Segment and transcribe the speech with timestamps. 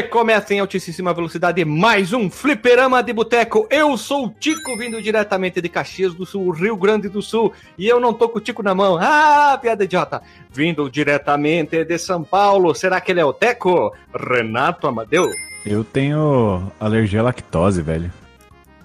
[0.00, 3.66] Recomeça em altíssima velocidade mais um Fliperama de Boteco.
[3.68, 7.86] Eu sou o Tico, vindo diretamente de Caxias do Sul, Rio Grande do Sul, e
[7.86, 8.96] eu não tô com o Tico na mão.
[8.98, 10.22] Ah, piada idiota.
[10.50, 13.94] Vindo diretamente de São Paulo, será que ele é o Teco?
[14.14, 15.28] Renato Amadeu.
[15.66, 18.10] Eu tenho alergia à lactose, velho.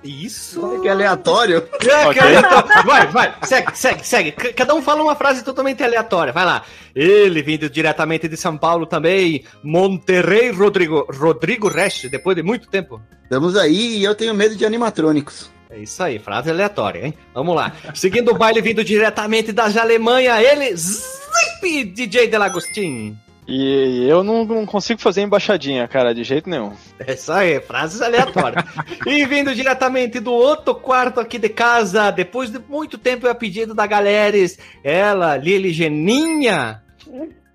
[0.06, 0.80] Isso.
[0.82, 1.68] Que aleatório.
[1.73, 2.22] É, que Ok.
[2.22, 2.84] aleatório.
[2.86, 4.32] Vai, vai, segue, segue, segue.
[4.32, 6.32] Cada um fala uma frase totalmente aleatória.
[6.32, 6.63] Vai lá.
[6.96, 9.44] Ele vindo diretamente de São Paulo também.
[9.63, 11.08] Monterrey Rodrigo.
[11.12, 13.02] Rodrigo Resch, depois de muito tempo.
[13.23, 15.49] Estamos aí e eu tenho medo de animatrônicos.
[15.70, 17.13] É isso aí, frase aleatória, hein?
[17.34, 17.74] Vamos lá.
[17.94, 23.18] Seguindo o baile vindo diretamente da Alemanha, ele, Zip DJ Delagostin.
[23.48, 26.73] E eu não, não consigo fazer embaixadinha, cara, de jeito nenhum.
[26.99, 28.66] É isso aí, frases aleatórias.
[29.05, 33.76] e vindo diretamente do outro quarto aqui de casa, depois de muito tempo a pedido
[33.76, 36.82] da Galeres, ela, Lili Geninha.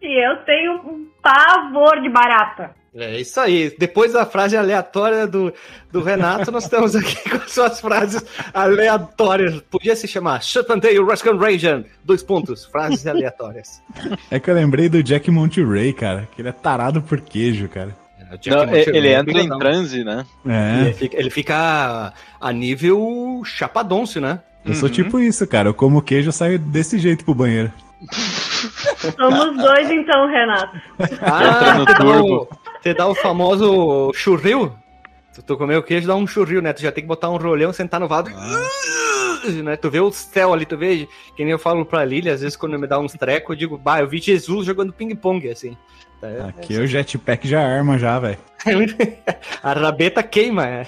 [0.01, 2.80] E eu tenho um pavor de barata.
[2.95, 3.75] É isso aí.
[3.79, 5.53] Depois da frase aleatória do,
[5.93, 9.61] do Renato, nós estamos aqui com suas frases aleatórias.
[9.71, 11.85] Podia se chamar Chupanteio Rascan Rajan.
[12.05, 12.65] Dois pontos.
[12.65, 13.81] Frases aleatórias.
[14.31, 17.97] É que eu lembrei do Jack Monterey, cara, que ele é tarado por queijo, cara.
[18.19, 20.27] É, o Jack Não, Monteiro, ele é entra em transe, né?
[20.49, 24.41] É, Ele fica, ele fica a nível chapadonce, né?
[24.67, 24.95] eu sou Uhum.
[24.95, 25.69] tipo isso, cara.
[25.69, 27.73] Eu como queijo, eu saio desse jeito pro banheiro.
[29.17, 30.77] Somos dois então, Renato.
[30.99, 32.49] Entra no dá turbo.
[32.83, 34.73] Você dá o famoso churril.
[35.35, 36.73] Tu, tu comeu o queijo, dá um churril, né?
[36.73, 38.31] Tu já tem que botar um rolhão, sentar no vaso.
[39.63, 39.77] Né?
[39.77, 42.57] Tu vê o céu ali, tu vê, que nem eu falo pra Lili, às vezes
[42.57, 45.77] quando me dá uns trecos, eu digo, bah, eu vi Jesus jogando ping-pong, assim.
[46.23, 48.37] É, Aqui o jetpack já arma já, velho.
[49.63, 50.87] a rabeta queima, é.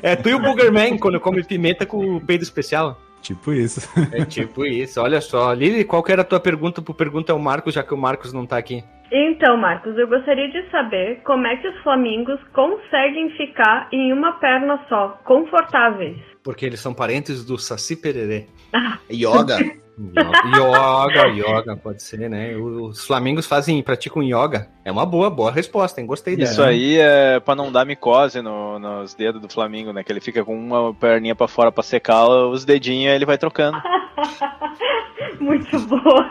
[0.00, 3.00] É tu e o Boogerman quando come pimenta com o peido especial.
[3.22, 3.80] Tipo isso.
[4.12, 5.52] É tipo isso, olha só.
[5.52, 8.32] Lili, qual que era a tua pergunta pro Pergunta ao Marcos, já que o Marcos
[8.32, 8.84] não tá aqui?
[9.12, 14.32] Então, Marcos, eu gostaria de saber como é que os flamingos conseguem ficar em uma
[14.40, 16.16] perna só, confortáveis.
[16.42, 18.46] Porque eles são parentes do Saci Pererê.
[19.12, 19.58] Yoga.
[19.98, 22.56] Yoga, yoga, pode ser, né?
[22.56, 24.68] Os flamingos fazem, praticam yoga.
[24.84, 26.06] É uma boa, boa resposta, hein?
[26.06, 26.50] Gostei dela.
[26.50, 30.02] Isso aí é pra não dar micose no- nos dedos do Flamengo, né?
[30.02, 33.36] Que ele fica com uma perninha pra fora pra secar os dedinhos e ele vai
[33.36, 33.76] trocando.
[35.40, 36.28] Muito boa.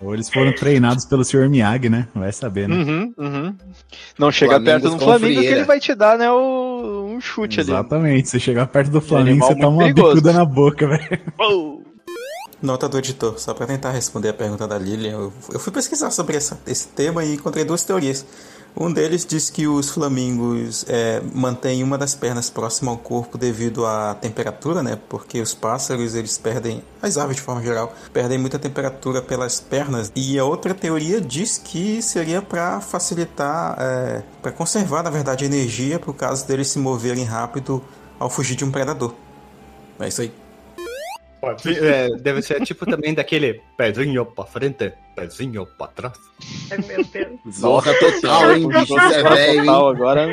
[0.00, 1.48] Ou eles foram treinados pelo Sr.
[1.48, 2.08] Miyagi, né?
[2.14, 2.74] Vai saber, né?
[2.76, 3.56] Uhum, uhum.
[4.18, 7.60] Não chega Flamingos perto do Flamengo que ele vai te dar, né, o- um chute
[7.60, 7.70] ali.
[7.70, 8.28] Exatamente.
[8.28, 10.14] Se chegar perto do Flamengo, você toma uma perigoso.
[10.16, 11.20] bicuda na boca, velho.
[12.64, 16.38] Nota do editor, só para tentar responder a pergunta da Lilian, eu, fui pesquisar sobre
[16.38, 18.24] essa- esse tema e encontrei duas teorias.
[18.74, 23.84] Um deles diz que os flamingos é, mantêm uma das pernas próxima ao corpo devido
[23.84, 24.98] à temperatura, né?
[25.10, 30.10] Porque os pássaros eles perdem, as aves de forma geral, perdem muita temperatura pelas pernas.
[30.16, 33.76] E a outra teoria diz que seria para facilitar,
[34.40, 37.84] para conservar, na verdade, energia para o caso deles se moverem rápido
[38.18, 39.12] ao fugir de um predador.
[40.00, 40.43] É isso aí.
[41.66, 46.18] É, deve ser tipo também daquele pezinho pra frente, pezinho pra trás.
[46.70, 47.56] Ai, meu Deus.
[47.58, 48.68] Zorra total, hein?
[48.68, 49.64] Bicho, você é velho?
[49.64, 50.28] Total, agora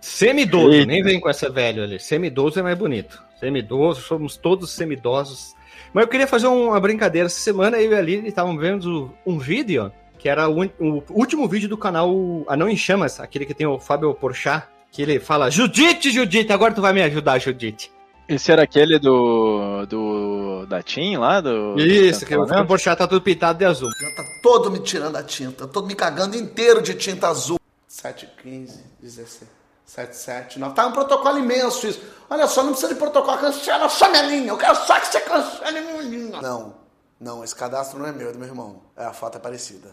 [0.00, 0.86] Semidoso, Eita.
[0.86, 1.98] nem vem com essa velho ali.
[1.98, 3.22] Semidoso é mais bonito.
[3.38, 5.54] Semidoso, somos todos semidosos.
[5.92, 7.26] Mas eu queria fazer uma brincadeira.
[7.26, 11.48] Essa semana eu e a Lili estavam vendo um vídeo, que era o, o último
[11.48, 12.10] vídeo do canal
[12.46, 16.74] Anão em Chamas, aquele que tem o Fábio Porchat, que ele fala, Judite, Judite, agora
[16.74, 17.90] tu vai me ajudar, Judite.
[18.30, 19.84] Esse era aquele do.
[19.86, 20.64] do.
[20.66, 21.40] da Tim lá?
[21.40, 23.90] Do, Isso, do que o Porchat tá tudo pintado de azul.
[23.90, 27.58] Já tá todo me tirando a tinta, todo me cagando inteiro de tinta azul.
[27.88, 29.50] 7, 15, 16,
[29.84, 30.74] 7, 7, 9.
[30.76, 32.00] Tá um protocolo imenso isso.
[32.30, 34.50] Olha só, não precisa de protocolo, cancela só minha linha.
[34.50, 36.40] Eu quero só que você cancele minha linha.
[36.40, 36.76] Não,
[37.18, 38.80] não, esse cadastro não é meu, é do meu irmão.
[38.96, 39.90] É, a foto é parecida.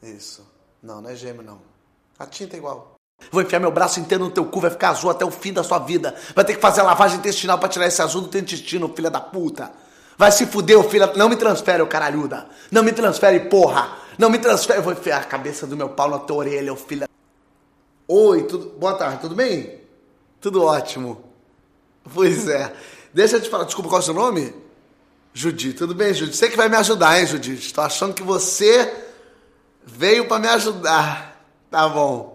[0.00, 0.46] Isso.
[0.80, 1.60] Não, não é gêmeo, não.
[2.16, 2.99] A tinta é igual.
[3.30, 5.62] Vou enfiar meu braço inteiro no teu cu, vai ficar azul até o fim da
[5.62, 6.14] sua vida.
[6.34, 9.10] Vai ter que fazer a lavagem intestinal pra tirar esse azul do teu intestino, filha
[9.10, 9.70] da puta.
[10.18, 11.10] Vai se fuder, filha.
[11.16, 12.46] Não me transfere, ô caralhuda.
[12.70, 13.96] Não me transfere, porra.
[14.18, 14.78] Não me transfere.
[14.78, 17.08] Eu vou enfiar a cabeça do meu pau na tua orelha, ô filha.
[18.06, 18.70] Oi, tudo...
[18.78, 19.80] boa tarde, tudo bem?
[20.40, 21.24] Tudo ótimo.
[22.12, 22.72] Pois é.
[23.14, 24.54] Deixa eu te falar, desculpa, qual é o seu nome?
[25.32, 26.36] Judite, tudo bem, Judite?
[26.36, 27.72] Você que vai me ajudar, hein, Judite?
[27.72, 28.92] Tô achando que você
[29.86, 31.40] veio pra me ajudar.
[31.70, 32.29] Tá bom.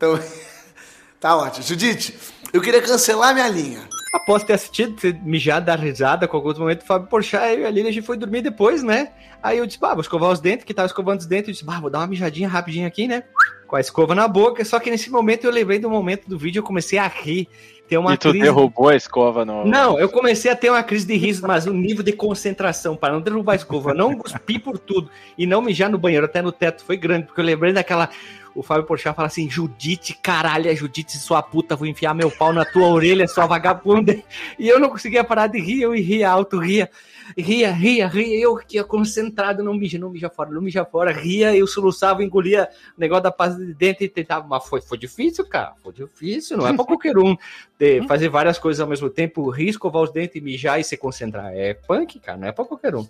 [0.00, 0.18] Então,
[1.20, 1.62] tá ótimo.
[1.62, 2.16] Judite,
[2.54, 3.86] eu queria cancelar minha linha.
[4.14, 7.66] Após ter assistido, ter mijado, dar risada com alguns momentos, o Fábio Porchat eu e
[7.66, 9.12] a Lili, a gente foi dormir depois, né?
[9.42, 11.64] Aí eu disse, bah, vou escovar os dentes, que tava escovando os dentes, eu disse,
[11.64, 13.22] bah, vou dar uma mijadinha rapidinho aqui, né?
[13.68, 16.58] Com a escova na boca, só que nesse momento eu lembrei do momento do vídeo,
[16.58, 17.46] eu comecei a rir,
[17.86, 18.44] ter uma E tu crise...
[18.44, 19.64] derrubou a escova no.
[19.64, 23.12] Não, eu comecei a ter uma crise de riso, mas o nível de concentração para
[23.12, 26.50] não derrubar a escova, não cuspir por tudo e não mijar no banheiro, até no
[26.52, 28.08] teto, foi grande, porque eu lembrei daquela.
[28.54, 32.52] O Fábio Porchat fala assim, Judite, caralho, é Judite, sua puta, vou enfiar meu pau
[32.52, 34.16] na tua orelha, sua vagabunda.
[34.58, 36.90] E eu não conseguia parar de rir, eu ria alto, ria,
[37.36, 41.12] ria, ria, ria, eu que ia concentrado, não mija, não mija fora, não mija fora,
[41.12, 44.98] ria, eu soluçava, engolia o negócio da pasta de dentro e tentava, mas foi, foi
[44.98, 47.36] difícil, cara, foi difícil, não é pra qualquer um
[47.78, 51.52] de fazer várias coisas ao mesmo tempo, rir, escovar os dentes, mijar e se concentrar.
[51.54, 53.06] É punk, cara, não é pra qualquer um.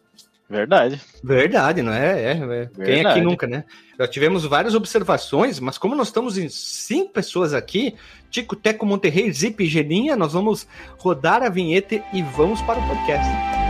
[0.50, 1.00] Verdade.
[1.23, 2.23] Verdade, não é?
[2.23, 2.35] é, é.
[2.35, 3.20] Quem aqui Verdade.
[3.20, 3.64] nunca, né?
[3.97, 7.94] Já tivemos várias observações, mas como nós estamos em cinco pessoas aqui,
[8.32, 10.67] Tico, Teco, Monterrey, Zip Geninha, nós vamos
[10.99, 13.69] rodar a vinheta e vamos para o podcast.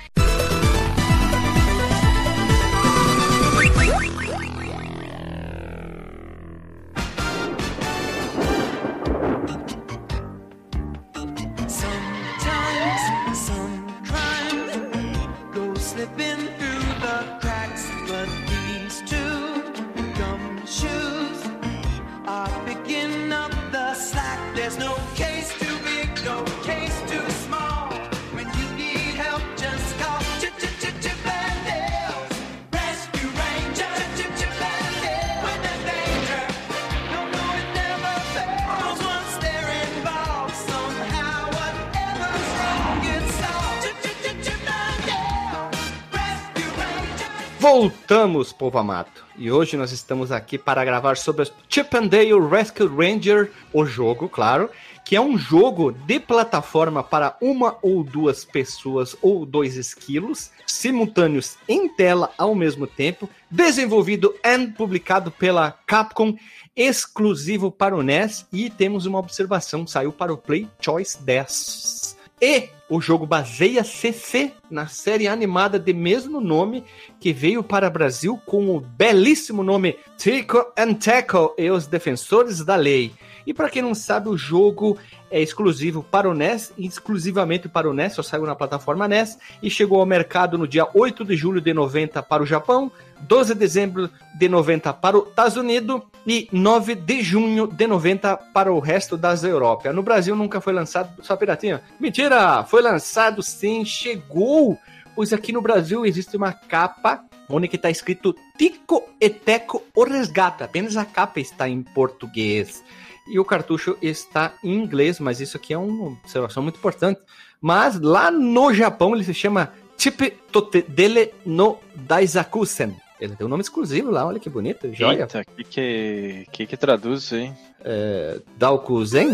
[47.61, 49.11] Voltamos, povo amado.
[49.37, 54.27] E hoje nós estamos aqui para gravar sobre Chip and Dale Rescue Ranger, o jogo,
[54.27, 54.67] claro,
[55.05, 61.55] que é um jogo de plataforma para uma ou duas pessoas ou dois esquilos, simultâneos
[61.69, 66.35] em tela ao mesmo tempo, desenvolvido e publicado pela Capcom,
[66.75, 72.00] exclusivo para o NES, e temos uma observação, saiu para o Play Choice 10.
[72.41, 76.83] E o jogo baseia CC na série animada de mesmo nome
[77.19, 82.65] que veio para o Brasil com o belíssimo nome Tico and Tackle e os Defensores
[82.65, 83.13] da Lei.
[83.45, 84.97] E para quem não sabe, o jogo
[85.29, 89.69] é exclusivo para o NES, exclusivamente para o NES, só saiu na plataforma NES e
[89.69, 92.91] chegou ao mercado no dia 8 de julho de 90 para o Japão,
[93.21, 98.35] 12 de dezembro de 90 para os Estados Unidos e 9 de junho de 90
[98.53, 99.93] para o resto das Europa.
[99.93, 101.81] No Brasil nunca foi lançado, só piratinha.
[101.99, 104.77] Mentira, foi lançado sim, chegou,
[105.15, 110.65] pois aqui no Brasil existe uma capa onde está escrito Tico e Teco o Resgata.
[110.65, 112.83] Apenas a capa está em português.
[113.31, 117.21] E o cartucho está em inglês, mas isso aqui é uma observação muito importante.
[117.61, 122.93] Mas lá no Japão ele se chama Chip Totedele no Daisakusen.
[123.21, 125.21] Ele tem um nome exclusivo lá, olha que bonito, joia.
[125.21, 127.53] Eita, que que, que que traduz isso aí?
[127.85, 129.31] É, Daokuzen?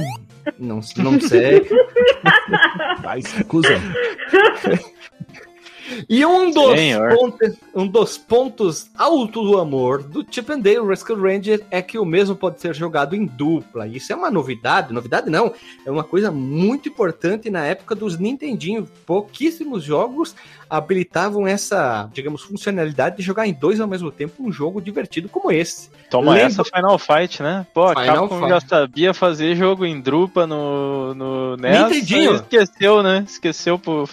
[0.59, 1.67] Não, não sei.
[3.01, 3.69] Vai, se acusa.
[6.09, 6.79] E um dos,
[7.15, 11.97] pontos, um dos pontos alto do amor do Chip and Dale Rescue Ranger é que
[11.97, 13.87] o mesmo pode ser jogado em dupla.
[13.87, 15.53] Isso é uma novidade, novidade não,
[15.85, 18.87] é uma coisa muito importante na época dos Nintendinho.
[19.05, 20.35] Pouquíssimos jogos
[20.69, 25.51] habilitavam essa, digamos, funcionalidade de jogar em dois ao mesmo tempo um jogo divertido como
[25.51, 25.89] esse.
[26.09, 27.65] Toma Lembra- essa Final Fight, né?
[27.73, 28.49] Pô, a Final Capcom Fight.
[28.49, 31.83] já sabia fazer jogo em drupa no, no NES.
[31.83, 32.35] Nintendinho.
[32.35, 33.23] Esqueceu, né?
[33.27, 34.07] Esqueceu pro,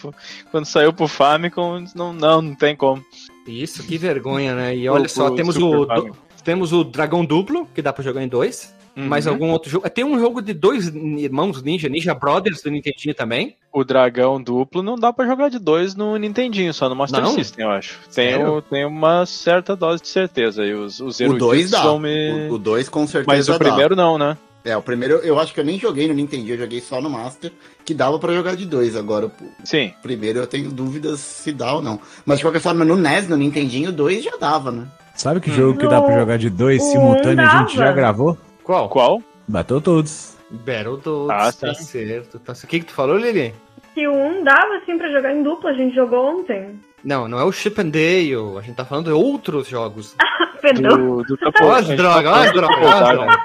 [0.50, 1.84] quando saiu pro Famicom.
[1.94, 3.04] Não, não, não tem como.
[3.46, 4.74] Isso, que vergonha, né?
[4.76, 6.16] E olha O- só, o temos Super o, Famicom.
[6.42, 8.74] temos o Dragão Duplo, que dá pra jogar em dois.
[8.96, 9.06] Uhum.
[9.08, 9.88] Mais algum outro jogo?
[9.90, 13.56] Tem um jogo de dois irmãos ninja, Ninja Brothers do Nintendinho também.
[13.72, 17.32] O dragão duplo não dá pra jogar de dois no Nintendinho, só no Master Não?
[17.32, 17.98] System, eu acho.
[18.14, 20.64] Tem, o- tem uma certa dose de certeza.
[20.64, 21.98] E os, os O 2 eruditos dá.
[21.98, 22.48] me...
[22.50, 23.58] O 2 com certeza Mas o dá.
[23.58, 24.36] primeiro não, né?
[24.64, 27.10] É, o primeiro eu acho que eu nem joguei no Nintendo, eu joguei só no
[27.10, 27.52] Master,
[27.84, 28.96] que dava pra jogar de dois.
[28.96, 29.30] Agora, o
[29.62, 29.92] Sim.
[30.02, 32.00] primeiro eu tenho dúvidas se dá ou não.
[32.24, 34.86] Mas de qualquer forma, no NES, no Nintendinho, o 2 já dava, né?
[35.16, 38.38] Sabe que jogo que dá pra jogar de dois simultâneo a gente já gravou?
[38.64, 38.88] Qual?
[38.88, 39.22] Qual?
[39.46, 40.34] Bateu todos.
[40.50, 42.38] Battletoads, Ah, tá certo.
[42.40, 42.54] Tá...
[42.54, 42.64] certo.
[42.64, 43.54] O que, que tu falou, Lili?
[43.94, 46.80] Que um dava assim pra jogar em dupla, a gente jogou ontem.
[47.04, 48.58] Não, não é o Chip and Dale.
[48.58, 50.16] A gente tá falando de outros jogos.
[50.60, 50.96] Perdão.
[50.96, 53.36] Do, do Tapo- as drogas, tá ó as drogas.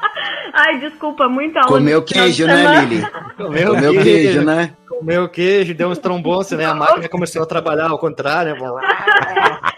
[0.54, 1.72] Ai, desculpa, muita aula.
[1.72, 2.82] Comeu queijo, né, semana.
[2.82, 3.06] Lili?
[3.38, 4.74] Comeu, Comeu queijo, né?
[4.88, 6.66] Comeu queijo, deu uns trombonços, né?
[6.66, 8.56] A máquina começou a trabalhar ao contrário.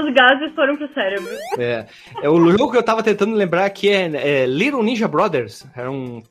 [0.00, 1.30] os gases foram pro cérebro.
[1.58, 1.86] É,
[2.22, 5.66] é o jogo que eu tava tentando lembrar aqui é, é Little Ninja Brothers.
[5.76, 6.22] Eram,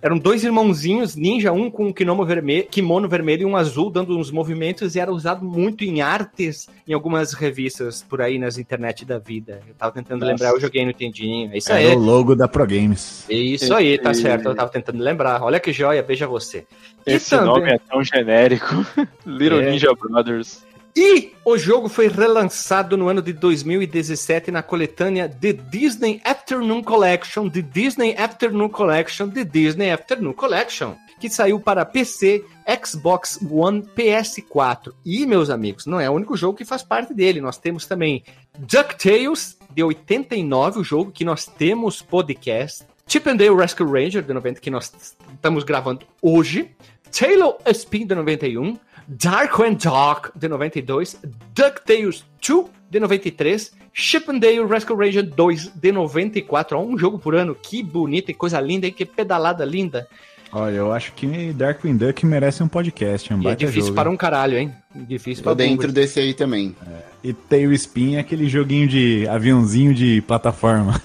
[0.00, 4.16] eram dois irmãozinhos ninja, um com um kimono vermelho, kimono vermelho e um azul, dando
[4.18, 9.04] uns movimentos, e era usado muito em artes em algumas revistas por aí nas internet
[9.04, 9.60] da vida.
[9.68, 10.32] Eu tava tentando Nossa.
[10.32, 11.50] lembrar, eu joguei no Tendinho.
[11.52, 11.96] É isso Era aí.
[11.96, 13.24] o logo da Pro Games.
[13.30, 14.48] É Isso aí, tá E- certo.
[14.48, 15.42] Eu tava tentando lembrar.
[15.42, 16.64] Olha que joia, veja você.
[17.06, 18.66] Esse também- nome é tão genérico.
[19.26, 19.70] Little É.
[19.70, 20.64] Ninja Brothers.
[20.94, 27.48] E o jogo foi relançado no ano de 2017 na coletânea The Disney Afternoon Collection,
[27.48, 32.44] The Disney Afternoon Collection, The Disney Afternoon Collection, que saiu para PC,
[32.84, 34.92] Xbox One, PS4.
[35.02, 37.40] E, meus amigos, não é o único jogo que faz parte dele.
[37.40, 38.22] Nós temos também
[38.58, 42.84] DuckTales, de 89, o jogo que nós temos podcast.
[43.06, 44.92] Chip and Dale Rescue Ranger, de 90, que nós
[45.32, 46.70] estamos gravando hoje.
[47.10, 48.76] Taylor Spin, de 91.
[49.08, 51.18] Dark and Dark, de 92.
[51.54, 53.72] DuckTales 2, de 93.
[53.94, 56.78] Chip and Dale Rescue Ranger 2, de 94.
[56.78, 57.54] Ó, um jogo por ano.
[57.54, 58.92] Que bonito e coisa linda, hein?
[58.96, 60.08] Que pedalada linda.
[60.54, 63.94] Olha, eu acho que Darkwing Duck merece um podcast, é um E é difícil jogo.
[63.94, 64.70] para um caralho, hein?
[64.94, 65.94] Difícil Tô para dentro boomers.
[65.94, 66.76] desse aí também.
[67.24, 71.00] E Tailspin é aquele joguinho de aviãozinho de plataforma.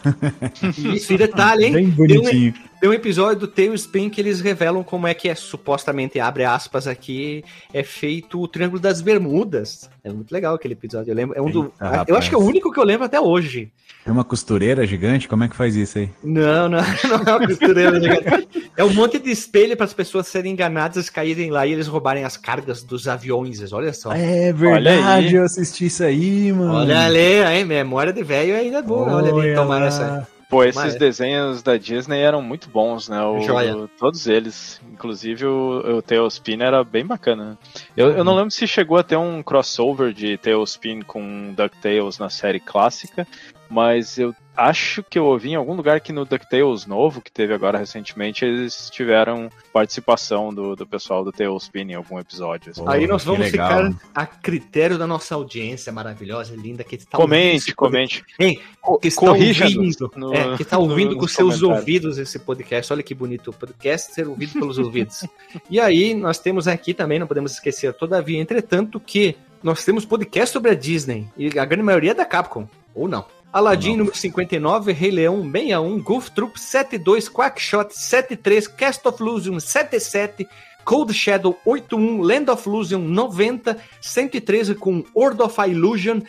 [0.94, 1.72] Isso, e detalhe, hein?
[1.74, 2.54] Bem bonitinho.
[2.80, 6.86] Tem um episódio do Tailspin que eles revelam como é que é, supostamente, abre aspas
[6.88, 7.44] aqui,
[7.74, 9.90] é feito o Triângulo das Bermudas.
[10.04, 11.10] É muito legal aquele episódio.
[11.10, 12.08] Eu lembro, é um do, Eita, rapaz.
[12.08, 13.72] eu acho que é o único que eu lembro até hoje.
[14.06, 15.28] É uma costureira gigante?
[15.28, 16.10] Como é que faz isso aí?
[16.24, 16.78] Não, não,
[17.10, 18.72] não é uma costureira gigante.
[18.78, 22.24] É um monte de espelho para as pessoas serem enganadas, caírem lá e eles roubarem
[22.24, 23.74] as cargas dos aviões.
[23.74, 24.12] Olha só.
[24.14, 26.76] É verdade, eu assisti isso aí, mano.
[26.76, 27.66] Olha ali, hein?
[27.66, 29.16] Memória de velho ainda é boa.
[29.16, 29.88] Olha ali, Olha tomar lá.
[29.88, 30.37] essa.
[30.50, 33.22] Pô, esses Mas- desenhos da Disney eram muito bons, né?
[33.22, 33.88] O-.
[34.00, 34.80] Todos eles.
[34.92, 37.58] Inclusive o, o Tailspin era bem bacana.
[37.96, 42.30] Eu, eu não lembro se chegou a ter um crossover de Tailspin com DuckTales na
[42.30, 43.28] série clássica,
[43.70, 47.54] mas eu acho que eu ouvi em algum lugar que no DuckTales novo, que teve
[47.54, 52.72] agora recentemente, eles tiveram participação do, do pessoal do Tailspin em algum episódio.
[52.72, 52.84] assim.
[52.88, 58.24] Aí nós vamos ficar a critério da nossa audiência maravilhosa, linda, que está Comente, comente.
[58.40, 62.18] Hein, Co- que está corrija-nos ouvindo, no- é, que está ouvindo nos com seus ouvidos
[62.18, 62.92] esse podcast.
[62.92, 65.24] Olha que bonito, o podcast ser ouvido pelos ouvidos.
[65.70, 70.52] E aí nós temos aqui também, não podemos esquecer, todavia, entretanto, que nós temos podcast
[70.52, 73.26] sobre a Disney e a grande maioria é da Capcom, ou não.
[73.52, 73.98] Aladdin Não.
[74.00, 80.48] número 59, Rei Leão 61, Goof Troop 72, Quackshot 73, Cast of Illusion 77,
[80.84, 86.22] Cold Shadow 81, Land of Illusion 90, 113 com World of Illusion,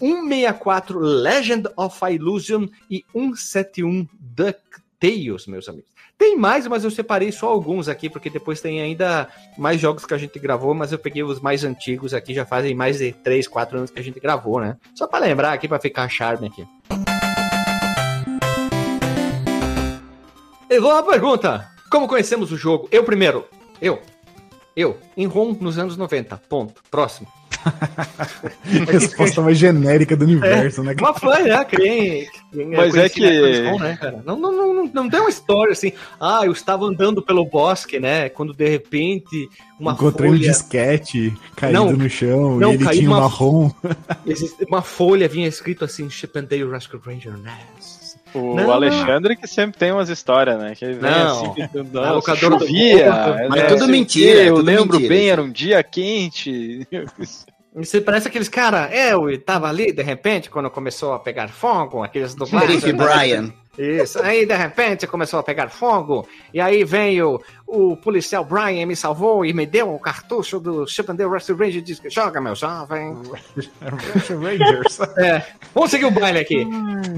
[0.00, 5.90] 164 Legend of Illusion e 171 DuckTales, meus amigos.
[6.20, 10.12] Tem mais, mas eu separei só alguns aqui, porque depois tem ainda mais jogos que
[10.12, 13.48] a gente gravou, mas eu peguei os mais antigos aqui, já fazem mais de 3,
[13.48, 14.76] 4 anos que a gente gravou, né?
[14.94, 16.68] Só pra lembrar aqui, pra ficar charme aqui.
[20.68, 22.86] E vou à pergunta: Como conhecemos o jogo?
[22.92, 23.46] Eu primeiro.
[23.80, 24.02] Eu.
[24.76, 24.98] Eu.
[25.16, 26.36] Em ROM nos anos 90.
[26.50, 26.82] Ponto.
[26.90, 27.28] Próximo.
[28.90, 30.94] Resposta mais genérica do universo, né?
[30.98, 31.64] Uma fã, né?
[31.64, 34.22] Quem, quem Mas é que- né, cara?
[34.24, 35.92] Não, não, não, não, não tem uma história assim.
[36.20, 38.28] Ah, eu estava andando pelo bosque, né?
[38.28, 39.48] Quando de repente
[39.78, 40.48] uma Encontrei um folha.
[40.48, 43.70] disquete caído Não, no chão não, e ele tinha um uma- marrom.
[44.68, 47.32] Uma folha vinha escrito assim: Chip and Dale Rescue Ranger.
[48.32, 50.72] O Não, Alexandre que sempre tem umas histórias, né?
[50.76, 51.52] Que vem Não.
[51.52, 53.12] assim, que, nossa, locadora do chovia.
[53.12, 55.08] povo, mas né, tudo mentira, é Eu tudo lembro mentira.
[55.08, 56.86] bem, era um dia quente.
[57.74, 62.02] Você parece aqueles cara, é, eu tava ali de repente quando começou a pegar fogo,
[62.02, 62.80] aqueles dublagens.
[62.80, 63.52] Sheriff Brian.
[63.78, 68.96] Isso, aí de repente começou a pegar fogo, e aí veio o policial Brian me
[68.96, 72.40] salvou e me deu o cartucho do Chip and Dale Rescue Ranger e disse: Joga,
[72.40, 73.14] meu jovem.
[74.28, 74.98] Rangers.
[75.16, 76.66] É, vamos seguir o baile aqui.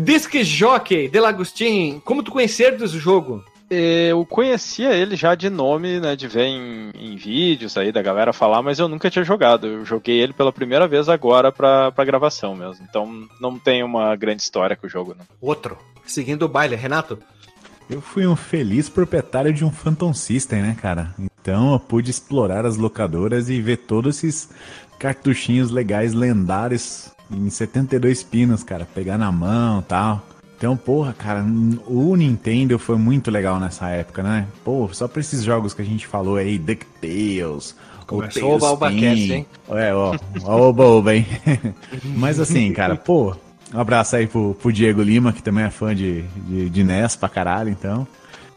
[0.05, 3.43] Disque Jockey, Delagostin, como tu conheceres o jogo?
[3.75, 6.15] Eu conhecia ele já de nome, né?
[6.15, 9.67] De ver em, em vídeos aí da galera falar, mas eu nunca tinha jogado.
[9.67, 12.85] Eu joguei ele pela primeira vez agora pra, pra gravação mesmo.
[12.87, 15.25] Então não tem uma grande história com o jogo, não.
[15.41, 15.79] Outro.
[16.05, 17.19] Seguindo o baile, Renato.
[17.89, 21.15] Eu fui um feliz proprietário de um Phantom System, né, cara?
[21.19, 24.51] Então eu pude explorar as locadoras e ver todos esses
[24.99, 28.85] cartuchinhos legais, lendários, em 72 pinos, cara.
[28.85, 30.27] Pegar na mão e tal.
[30.63, 31.45] Então, porra, cara,
[31.89, 34.47] o Nintendo foi muito legal nessa época, né?
[34.63, 37.75] Pô, só pra esses jogos que a gente falou aí, DuckTales,
[38.07, 39.45] Começou o Balbacast, hein?
[39.71, 40.17] É, ó,
[40.71, 41.27] o hein?
[42.17, 43.35] Mas assim, cara, pô,
[43.75, 47.17] um abraço aí pro, pro Diego Lima, que também é fã de, de, de NES
[47.17, 48.07] pra caralho, então.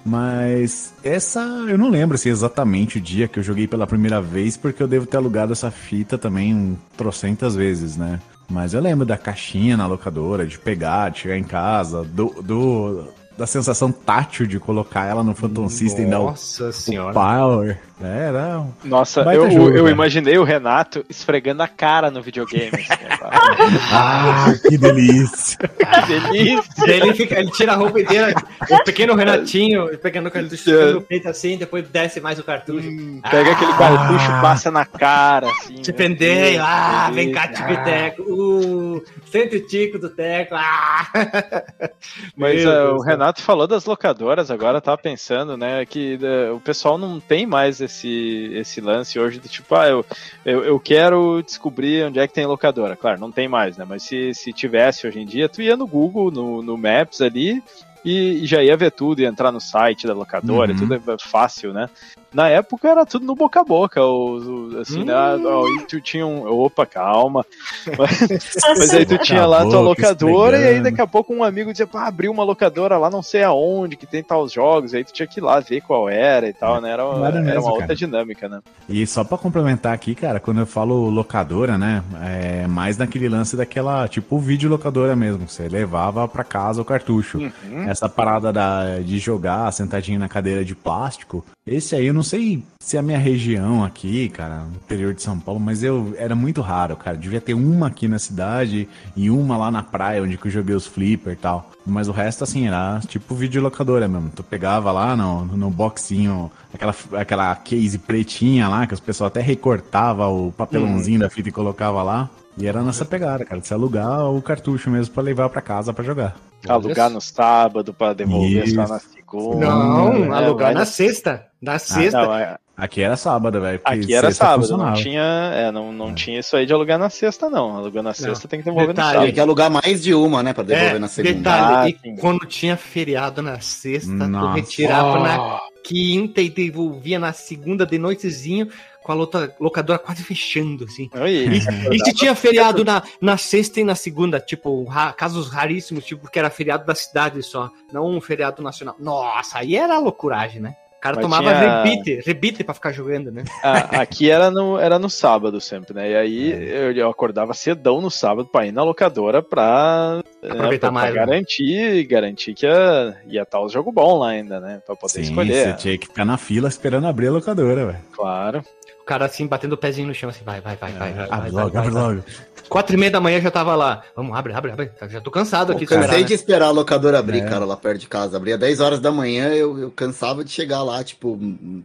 [0.05, 4.55] Mas essa, eu não lembro assim, exatamente o dia que eu joguei pela primeira vez,
[4.55, 8.19] porque eu devo ter alugado essa fita também um trocentas vezes, né?
[8.49, 13.07] Mas eu lembro da caixinha na locadora, de pegar, de chegar em casa, do, do-
[13.37, 17.13] da sensação tátil de colocar ela no Phantom System, dar o, Nossa o senhora.
[17.13, 17.79] power.
[18.01, 22.71] É, Era um- Nossa, eu, jogo, eu imaginei o Renato esfregando a cara no videogame.
[22.73, 23.31] assim, cara.
[23.91, 25.57] Ah, que delícia!
[25.57, 26.91] que delícia!
[26.91, 28.33] Ele, fica, ele tira a roupa inteira,
[28.69, 32.87] o pequeno Renatinho, pegando o cartucho no peito assim, depois desce mais o cartucho.
[33.31, 35.75] Pega aquele cartucho, passa na cara, assim.
[35.75, 35.97] Te né?
[35.97, 37.65] pendeio, ah, vem cá, delícia.
[37.65, 41.07] Tico-Teco, uh, sente o tico do Teco, ah.
[42.35, 43.03] Mas é, Deus o.
[43.03, 47.79] Renato falou das locadoras, agora tava pensando, né, que é, o pessoal não tem mais
[47.85, 50.05] esse, esse lance hoje do tipo, ah, eu,
[50.45, 52.95] eu, eu quero descobrir onde é que tem locadora.
[52.95, 55.87] Claro, não tem mais, né, mas se, se tivesse hoje em dia, tu ia no
[55.87, 57.63] Google, no, no Maps ali,
[58.03, 60.77] e, e já ia ver tudo, ia entrar no site da locadora, Uhum.
[60.77, 61.89] tudo é fácil, né.
[62.35, 65.85] Na época era tudo no boca a boca, o, o- assim, né, ah, ó, e
[65.87, 67.45] tu tinha um, opa, calma,
[68.77, 71.71] mas aí tu tinha lá a tua locadora e aí daqui a pouco um amigo
[71.71, 75.13] dizia, pá, abriu uma locadora lá não sei aonde, que tem tal jogos, aí tu
[75.13, 76.91] tinha que ir lá ver qual era e tal, né?
[76.91, 77.95] Era, Não era era mesmo, uma outra cara.
[77.95, 78.59] dinâmica, né?
[78.89, 83.55] E só pra complementar aqui, cara, quando eu falo locadora, né, é mais naquele lance
[83.55, 87.37] daquela, tipo, videolocadora mesmo, você levava pra casa o cartucho.
[87.37, 87.87] Uhum.
[87.87, 92.63] Essa parada da, de jogar sentadinho na cadeira de plástico, esse aí eu não sei
[92.79, 96.35] se é a minha região aqui, cara, no interior de São Paulo, mas eu era
[96.35, 97.17] muito raro, cara.
[97.17, 100.75] Devia ter uma aqui na cidade e uma lá na praia, onde que eu joguei
[100.75, 101.71] os flipper e tal.
[101.83, 104.29] Mas o resto, assim, era tipo videolocadora mesmo.
[104.29, 109.41] Tu pegava lá no, no boxinho, aquela, aquela case pretinha lá, que os pessoal até
[109.41, 112.29] recortava o papelãozinho da fita e colocava lá.
[112.57, 115.91] E era nessa pegada, cara, de se alugar o cartucho mesmo pra levar pra casa
[115.91, 116.35] pra jogar.
[116.67, 118.93] Alugar no sábado pra devolver só Isso.
[118.93, 119.65] na segunda.
[119.65, 120.35] Não, né?
[120.35, 122.21] alugar na sexta, na sexta.
[122.25, 123.79] Não, é- Aqui era sábado, velho.
[123.85, 125.21] aqui era sábado, não tinha,
[125.53, 127.77] é, não, não tinha isso aí de alugar na sexta, não.
[127.77, 129.33] Alugar na sexta tem que devolver Detalhe, no Tem sábado.
[129.33, 130.51] que alugar mais de uma, né?
[130.51, 131.33] Pra devolver É, na segunda.
[131.35, 132.15] detalhe, Ah, e sim.
[132.17, 134.55] quando tinha feriado na sexta, tu Nossa.
[134.55, 138.67] retirava na quinta e devolvia na segunda de noitezinho
[139.05, 141.09] com a locadora quase fechando, assim.
[141.13, 141.47] Oi,
[141.91, 146.21] E se tinha feriado na, na sexta e na segunda, tipo, ra- casos raríssimos, tipo,
[146.23, 148.95] porque era feriado da cidade só, não um feriado nacional.
[148.99, 150.75] Nossa, aí era loucuragem, né?
[150.97, 153.43] O cara Mas tomava tinha- rebite, rebite pra ficar jogando, né?
[153.61, 156.09] Ah, aqui era no, era no sábado sempre, né?
[156.09, 160.87] E aí eu, eu acordava cedão no sábado pra ir na locadora pra, né, Aproveitar
[160.87, 161.27] pra, mais, pra né?
[161.27, 164.81] garantir, garantir que ia ia estar o jogo bom lá ainda, né?
[164.83, 165.65] Pra poder Sim, escolher.
[165.67, 167.99] você tinha que ficar na fila esperando abrir a locadora, velho.
[168.11, 168.63] Claro.
[169.05, 171.13] O cara assim, batendo o pezinho no chão, assim, vai, vai, vai, vai.
[171.13, 172.03] vai, Abre vai, logo, vai, abre vai.
[172.15, 172.23] logo.
[172.67, 174.01] Quatro e meia da manhã já tava lá.
[174.15, 174.89] Vamos, abre, abre, abre.
[175.07, 176.27] Já tô cansado aqui Eu de esperar, cansei né?
[176.27, 177.45] de esperar a locadora abrir, É.
[177.47, 178.35] cara, lá perto de casa.
[178.37, 181.37] Abria 10 horas da manhã, eu, eu cansava de chegar lá, tipo,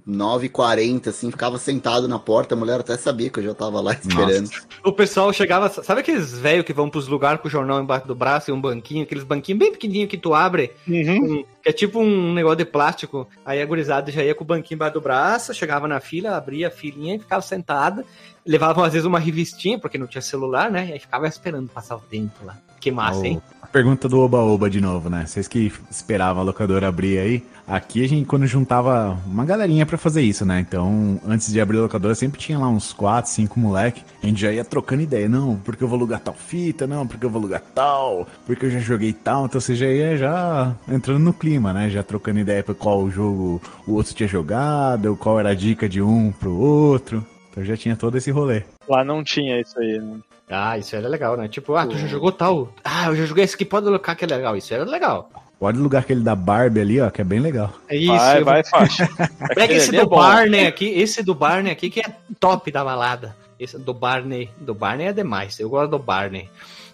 [0.08, 3.92] 9h40, assim, ficava sentado na porta, a mulher até sabia que eu já tava lá
[3.92, 4.48] esperando.
[4.84, 8.14] O pessoal chegava, sabe aqueles velhos que vão pros lugares com o jornal embaixo do
[8.14, 12.00] braço e um banquinho, aqueles banquinhos bem pequenininhos que tu abre, um- que é tipo
[12.00, 13.28] um negócio de plástico.
[13.44, 16.68] Aí a gurizada já ia com o banquinho embaixo do braço, chegava na fila, abria
[16.68, 18.04] a filinha e ficava sentada.
[18.46, 20.88] Levavam às vezes uma revistinha, porque não tinha celular, né?
[20.88, 22.56] E aí ficava esperando passar o tempo lá.
[22.80, 23.42] Que massa, hein?
[23.62, 25.26] A pergunta do Oba-Oba de novo, né?
[25.26, 27.44] Vocês que esperavam a locadora abrir aí.
[27.68, 30.58] Aqui a gente, quando juntava uma galerinha pra fazer isso, né?
[30.58, 34.02] Então, antes de abrir a locadora, sempre tinha lá uns 4, 5 moleque.
[34.22, 35.28] A gente já ia trocando ideia.
[35.28, 38.70] Não, porque eu vou alugar tal fita, não, porque eu vou alugar tal, porque eu
[38.70, 39.44] já joguei tal.
[39.44, 41.90] Então você já ia já entrando no clima, né?
[41.90, 46.02] Já trocando ideia pra qual jogo o outro tinha jogado, qual era a dica de
[46.02, 47.24] um pro outro.
[47.50, 48.62] Então já tinha todo esse rolê.
[48.88, 50.18] Lá não tinha isso aí, né?
[50.48, 51.46] Ah, isso era legal, né?
[51.46, 52.72] Tipo, ah, tu já jogou tal.
[52.82, 54.56] Ah, eu já joguei esse aqui, pode colocar que é legal.
[54.56, 55.30] Isso era legal.
[55.60, 57.72] Pode alugar aquele da Barbie ali, ó, que é bem legal.
[57.88, 58.12] É isso.
[58.12, 59.08] vai, eu vai, faixa.
[59.54, 60.16] Pega esse é do bom.
[60.16, 63.36] Barney aqui, esse do Barney aqui que é top da balada.
[63.58, 65.60] Esse do Barney, do Barney é demais.
[65.60, 66.48] Eu gosto do Barney.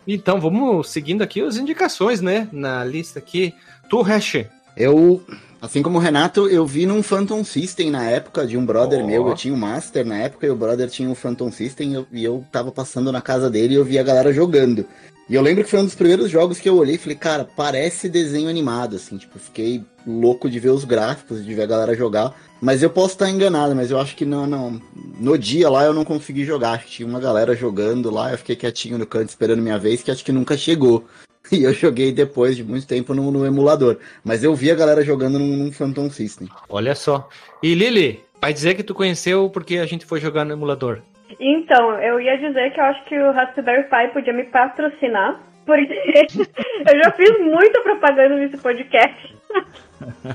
[0.06, 2.48] Então, vamos seguindo aqui as indicações, né?
[2.52, 3.54] Na lista aqui.
[3.88, 4.44] Tu, Hash.
[4.76, 5.24] Eu,
[5.60, 9.06] assim como o Renato, eu vi num Phantom System na época de um brother Ó.
[9.06, 9.28] meu.
[9.28, 12.06] Eu tinha o Master na época e o brother tinha o Phantom System e eu,
[12.12, 14.86] e eu tava passando na casa dele e eu vi a galera jogando.
[15.28, 17.44] E eu lembro que foi um dos primeiros jogos que eu olhei e falei, cara,
[17.44, 21.96] parece desenho animado, assim, tipo, fiquei louco de ver os gráficos, de ver a galera
[21.96, 22.32] jogar.
[22.60, 24.80] Mas eu posso estar enganado, mas eu acho que não, não.
[25.18, 26.72] No dia lá eu não consegui jogar.
[26.72, 30.00] Acho que tinha uma galera jogando lá, eu fiquei quietinho no canto esperando minha vez,
[30.00, 31.04] que acho que nunca chegou.
[31.52, 33.98] E eu joguei depois de muito tempo no, no emulador.
[34.24, 36.48] Mas eu vi a galera jogando num, num Phantom System.
[36.68, 37.28] Olha só.
[37.62, 41.00] E Lili, vai dizer que tu conheceu porque a gente foi jogar no emulador.
[41.38, 45.92] Então, eu ia dizer que eu acho que o Raspberry Pi podia me patrocinar, porque
[46.32, 49.36] eu já fiz muita propaganda nesse podcast.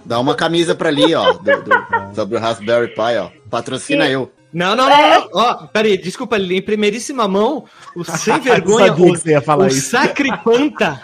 [0.05, 3.29] Dá uma camisa pra ali, ó, do, do- sobre o Raspberry Pi, ó.
[3.49, 4.11] Patrocina Sim.
[4.11, 4.31] eu.
[4.53, 5.29] Não, não, não, não.
[5.33, 9.29] Ó, peraí, desculpa, Lili, em primeiríssima mão, o sem Eu vergonha, sabia o, que você
[9.31, 9.89] ia falar o isso.
[9.89, 11.01] sacripanta,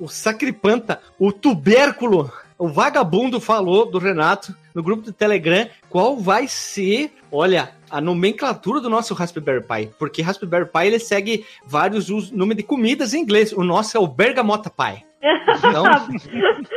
[0.00, 6.48] o sacripanta, o tubérculo, o vagabundo falou do Renato no grupo do Telegram qual vai
[6.48, 12.56] ser, olha, a nomenclatura do nosso Raspberry Pi, porque Raspberry Pi ele segue vários nomes
[12.56, 13.52] de comidas em inglês.
[13.52, 15.04] O nosso é o Bergamota Pi.
[15.58, 15.82] Então,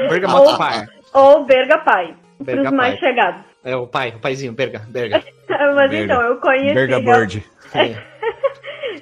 [0.09, 0.87] Bergamota Pi.
[1.13, 3.50] Ou Berga Pai, Berga pros mais chegados.
[3.63, 5.23] É o pai, o paizinho, Berga, Berga.
[5.49, 6.13] Mas Berga.
[6.13, 6.73] então, eu conheci.
[6.73, 7.43] Berga Bird.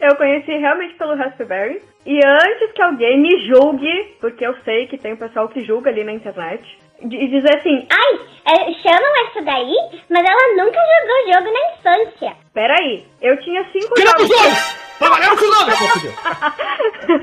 [0.02, 1.82] Eu conheci realmente pelo Raspberry.
[2.06, 5.90] E antes que alguém me julgue, porque eu sei que tem um pessoal que julga
[5.90, 6.64] ali na internet,
[7.02, 9.76] e dizer assim, Ai, é, chamam essa daí,
[10.10, 12.36] mas ela nunca jogou jogo na infância.
[12.54, 14.42] peraí, eu tinha cinco Criamos jogos.
[14.42, 14.80] dois!
[15.00, 15.74] Trabalhamos com o nome!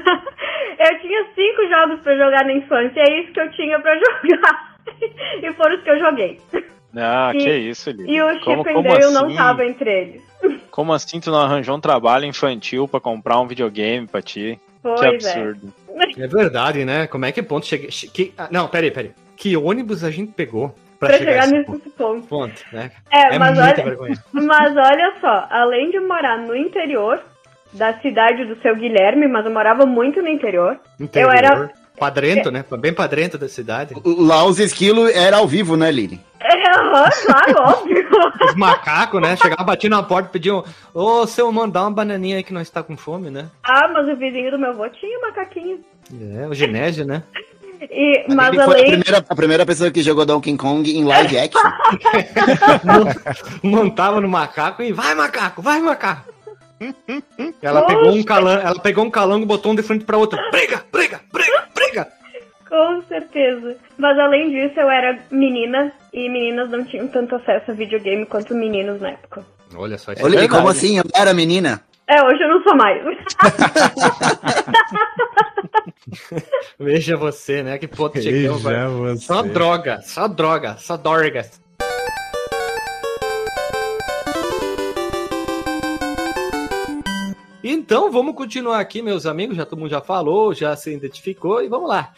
[0.79, 4.77] eu tinha cinco jogos pra jogar na infância, é isso que eu tinha pra jogar.
[5.43, 6.39] e foram os que eu joguei.
[6.95, 8.15] Ah, E- que isso, Lili.
[8.15, 9.37] E o Chip como, and como Dale não assim?
[9.37, 10.23] tava entre eles.
[10.71, 14.61] Como assim tu não arranjou um trabalho infantil pra comprar um videogame pra ti?
[14.83, 15.09] Pois que é.
[15.09, 15.73] absurdo.
[16.19, 17.07] É verdade, né?
[17.07, 17.91] Como é que ponto cheguei.
[17.91, 18.35] che- Que...
[18.37, 19.13] ah, não, peraí, peraí.
[19.35, 21.91] Que ônibus a gente pegou pra, Pra chegar, chegar nesse ponto?
[21.91, 22.27] ponto.
[22.29, 22.91] ponto, né?
[23.11, 24.15] É, mas muita olha, vergonha.
[24.33, 27.23] mas olha só, além de morar no interior
[27.73, 30.79] da cidade do seu Guilherme, mas eu morava muito no interior.
[31.01, 32.65] Interior, Eu era- Padrento, né?
[32.79, 33.95] Bem padrento da cidade.
[34.05, 36.21] Lá os esquilos era ao vivo, né, Lili?
[36.41, 38.07] É, aham, claro, óbvio.
[38.45, 39.37] Os macacos, né?
[39.37, 42.83] Chegava, batia na porta e pediam: Ô, seu, mandar uma bananinha aí que nós tá
[42.83, 43.47] com fome, né?
[43.65, 45.81] Ah, mas o vizinho do meu avô tinha macaquinho.
[46.39, 47.23] É, o Genésio, né?
[47.91, 48.87] E, A mas Lili foi a além.
[49.01, 51.61] primeira, a primeira pessoa que jogou Donkey Kong em live action.
[53.63, 56.33] Montava no macaco e vai, macaco, vai, macaco.
[57.63, 60.39] Ela pegou um calango, ela pegou um calango e botou um de frente pra outro.
[60.51, 62.09] Briga, briga, briga, briga.
[62.69, 63.77] Com certeza.
[63.97, 68.55] Mas além disso, eu era menina e meninas não tinham tanto acesso a videogame quanto
[68.55, 69.45] meninos na época.
[69.75, 70.99] Olha só, isso Ô, é como assim?
[70.99, 71.83] Eu era menina?
[72.09, 73.03] É, hoje eu não sou mais.
[76.79, 77.79] Veja você, né?
[77.79, 78.63] Que ponto chegamos.
[78.63, 79.27] Você.
[79.27, 81.61] Só droga, só droga, só dorgas.
[87.69, 89.57] Então, vamos continuar aqui, meus amigos.
[89.57, 92.13] Já todo mundo já falou, já se identificou e vamos lá.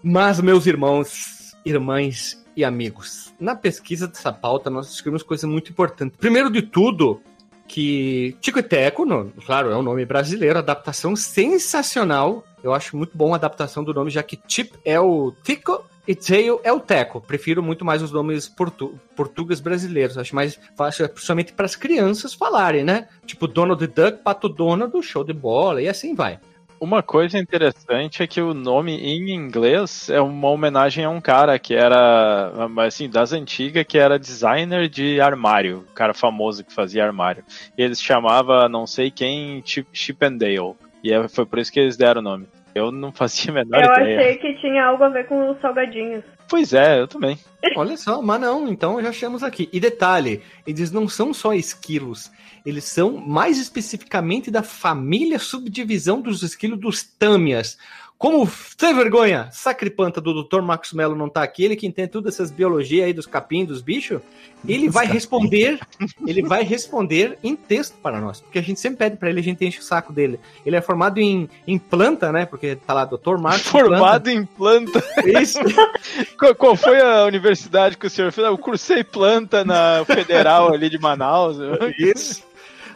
[0.00, 6.16] Mas, meus irmãos, irmãs e amigos, na pesquisa dessa pauta nós descobrimos coisa muito importante.
[6.16, 7.20] Primeiro de tudo,
[7.66, 9.04] que Tico e Teco,
[9.44, 12.46] claro, é um nome brasileiro, adaptação sensacional.
[12.62, 16.14] Eu acho muito bom a adaptação do nome, já que Chip é o Tico e
[16.14, 17.20] Tail é o Teco.
[17.20, 20.18] Prefiro muito mais os nomes portu portugueses brasileiros.
[20.18, 23.08] Acho mais fácil, principalmente para as crianças falarem, né?
[23.24, 26.38] Tipo Donald Duck, Pato Donald, show de bola, e assim vai.
[26.80, 31.56] Uma coisa interessante é que o nome em inglês é uma homenagem a um cara
[31.56, 32.50] que era,
[32.84, 37.44] assim, das antigas, que era designer de armário, um cara famoso que fazia armário.
[37.78, 40.74] E eles chamava não sei quem Chip, and Dale.
[41.04, 42.48] E é- foi por isso que eles deram o nome.
[42.74, 44.18] Eu não fazia a menor Eu ideia.
[44.18, 46.24] achei que tinha algo a ver com os salgadinhos.
[46.48, 47.38] Pois é, eu também.
[47.76, 49.68] Olha só, mas não, então já achamos aqui.
[49.72, 52.30] E detalhe, eles não são só esquilos,
[52.64, 57.78] eles são mais especificamente da família subdivisão dos esquilos dos tâmias.
[58.22, 60.60] Como sem vergonha, sacripanta do Dr.
[60.62, 63.82] Marcos Mello não tá aqui, ele que entende todas essas biologias aí dos capim, dos
[63.82, 64.20] bichos,
[64.64, 65.80] ele vai responder,
[66.24, 69.42] ele vai responder em texto para nós, porque a gente sempre pede para ele, a
[69.42, 70.38] gente enche o saco dele.
[70.64, 72.46] Ele é formado em, em planta, né?
[72.46, 73.38] Porque tá lá Dr.
[73.40, 75.02] Marcos Formado em planta.
[75.02, 75.40] planta.
[75.42, 75.58] Isso.
[76.38, 78.46] Qual, qual foi a universidade que o senhor fez?
[78.46, 81.56] Eu cursei planta na Federal ali de Manaus.
[81.98, 82.51] Isso.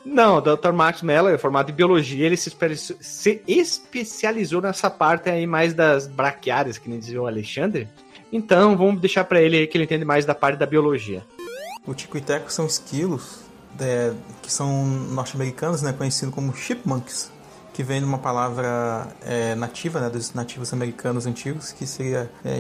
[0.09, 0.71] Não, o Dr.
[0.73, 5.75] Max Mello é formado em biologia, ele se, espe- se especializou nessa parte aí mais
[5.75, 7.89] das braquiárias, que nem dizia o Alexandre.
[8.33, 11.25] Então, vamos deixar pra ele que ele entende mais da parte da biologia.
[11.87, 13.41] O tico e teco são esquilos
[13.81, 17.31] é, que são norte-americanos, né, conhecidos como chipmunks,
[17.75, 22.59] que vem de uma palavra é, nativa, né, dos nativos americanos antigos, que seria é.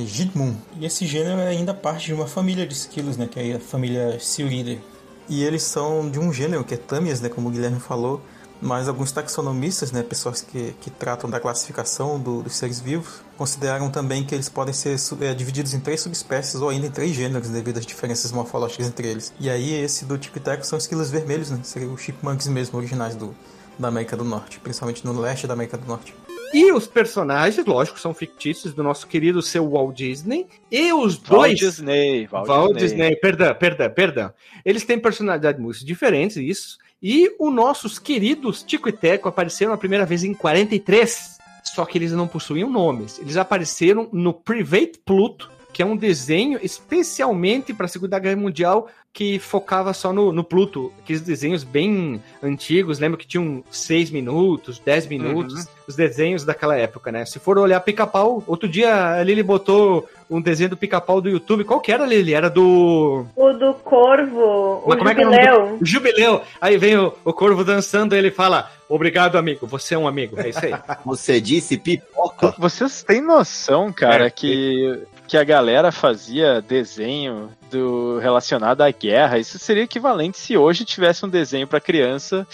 [0.79, 3.61] E esse gênero é ainda parte de uma família de esquilos, né, que é a
[3.61, 4.81] família Siluridae.
[5.29, 8.21] E eles são de um gênero que é Tamias, né, como o Guilherme falou,
[8.63, 13.91] mas alguns taxonomistas, né, pessoas que, que tratam da classificação do- dos seres vivos, consideram
[13.91, 17.49] também que eles podem ser eh, divididos em três subespécies ou ainda em três gêneros
[17.49, 19.33] devido às diferenças morfológicas entre eles.
[19.39, 22.79] E aí esse do tico e teco são esquilos vermelhos, né, seriam os chipmunks mesmo,
[22.79, 23.35] originais do,
[23.79, 26.15] da América do Norte, principalmente no leste da América do Norte.
[26.53, 30.47] E os personagens, lógico, são fictícios do nosso querido seu Walt Disney.
[30.71, 31.59] E os Walt dois.
[31.59, 32.27] Disney.
[32.27, 32.89] Walt, Walt Disney.
[32.89, 34.33] Disney, perdão, perdão, perdão.
[34.65, 36.79] Eles têm personalidades muito diferentes, isso.
[37.03, 41.37] E os nossos queridos Tico e Teco apareceram a primeira vez em 43.
[41.63, 43.19] Só que eles não possuíam nomes.
[43.19, 48.89] Eles apareceram no Private Pluto, que é um desenho especialmente para a Segunda Guerra Mundial
[49.13, 54.79] que focava só no, no Pluto, aqueles desenhos bem antigos, lembra que tinham 6 minutos,
[54.79, 57.25] 10 minutos, os desenhos daquela época, né?
[57.25, 61.65] Se for olhar pica-pau, outro dia a Lili botou um desenho do pica-pau do YouTube,
[61.65, 62.35] qual que era, Lili?
[62.35, 63.25] Era do...
[63.35, 65.77] O do Corvo, o Mas como é que é o nome Jubileu.
[65.79, 66.43] do- Jubileu.
[66.61, 70.39] Aí vem o, o corvo dançando e ele fala, obrigado amigo, você é um amigo,
[70.39, 70.75] é isso aí.
[71.07, 72.55] Você disse pipoca?
[72.59, 74.31] Vocês têm noção, cara, É.
[74.31, 79.39] que, que a galera fazia desenho do relacionado à guerra?
[79.39, 82.47] Isso seria equivalente se hoje tivesse um desenho pra criança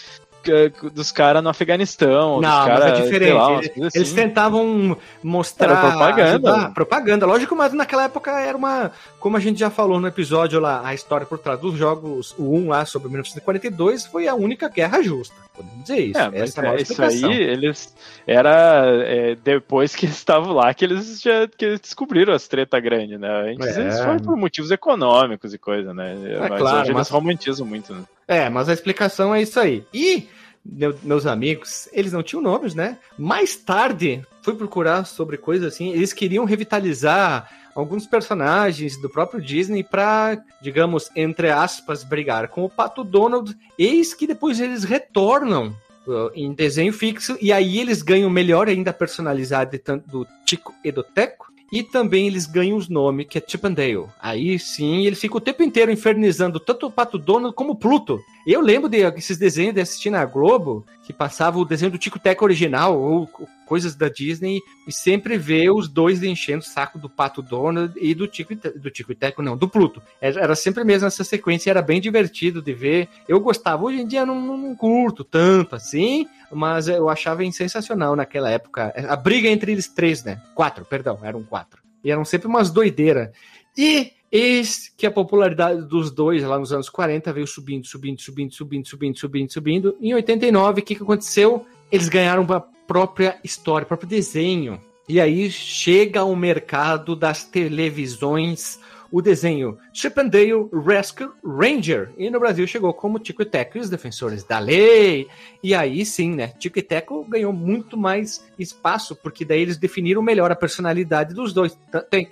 [0.92, 2.40] dos caras no Afeganistão.
[2.40, 3.32] Não, mas cara, é sei diferente.
[3.32, 4.14] lá, Eles- Eles assim.
[4.14, 5.70] tentavam mostrar.
[5.72, 6.24] Era propaganda.
[6.52, 8.90] ajudar- propaganda, lógico, mas naquela época era uma.
[9.20, 12.54] Como a gente já falou no episódio lá, a história por trás dos jogos, o
[12.54, 15.34] 1 lá sobre 1942, foi a única guerra justa.
[15.54, 16.18] Podemos dizer isso.
[16.18, 17.94] É, mas é maior isso aí, eles.
[18.26, 23.18] Era é, depois que estavam lá que eles já que eles descobriram as treta grande,
[23.18, 23.52] né?
[23.52, 23.80] Antes É.
[23.80, 26.16] eles foram por motivos econômicos e coisa, né?
[26.40, 28.02] mas claro, hoje mas- eles romantizam muito, né?
[28.32, 29.84] É, mas a explicação é isso aí.
[29.92, 30.28] E
[30.64, 32.98] meu- meus amigos, eles não tinham nomes, né?
[33.18, 39.82] Mais tarde, fui procurar sobre coisas assim, eles queriam revitalizar alguns personagens do próprio Disney
[39.82, 43.56] para, digamos, entre aspas, brigar com o Pato Donald.
[43.78, 45.74] Eis que depois eles retornam
[46.06, 50.74] uh, em desenho fixo e aí eles ganham melhor ainda a personalidade tanto do Tico
[50.84, 51.51] e do Teco.
[51.72, 54.04] E também eles ganham os nomes, que é Chip and Dale.
[54.20, 58.20] Aí sim, ele fica o tempo inteiro infernizando tanto o Pato Donald como o Pluto.
[58.46, 62.44] Eu lembro desses desenhos de assistir na Globo, que passava o desenho do Tico Teco
[62.44, 63.26] original, ou
[63.72, 68.14] coisas da Disney, e sempre ver os dois enchendo o saco do Pato Donald e
[68.14, 70.02] do Tico, e do Tico e Teco, não, do Pluto.
[70.20, 73.08] Era sempre mesmo essa sequência, era bem divertido de ver.
[73.26, 78.50] Eu gostava, hoje em dia não, não- curto tanto assim, mas eu achava sensacional naquela
[78.50, 78.92] época.
[79.08, 80.38] A briga entre eles três, né?
[80.54, 81.80] Quatro, perdão, eram quatro.
[82.04, 83.30] E eram sempre umas doideiras.
[83.74, 88.52] E eis que a popularidade dos dois lá nos anos 40 veio subindo, subindo, subindo,
[88.52, 89.96] subindo, subindo, subindo, subindo.
[89.98, 91.64] Em 89, o que, que aconteceu?
[91.92, 94.80] Eles ganharam uma própria história, próprio desenho.
[95.08, 102.10] E aí chega ao mercado das televisões o desenho Chip and Dale Rescue Ranger.
[102.16, 105.28] E no Brasil chegou como Tico e Teco e os Defensores da Lei.
[105.62, 106.48] E aí sim, né?
[106.58, 111.52] Tico e Teco ganhou muito mais espaço, porque daí eles definiram melhor a personalidade dos
[111.52, 111.78] dois.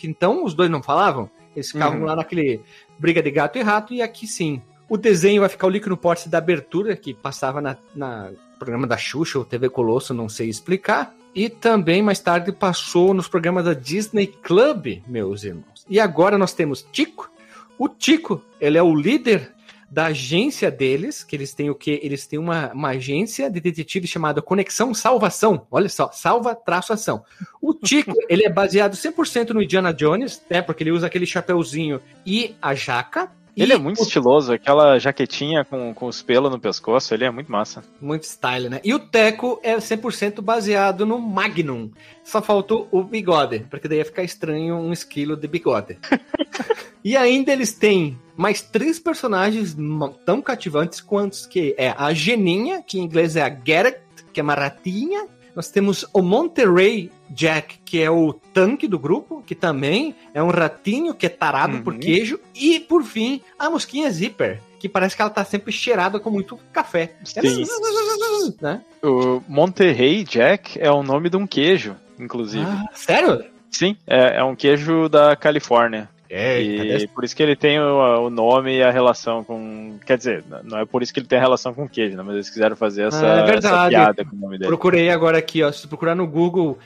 [0.02, 1.28] Então, os dois não falavam?
[1.54, 2.06] Eles ficavam Uhum.
[2.06, 2.60] lá naquele
[2.98, 4.62] briga de gato e rato, e aqui sim.
[4.88, 8.86] O desenho vai ficar o líquido no porte da abertura, que passava na, na programa
[8.86, 11.14] da Xuxa ou TV Colosso, não sei explicar.
[11.34, 15.86] E também mais tarde passou nos programas da Disney Club, meus irmãos.
[15.88, 17.30] E agora nós temos Tico.
[17.78, 19.52] O Tico, ele é o líder
[19.90, 21.98] da agência deles, que eles têm o quê?
[22.02, 25.66] Eles têm uma, uma agência de detetive chamada Conexão Salvação.
[25.70, 27.24] Olha só, salva traço ação.
[27.60, 30.62] O Tico, ele é baseado 100% no Indiana Jones, né?
[30.62, 33.32] Porque ele usa aquele chapeuzinho e a jaca.
[33.60, 37.24] Ele E é muito o estiloso, aquela jaquetinha com, com os pelos no pescoço, ele
[37.24, 37.84] é muito massa.
[38.00, 38.80] Muito style, né?
[38.82, 41.90] E o Teco é 100% baseado no Magnum.
[42.24, 45.98] Só faltou o bigode, porque daí ia ficar estranho um esquilo de bigode.
[47.04, 49.76] e ainda eles têm mais três personagens
[50.24, 54.00] tão cativantes quanto que é a Geninha, que em inglês é a Garrett,
[54.32, 55.26] que é uma ratinha.
[55.54, 60.48] Nós temos o Monterey Jack, que é o tanque do grupo, que também é um
[60.50, 61.98] ratinho que é tarado por Uhum.
[62.00, 62.38] queijo.
[62.54, 66.58] E, por fim, a mosquinha Zipper, que parece que ela tá sempre cheirada com muito
[66.72, 67.14] café.
[67.24, 67.64] Sim.
[68.60, 68.80] Né?
[69.02, 72.64] O Monterrey Jack é o nome de um queijo, inclusive.
[72.66, 73.44] Ah, sério?
[73.70, 76.08] Sim, é, é um queijo da Califórnia.
[76.32, 79.98] É, e por isso que ele tem o, o nome e a relação com.
[80.06, 82.22] Quer dizer, não é por isso que ele tem a relação com queijo, né?
[82.22, 84.68] Mas eles quiseram fazer essa, Ah, é essa piada com o nome dele.
[84.68, 85.72] Procurei agora aqui, ó.
[85.72, 86.78] Se tu procurar no Google,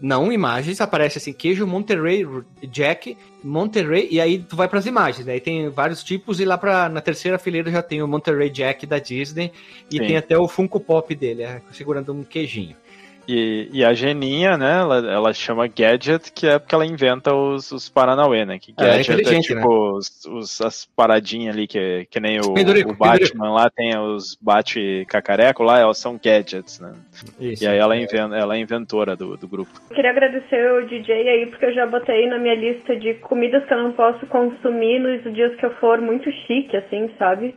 [0.00, 2.26] não imagens, aparece assim, queijo Monterey
[2.70, 5.28] Jack, Monterey, e aí tu vai pras imagens.
[5.28, 8.84] Aí tem vários tipos, e lá pra, na terceira fileira já tem o Monterey Jack
[8.84, 9.52] da Disney,
[9.90, 10.06] e Sim.
[10.06, 12.76] tem até o Funko Pop dele, é, segurando um queijinho.
[13.28, 14.78] E, e a Geninha, né?
[14.80, 18.58] Ela, ela chama Gadget, que é porque ela inventa os, os Paranauê, né?
[18.58, 22.54] Que É, Gadget é, inteligente, tipo os, os- as paradinhas ali, que, que nem o,
[22.54, 26.94] Pendurico, o Batman lá tem os bate-cacareco lá, elas são gadgets, né?
[27.38, 27.64] Isso.
[27.64, 29.70] E aí ela, inventa, ela é a inventora do, do grupo.
[29.94, 33.74] Queria agradecer o DJ aí, porque eu já botei na minha lista de comidas que
[33.74, 37.54] eu não posso consumir nos dias que eu for muito chique, assim, sabe?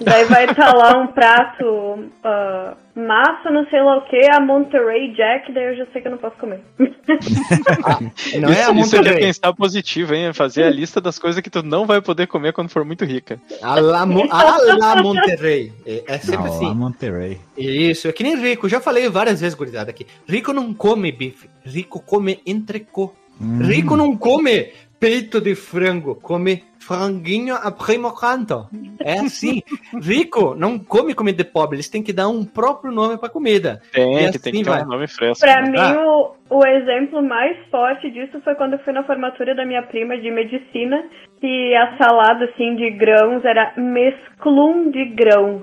[0.00, 5.12] Daí vai estar lá um prato ah, massa, não sei lá o que, a Monterey
[5.14, 6.60] Jack, daí eu já sei que eu não posso comer.
[8.40, 9.20] Não é a isso, isso aqui é Monterey.
[9.20, 10.32] pensar positivo, hein?
[10.32, 13.40] Fazer a lista das coisas que tu não vai poder comer quando for muito rica.
[13.62, 15.72] A la, Mo- a la Monterey.
[15.86, 16.66] É, é sempre Não, assim.
[16.66, 17.40] lá Monterey.
[17.56, 18.68] Isso, é que nem rico.
[18.68, 20.06] Já falei várias vezes, gurizada, aqui.
[20.26, 21.48] Rico não come bife.
[21.64, 23.12] Rico come entrecô.
[23.40, 23.58] Hum.
[23.62, 24.72] Rico não come
[25.04, 28.66] peito de frango, come franguinho a primo canto.
[29.00, 29.62] É assim.
[30.00, 33.82] Rico não come comida de pobre, eles têm que dar um próprio nome pra comida.
[33.92, 34.82] Tem, que tem assim que ter vai.
[34.82, 35.44] um nome fresco.
[35.44, 35.70] Pra né?
[35.70, 36.02] mim, Ah.
[36.06, 40.16] o, o exemplo mais forte disso foi quando eu fui na formatura da minha prima
[40.16, 41.04] de medicina,
[41.40, 45.62] que a salada, assim, de grãos era mesclum de grãos.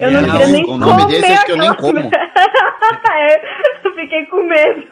[0.00, 1.98] Eu não É, queria nem o nome comer desse acho que eu nem como.
[3.12, 4.86] é, eu fiquei com medo.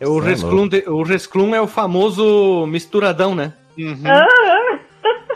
[0.00, 3.52] É O é resclum, o resclum é o famoso misturadão, né?
[3.76, 4.02] Uhum.
[4.04, 4.78] Ah,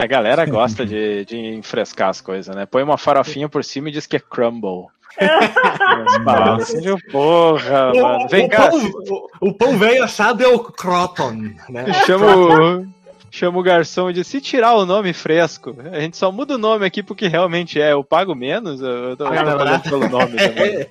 [0.01, 2.66] A galera gosta de, de enfrescar as coisas, né?
[2.66, 4.87] Põe uma farofinha por cima e diz que é crumble.
[6.81, 8.29] De porra, mano.
[8.29, 8.81] Vem o, cá, pão,
[9.40, 11.33] o, o pão velho assado é o croton,
[11.68, 11.92] né?
[12.07, 12.87] chama o,
[13.33, 16.59] chama o garçom e diz, se tirar o nome fresco, a gente só muda o
[16.59, 20.09] nome aqui porque realmente é, eu pago menos, eu, tô, eu tô Ah, falando pelo
[20.09, 20.87] nome também.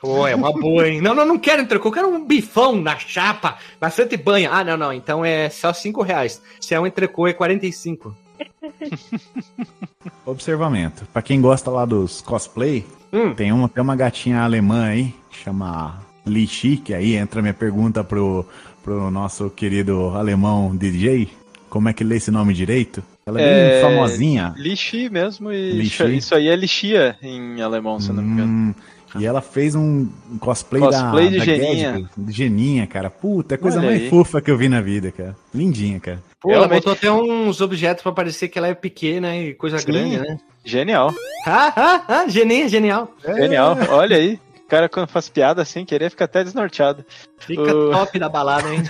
[0.00, 1.00] Pô, é uma boa, hein?
[1.00, 4.50] Não, não, não quero entrecô, eu quero um bifão na chapa, bastante banha.
[4.52, 6.40] Ah, não, não, então é só 5 reais.
[6.60, 8.14] Se é um entrecô, é 45.
[10.24, 11.04] Observamento.
[11.12, 13.34] Pra quem gosta lá dos cosplay, Hum.
[13.34, 18.46] tem uma, tem uma gatinha alemã aí, chama Lichi, que aí entra minha pergunta pro,
[18.84, 21.28] pro nosso querido alemão DJ.
[21.70, 23.02] Como é que lê esse nome direito?
[23.24, 24.54] Ela é, bem É, famosinha.
[24.58, 26.16] Lixi mesmo, e Lixi?
[26.16, 28.48] isso aí é lixia em alemão, se eu não me engano.
[28.52, 28.74] Hum,
[29.18, 32.10] e ela fez um cosplay, Cosplay da, de da Geninha.
[32.16, 33.08] De Geninha, cara.
[33.10, 34.08] Puta, é a coisa Olha mais aí.
[34.10, 35.36] fofa que eu vi na vida, cara.
[35.54, 36.22] Lindinha, cara.
[36.40, 39.78] Pô, ela Realmente- botou até uns objetos pra parecer que ela é pequena e coisa
[39.78, 39.86] Sim.
[39.86, 40.38] grande, né?
[40.64, 41.12] Genial,
[41.46, 43.14] Ah, ah, ah, genial, genial.
[43.24, 43.76] genial.
[43.90, 44.38] Olha aí,
[44.70, 47.04] cara quando faz piada sem querer fica até desnorteado.
[47.38, 48.82] Fica top da balada, hein?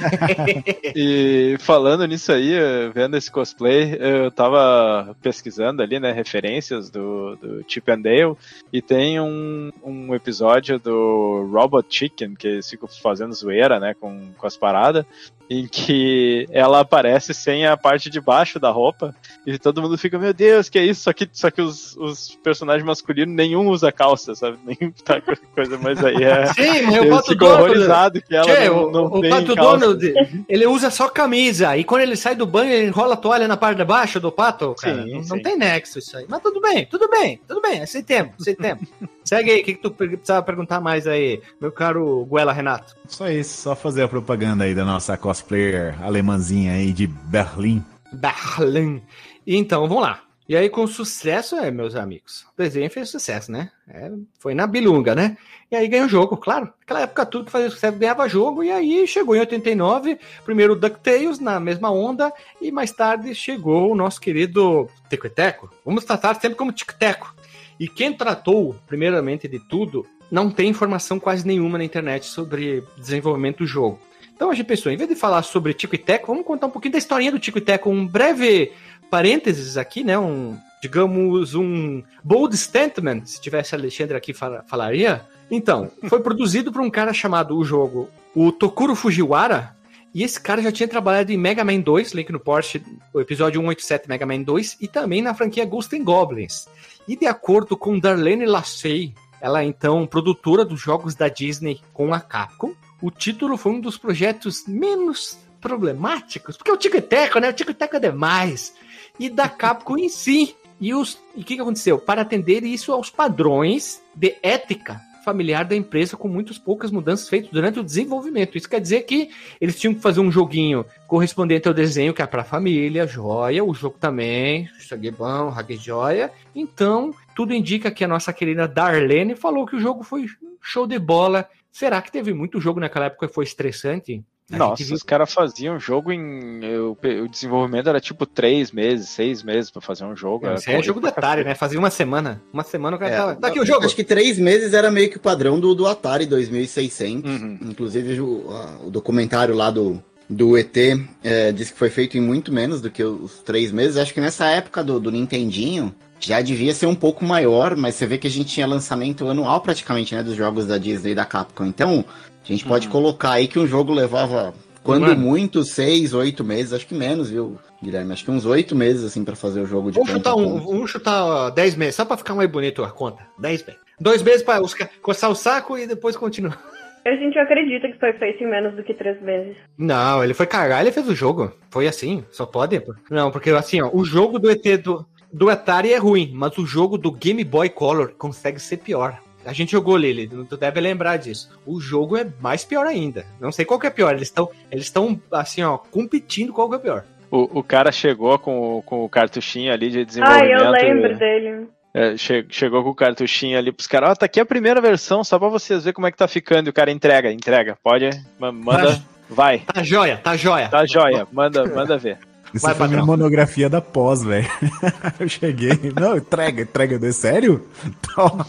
[0.95, 7.37] E falando nisso aí, eh, vendo esse cosplay, eu tava pesquisando ali, né, referências do,
[7.37, 8.37] do Chip and Dale,
[8.73, 14.33] e tem um, um episódio do Robot Chicken, que eles ficam fazendo zoeira, né, com,
[14.37, 15.07] com as paradas,
[15.51, 19.13] em que ela aparece sem a parte de baixo da roupa,
[19.45, 21.03] e todo mundo fica, meu Deus, que é isso?
[21.03, 24.59] Só que, só que os, os personagens masculinos, nenhum usa calça, sabe?
[24.65, 25.21] Nenhum tá
[25.53, 26.47] coisa, mas aí é...
[26.53, 28.23] Sim, mas o Pato Donald...
[28.23, 29.79] que ela não, o, não o tem Pato calça.
[29.79, 30.15] Donald,
[30.49, 31.77] ele usa só camisa.
[31.77, 34.31] E quando ele sai do banho, ele enrola a toalha na parte de baixo do
[34.31, 35.03] pato, cara.
[35.03, 35.31] Sim, não, sim.
[35.31, 36.27] não tem nexo isso aí.
[36.29, 37.81] Mas tudo bem, tudo bem, tudo bem.
[37.81, 38.87] Aceitemos, aceitemos.
[39.25, 42.97] Segue aí, o que, que tu precisava perguntar mais aí, meu caro Guela Renato?
[43.07, 47.83] Só isso, só fazer a propaganda aí da nossa cosplayer alemãzinha aí de Berlim.
[48.13, 49.03] Berlim.
[49.47, 50.23] Então, vamos lá.
[50.49, 52.45] E aí, com sucesso, é, meus amigos.
[52.55, 53.71] O desenho fez sucesso, né?
[53.89, 55.37] É, foi na bilunga, né?
[55.71, 56.73] E aí ganhou jogo, claro.
[56.81, 58.65] Naquela época, tudo que fazia sucesso ganhava jogo.
[58.65, 62.33] E aí chegou em 89, primeiro o DuckTales na mesma onda.
[62.61, 65.71] E mais tarde chegou o nosso querido Tico e Teco.
[65.85, 67.33] Vamos tratar sempre como Tico e Teco.
[67.79, 73.59] E quem tratou, primeiramente de tudo, não tem informação quase nenhuma na internet sobre desenvolvimento
[73.59, 74.01] do jogo.
[74.41, 76.71] Então a gente pensou, em vez de falar sobre Tico e Teco, vamos contar um
[76.71, 78.73] pouquinho da historinha do Tico e Teco, um breve
[79.11, 80.19] parênteses aqui, né?
[80.19, 85.21] Um, digamos, um bold statement, se tivesse Alexandre aqui fala- falaria.
[85.51, 89.77] Então, foi produzido por um cara chamado o jogo, o Tokuro Fujiwara,
[90.15, 93.61] e esse cara já tinha trabalhado em Mega Man 2, Link no Porsche, o episódio
[93.61, 96.67] 187 Mega Man 2, e também na franquia Ghost and Goblins.
[97.07, 102.15] E de acordo com Darlene Lachey, ela é então produtora dos jogos da Disney com
[102.15, 107.39] a Capcom, o título foi um dos projetos menos problemáticos, porque o Tico e Teco,
[107.39, 107.51] né?
[107.51, 108.75] O Tico e Teco é demais.
[109.19, 110.55] E da Capcom em si.
[110.81, 111.05] E o
[111.45, 111.99] que, que aconteceu?
[111.99, 117.51] Para atender isso aos padrões de ética familiar da empresa, com muitas poucas mudanças feitas
[117.51, 118.57] durante o desenvolvimento.
[118.57, 122.27] Isso quer dizer que eles tinham que fazer um joguinho correspondente ao desenho, que é
[122.27, 126.33] para família, joia, o jogo também, cheguei bom, hack joia.
[126.55, 130.27] Então, tudo indica que a nossa querida Darlene falou que o jogo foi
[130.63, 131.49] show de bola.
[131.73, 134.23] Será que teve muito jogo naquela época que foi estressante?
[134.53, 136.65] A Nossa, viu- os caras faziam jogo em.
[136.65, 140.45] eu- O, desenvolvimento era tipo três meses, seis meses pra fazer um jogo.
[140.45, 141.55] era Isso aí é jogo pra detalhe, né?
[141.55, 142.43] Fazia uma semana.
[142.53, 143.37] Uma semana o cara É, tava.
[143.37, 143.85] Tá aqui o jogo!
[143.87, 147.31] Acho que três meses era meio que o padrão do, do Atari 2600.
[147.31, 147.59] Uhum.
[147.63, 150.77] Inclusive, o, a- o documentário lá do, do ET
[151.23, 153.97] é, diz que foi feito em muito menos do que os três meses.
[153.97, 158.07] Acho que nessa época do, do Nintendinho já devia ser um pouco maior, mas você
[158.07, 160.23] vê que a gente tinha lançamento anual praticamente, né?
[160.23, 161.65] Dos jogos da Disney e da Capcom.
[161.67, 162.05] Então,
[162.45, 162.93] a gente pode Uhum.
[162.93, 164.53] colocar aí que um jogo levava,
[164.83, 165.21] quando ano.
[165.21, 166.73] muito, seis, oito meses.
[166.73, 168.13] Acho que menos, viu, Guilherme?
[168.13, 170.91] Acho que uns oito meses, assim, pra fazer o jogo de Vamos chutar, um, vamos
[170.91, 173.23] chutar 10 meses, só pra ficar mais bonito a conta.
[173.39, 173.81] 10 meses.
[173.99, 176.59] Dois meses pra os ca- coçar o saco e depois continuar.
[177.03, 179.57] A gente acredita que foi feito em menos do que três meses.
[179.79, 181.51] Não, ele foi cagar, ele fez o jogo.
[181.71, 182.79] Foi assim, só pode.
[182.79, 182.93] pô.
[183.11, 186.67] Não, porque assim, ó, o jogo do ET do, do Atari é ruim, mas o
[186.67, 189.19] jogo do Game Boy Color consegue ser pior.
[189.45, 191.49] a gente jogou Lily, tu deve lembrar disso.
[191.65, 193.25] O jogo é mais pior ainda.
[193.41, 194.13] Não sei qual que é pior.
[194.15, 197.05] Eles estão, eles estão assim, ó, competindo qual que é pior.
[197.31, 200.61] O, o cara chegou com, o- com o cartuchinho ali de Ah, desenvolvimento.
[200.63, 201.67] eu lembro dele.
[201.95, 205.25] É, che- chegou com o cartuchinho ali pros caras, ó, tá aqui a primeira versão,
[205.25, 206.67] só pra vocês verem como é que tá ficando.
[206.69, 207.77] E o cara entrega, entrega.
[207.83, 209.61] Pode, ma- manda, vai.
[209.61, 210.69] Tá joia, tá joia.
[210.69, 212.19] Tá joia, manda, manda ver.
[212.55, 213.17] Isso Vai, foi minha patrão.
[213.17, 214.49] monografia da pós, velho.
[215.21, 215.93] Eu cheguei.
[215.99, 216.99] Não, entrega, entrega.
[216.99, 217.67] De sério?
[218.15, 218.47] Toma.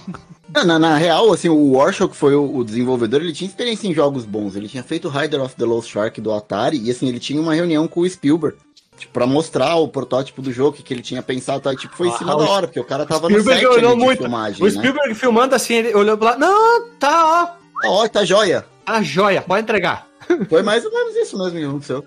[0.54, 3.88] Na, na- na real, assim, o Warshall, que foi o, o desenvolvedor, ele tinha experiência
[3.88, 4.56] em jogos bons.
[4.56, 7.54] Ele tinha feito Rider of the Lost Shark do Atari e, assim, ele tinha uma
[7.54, 8.58] reunião com o Spielberg.
[8.98, 11.76] Tipo, pra mostrar o protótipo do jogo, que, que ele tinha pensado, tá?
[11.76, 13.78] Tipo, foi em cima Ah, da hora, porque o cara tava no Spielberg set ali
[13.78, 14.20] olhou de muito.
[14.20, 14.72] filmagem, O né?
[14.72, 16.38] Spielberg filmando assim, ele olhou pra lá.
[16.38, 17.46] Não, tá, ó,
[17.82, 18.64] Tá, ó, tá joia.
[18.86, 20.06] tá joia, pode entregar.
[20.50, 22.06] Foi mais ou menos isso mesmo que aconteceu.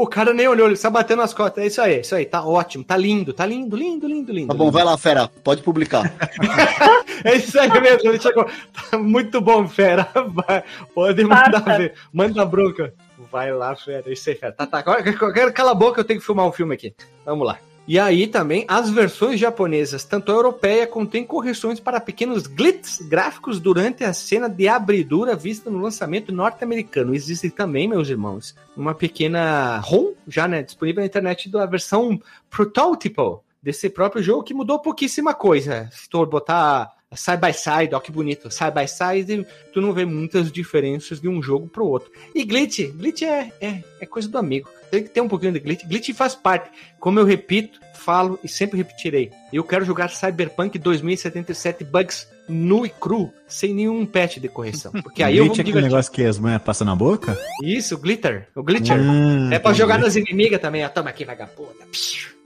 [0.00, 1.62] O cara nem olhou, ele só bateu nas costas.
[1.62, 4.48] É isso aí, é isso aí, tá ótimo, tá lindo, tá lindo, lindo, lindo, lindo.
[4.48, 4.72] Tá bom, lindo.
[4.72, 6.02] vai lá, fera, pode publicar.
[7.24, 8.44] É isso aí mesmo, ele chegou.
[8.90, 10.08] Tá muito bom, fera.
[10.28, 11.78] Vai, pode mandar Farta.
[11.78, 11.94] ver.
[12.12, 12.92] Manda bronca.
[13.30, 14.12] Vai lá, fera.
[14.12, 14.52] Isso aí, fera.
[14.52, 14.82] Tá, tá.
[14.82, 16.92] Cala a boca, eu tenho que filmar um filme aqui.
[17.24, 17.58] Vamos lá.
[17.86, 23.58] E aí também, as versões japonesas, tanto a europeia, contém correções para pequenos glitches gráficos
[23.58, 27.14] durante a cena de abridura vista no lançamento norte-americano.
[27.14, 33.42] Existe também, meus irmãos, uma pequena ROM, já né, disponível na internet, da versão prototypo
[33.60, 35.88] desse próprio jogo, que mudou pouquíssima coisa.
[35.90, 40.04] Se tu botar side by side, ó que bonito, side by side, tu não vê
[40.04, 42.10] muitas diferenças de um jogo pro outro.
[42.34, 44.68] E glitch, glitch é, é, é coisa do amigo.
[44.90, 45.84] Tem que ter um pouquinho de glitch.
[45.86, 46.70] Glitch faz parte.
[47.00, 49.30] Como eu repito, falo e sempre repetirei.
[49.52, 54.92] Eu quero jogar Cyberpunk 2077 bugs nu e cru, sem nenhum patch de correção.
[55.02, 57.38] Porque aí eu vou é aquele negócio que as manhas passam na boca?
[57.62, 58.48] Isso, glitter.
[58.54, 58.98] O glitcher.
[59.00, 60.88] Ah, É pra jogar nas inimigas também, ó.
[60.88, 61.86] Toma aqui, vagabunda.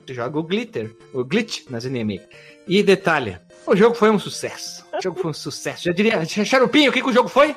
[0.06, 2.26] Tu joga o glitter, o glitch nas inimigas.
[2.68, 4.86] E detalhe, o jogo foi um sucesso.
[4.96, 5.84] O jogo foi um sucesso.
[5.84, 7.54] Já diria, Xarupinho, o que, que o jogo foi?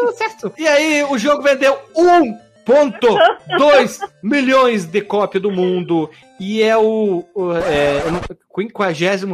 [0.00, 0.52] Sucesso.
[0.56, 6.08] E aí, o jogo vendeu 1.2 milhões de cópias do mundo.
[6.38, 8.02] E é o, o é,
[8.54, 9.24] 56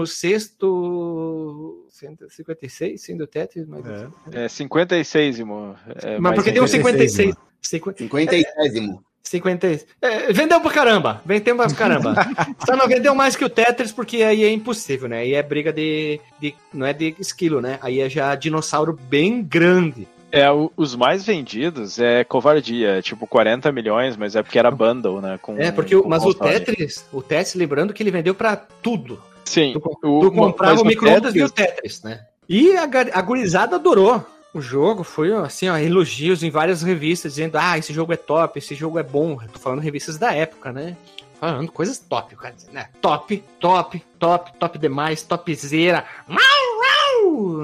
[1.88, 3.84] 156, sendo Tetris, mas...
[4.32, 5.76] É 56, irmão.
[6.02, 7.62] É, Mas porque tem um 56, 56.
[7.62, 9.04] 50, Cinquentésimo.
[9.28, 9.80] 50.
[10.00, 11.20] É, vendeu pra caramba.
[11.24, 12.14] Vendeu pra caramba.
[12.64, 15.18] Só não vendeu mais que o Tetris, porque aí é impossível, né?
[15.18, 16.54] Aí é briga de, de.
[16.72, 17.78] Não é de esquilo, né?
[17.82, 20.06] Aí é já dinossauro bem grande.
[20.32, 25.20] É, o- os mais vendidos é covardia, tipo 40 milhões, mas é porque era bundle,
[25.20, 25.38] né?
[25.40, 26.34] Com, É, porque o, com mas o.
[26.34, 29.22] Tetris, o Tetris, lembrando que ele vendeu pra tudo.
[29.44, 32.20] Sim, Tu, o, tu comprava mas o micro-ondas e o Tetris, né?
[32.48, 34.24] E a, a gurizada adorou.
[34.56, 38.58] O jogo foi, assim, ó, elogios em várias revistas, dizendo, ah, esse jogo é top,
[38.58, 39.38] esse jogo é bom.
[39.42, 40.96] Eu tô falando revistas da época, né?
[41.38, 42.88] Falando coisas top, o cara dizendo, né?
[43.02, 46.06] Top, top, top, top demais, topzera.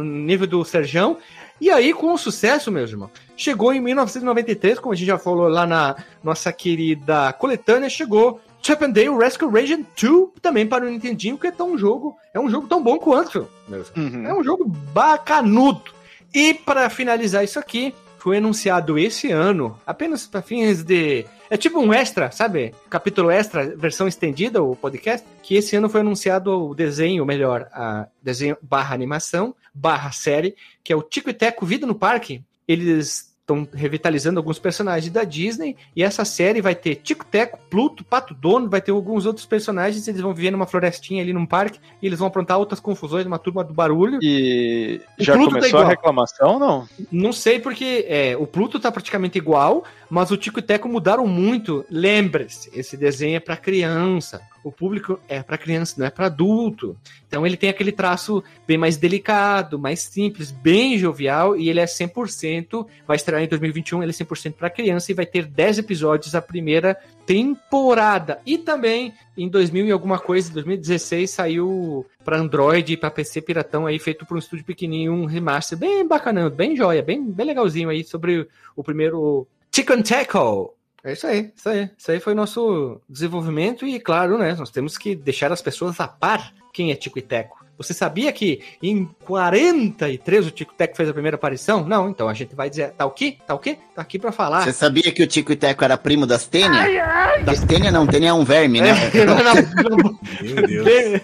[0.04, 1.16] Nível do Serjão.
[1.58, 5.48] E aí, com o sucesso, meus irmãos, chegou em 1993, como a gente já falou
[5.48, 8.38] lá na nossa querida coletânea, chegou
[8.82, 12.50] and Dale Rescue Rangers 2 também para o Nintendinho, que é tão jogo, é um
[12.50, 13.90] jogo tão bom quanto, irmãos.
[13.96, 14.26] Uhum.
[14.26, 16.01] É um jogo bacanudo.
[16.34, 21.26] E para finalizar isso aqui, foi anunciado esse ano, apenas para fins de.
[21.50, 22.72] É tipo um extra, sabe?
[22.88, 25.26] Capítulo extra, versão estendida, o podcast.
[25.42, 30.54] Que esse ano foi anunciado o desenho, melhor, a desenho barra animação, barra série,
[30.84, 32.44] que é o Tico e Teco Vida no Parque.
[32.66, 38.04] Eles estão revitalizando alguns personagens da Disney e essa série vai ter Tico Teco, Pluto,
[38.04, 41.80] Pato Dono, vai ter alguns outros personagens, eles vão viver numa florestinha ali num parque
[42.00, 44.20] e eles vão aprontar outras confusões numa turma do barulho.
[44.22, 45.90] E O já Pluto tá começou a igual.
[45.90, 46.88] reclamação, não?
[47.10, 51.84] Não sei porque é, o Pluto tá praticamente igual, mas o Tico Teco mudaram muito.
[51.90, 54.40] Lembre-se, esse desenho é para criança.
[54.64, 56.96] O público é para criança, não é para adulto.
[57.26, 61.84] Então ele tem aquele traço bem mais delicado, mais simples, bem jovial e ele é
[61.84, 66.34] 100%, vai estrear em 2021, ele é 100% para criança e vai ter 10 episódios
[66.34, 66.96] a primeira
[67.26, 68.40] temporada.
[68.44, 73.86] E também em 2000 e alguma coisa, 2016 saiu para Android e para PC piratão
[73.86, 77.88] aí feito por um estúdio pequenininho, um remaster bem bacanão, bem joia, bem, bem legalzinho
[77.88, 78.46] aí sobre
[78.76, 80.70] o, primeiro Chicken Tackle.
[81.04, 81.90] É isso aí, isso aí.
[81.98, 86.06] Isso aí foi nosso desenvolvimento e, claro, né, nós temos que deixar as pessoas a
[86.06, 87.62] par quem é Tico e Teco.
[87.76, 91.84] Você sabia que em 43 o Tico e Teco fez a primeira aparição?
[91.84, 93.36] Não, então a gente vai dizer, tá o quê?
[93.44, 93.76] Tá o quê?
[93.94, 94.62] Tá aqui pra falar.
[94.62, 97.42] Você sabia que o Tico e Teco era primo das Tênia?
[97.44, 98.90] Das Tênia não, Tênia é um verme, né?
[99.12, 101.20] É, não, não, não, Meu Deus.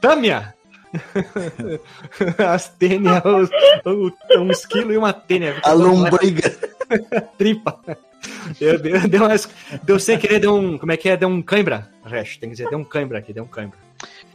[0.00, 0.54] Tâmia!
[2.38, 3.50] As tênia, os,
[4.38, 5.60] um esquilo e uma tênia.
[5.62, 6.50] A lombriga.
[7.36, 7.78] Tripa.
[8.58, 9.48] Deu, deu, deu, umas-
[9.82, 10.78] deu sem querer, deu um.
[10.78, 11.16] Como é que é?
[11.16, 11.90] Deu um cãibra.
[12.04, 13.78] Resto, tem que dizer, deu um cãibra aqui, deu um cãibra.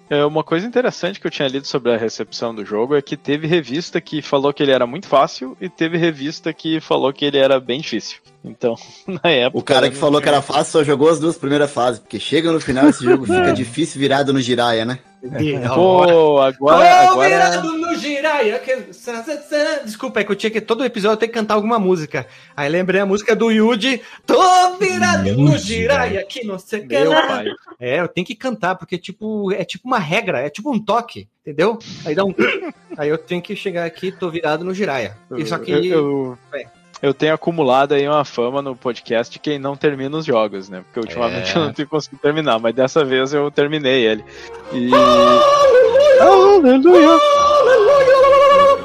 [0.10, 3.16] É, uma coisa interessante que eu tinha lido sobre a recepção do jogo é que
[3.16, 7.24] teve revista que falou que ele era muito fácil e teve revista que falou que
[7.26, 8.18] ele era bem difícil.
[8.44, 8.76] Então,
[9.24, 9.58] na época.
[9.60, 12.52] O cara que falou que era fácil só jogou as duas primeiras fases, porque chega
[12.52, 15.00] no final esse jogo fica difícil virado no Jiraya, né?
[15.74, 17.08] Pô, agora.
[17.08, 18.60] Tô virado no Jiraiya.
[18.60, 18.76] que-
[19.86, 22.28] Desculpa, é que eu tinha que todo episódio ter que cantar alguma música.
[22.56, 24.02] Aí lembrei a música do Yuji.
[24.26, 27.28] Tô virado no No Jiraiya, que não sei o que Meu lá.
[27.28, 27.46] pai.
[27.80, 31.28] É, eu tenho que cantar, porque tipo, é tipo uma regra, é tipo um toque,
[31.42, 31.80] entendeu?
[32.06, 32.34] Aí dá um.
[32.98, 35.18] Aí eu tenho que chegar aqui, tô virado no Jiraiya.
[35.38, 35.72] Isso aqui.
[35.72, 36.66] Eu, eu, É.
[37.04, 40.82] eu tenho acumulado aí uma fama no podcast de quem não termina os jogos, né?
[40.86, 41.58] Porque ultimamente É.
[41.60, 44.24] eu não tenho conseguido terminar, mas dessa vez eu terminei ele.
[44.72, 44.90] E.
[44.96, 46.24] Aleluia!
[46.24, 47.20] Aleluia!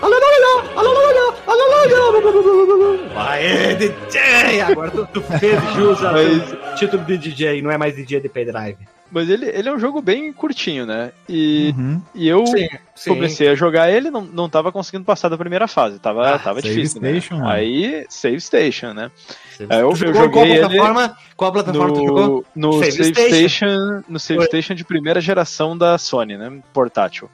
[0.02, 1.34] Aleluia!
[1.46, 3.08] Aleluia!
[3.16, 4.60] Aê, DJ!
[4.62, 6.14] Agora tu, tu fez jus ao
[6.76, 8.76] título de DJ, não é mais DJ de pendrive.
[9.11, 11.12] Mas ele, ele é um jogo bem curtinho, né?
[11.28, 12.02] E, Uhum.
[12.14, 13.11] e eu Sim, sim.
[13.11, 16.61] comecei a jogar ele, não, não tava conseguindo passar da primeira fase, tava, Ah, tava
[16.61, 17.00] save difícil.
[17.00, 17.09] né?
[17.11, 17.48] station, mano.
[17.48, 19.11] Aí, save station, né?
[19.50, 21.16] Você Aí eu- tu eu jogou em qual joguei ele plataforma?
[21.36, 22.44] Qual plataforma tu jogou?
[22.54, 23.28] No, no Save save, Station.
[23.36, 24.02] station.
[24.09, 24.46] no save Oi.
[24.46, 26.52] station de primeira geração da Sony, né?
[26.74, 27.30] Portátil.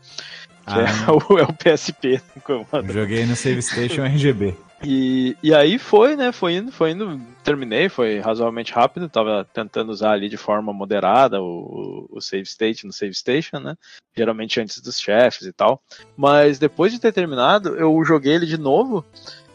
[0.66, 0.80] Que Ah.
[0.80, 2.20] é, o, é o PSP.
[2.48, 4.54] Eu joguei no Save Station RGB.
[4.86, 6.32] E, e aí foi, né?
[6.32, 9.08] Foi indo, foi indo, terminei, foi razoavelmente rápido.
[9.08, 13.76] Tava tentando usar ali de forma moderada o, o save state no save station, né?
[14.16, 15.82] Geralmente antes dos chefes e tal.
[16.16, 19.04] Mas depois de ter terminado, eu joguei ele de novo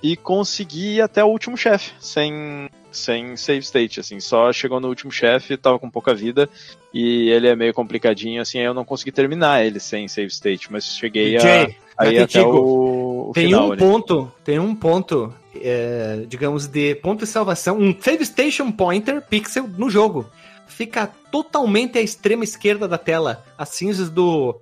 [0.02, 4.20] e consegui ir até o último chefe, sem, sem save state, assim.
[4.20, 6.50] Só chegou no último chefe, tava com pouca vida
[6.94, 8.60] e ele é meio complicadinho, assim.
[8.60, 12.16] Aí eu não consegui terminar ele sem save state, mas cheguei a, DJ, a ir
[12.16, 13.80] eu até digo, o, o Tem final um ali.
[13.80, 19.68] ponto, tem um ponto, é, digamos, de ponto de salvação, um save station pointer pixel
[19.68, 20.26] no jogo.
[20.68, 23.44] Fica totalmente à extrema esquerda da tela.
[23.58, 24.60] As cinzas do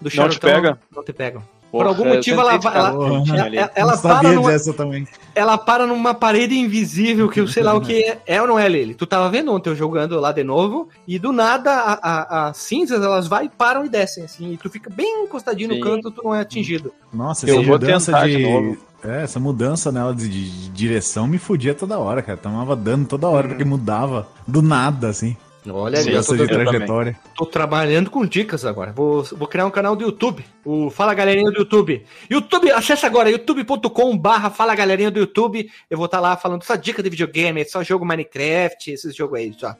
[0.00, 0.78] do Não te pega?
[0.94, 1.42] Não te pegam.
[1.78, 2.88] Porra, Por algum motivo ela ela-
[3.54, 4.50] ela- ela- para numa-
[5.34, 8.18] ela para numa parede invisível que eu sei lá o que é.
[8.26, 8.94] É ou não é, Lili?
[8.94, 13.26] Tu tava vendo ontem eu jogando lá de novo e do nada as cinzas elas
[13.26, 14.52] vai, param e descem assim.
[14.52, 15.78] E tu fica bem encostadinho Sim.
[15.78, 16.92] no canto, tu não é atingido.
[17.12, 18.36] Nossa, Eu essa vou mudança tentar de.
[18.36, 18.76] de novo.
[19.04, 22.36] É, essa mudança nela de, de- direção me fudia toda hora, cara.
[22.38, 25.36] Tomava dano toda hora, porque mudava do nada, assim.
[25.68, 27.18] Olha, Sim, eu tô, de trajetória.
[27.34, 28.92] tô trabalhando com dicas agora.
[28.92, 30.44] Vou, vou criar um canal do YouTube.
[30.64, 32.04] O Fala Galerinha do YouTube.
[32.30, 35.70] YouTube, acessa agora, youtube.com barra Fala Galerinha do YouTube.
[35.90, 39.52] Eu vou estar lá falando só dica de videogame, só jogo Minecraft, esses jogos aí,
[39.52, 39.74] só.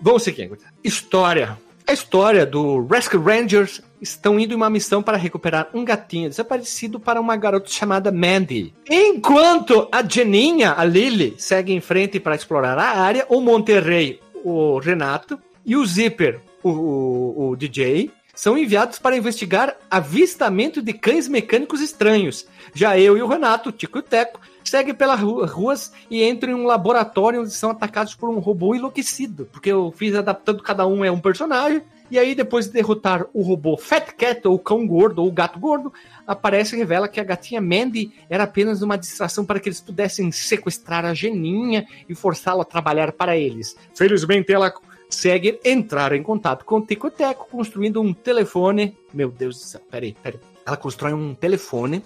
[0.00, 0.50] Vamos seguir.
[0.84, 1.58] História.
[1.86, 6.98] A história do Rescue Rangers estão indo em uma missão para recuperar um gatinho desaparecido
[7.00, 8.74] para uma garota chamada Mandy.
[8.88, 14.78] Enquanto a Jeninha, a Lily, segue em frente para explorar a área, o Monterrey, o
[14.78, 21.26] Renato, e o Zipper, o, o- o DJ, são enviados para investigar avistamento de cães
[21.26, 22.46] mecânicos estranhos.
[22.74, 26.22] Já eu e o Renato, o Tico e o Teco, seguem pelas ru- ruas e
[26.22, 29.48] entram em um laboratório onde são atacados por um robô enlouquecido.
[29.50, 31.80] Porque eu fiz adaptando cada um é um personagem.
[32.10, 35.58] E aí, depois de derrotar o robô Fat Cat, ou cão gordo, ou o gato
[35.58, 35.92] gordo,
[36.26, 40.30] aparece e revela que a gatinha Mandy era apenas uma distração para que eles pudessem
[40.30, 43.76] sequestrar a Geninha e forçá-la a trabalhar para eles.
[43.94, 44.72] Felizmente, ela
[45.08, 48.96] segue entrar em contato com o Tico e Teco, construindo um telefone.
[49.12, 50.40] Meu Deus do céu, peraí, peraí.
[50.64, 52.02] Ela constrói um telefone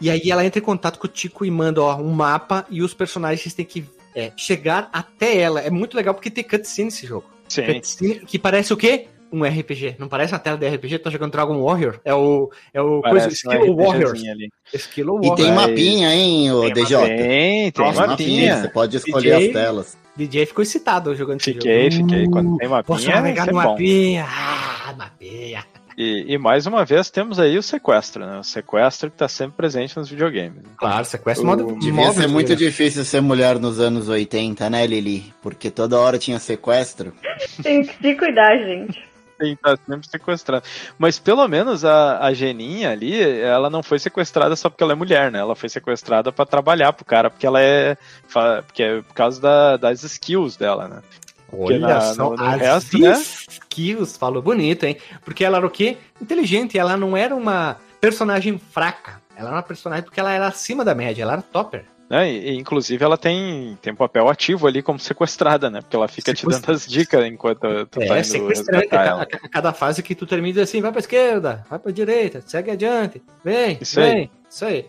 [0.00, 2.82] e aí ela entra em contato com o Tico e manda ó, um mapa e
[2.82, 5.60] os personagens têm que é, chegar até ela.
[5.60, 7.26] É muito legal porque tem cutscene nesse jogo.
[7.48, 7.64] Sim.
[7.66, 9.08] Cutscene que parece o quê?
[9.36, 9.96] Um RPG.
[9.98, 10.98] Não parece uma tela de RPG?
[11.00, 11.98] Tá jogando Dragon Warrior?
[12.04, 14.10] É o, é o coisa, Parece um Skill Warrior.
[14.10, 14.48] RPGzinho ali.
[14.72, 15.34] Skill E Warrior.
[15.36, 16.96] tem mapinha, hein, o DJ?
[16.98, 18.56] Tem, tem Nossa, mapinha.
[18.62, 19.46] Você pode escolher DJ.
[19.48, 19.98] as telas.
[20.16, 22.08] DJ ficou excitado jogando esse Fiquei, jogo.
[22.08, 22.28] fiquei.
[22.28, 23.70] Quando tem Posso mapinha, navegar no é bom.
[23.70, 24.26] mapinha?
[24.28, 25.64] Ah, mapinha.
[25.96, 28.38] E, e mais uma vez temos aí o sequestro, né?
[28.38, 30.62] O sequestro que tá sempre presente nos videogames.
[30.76, 34.84] Claro, sequestro O- modo Devia móvel, ser muito difícil ser mulher nos anos 80, né,
[34.86, 35.32] Lili?
[35.40, 37.12] Porque toda hora tinha sequestro.
[37.62, 39.00] Tem que se cuidar, gente.
[39.38, 40.64] Que tá sempre sequestrado.
[40.98, 44.96] Mas pelo menos a, a Geninha ali, ela não foi sequestrada só porque ela é
[44.96, 45.40] mulher, né?
[45.40, 47.96] Ela foi sequestrada pra trabalhar pro cara, porque ela é.
[48.66, 51.02] Porque é por causa da- das skills dela, né?
[51.48, 53.12] Porque Olha na- só, no- no as resto, né?
[53.12, 54.96] skills, falou bonito, hein?
[55.24, 55.96] Porque ela era o quê?
[56.20, 59.20] Inteligente, ela não era uma personagem fraca.
[59.36, 61.84] Ela era uma personagem porque ela era acima da média, ela era topper.
[62.14, 62.30] Né?
[62.30, 65.80] E, e, inclusive ela tem, tem um papel ativo ali como sequestrada, né?
[65.80, 68.82] Porque ela fica te dando as dicas enquanto tu tá É, indo sequestrante.
[68.84, 69.22] resgatar ela.
[69.22, 73.20] a- cada fase que tu termina assim, vai pra esquerda, vai pra direita, segue adiante,
[73.44, 74.12] vem, Isso aí.
[74.14, 74.86] vem, isso aí.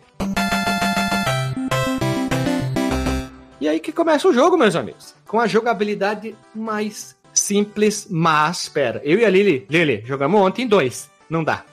[3.60, 5.16] E aí que começa o jogo, meus amigos.
[5.28, 11.10] Com a jogabilidade mais simples, mas, pera, eu e a Lili, Lili, jogamos ontem dois.
[11.28, 11.64] Não dá.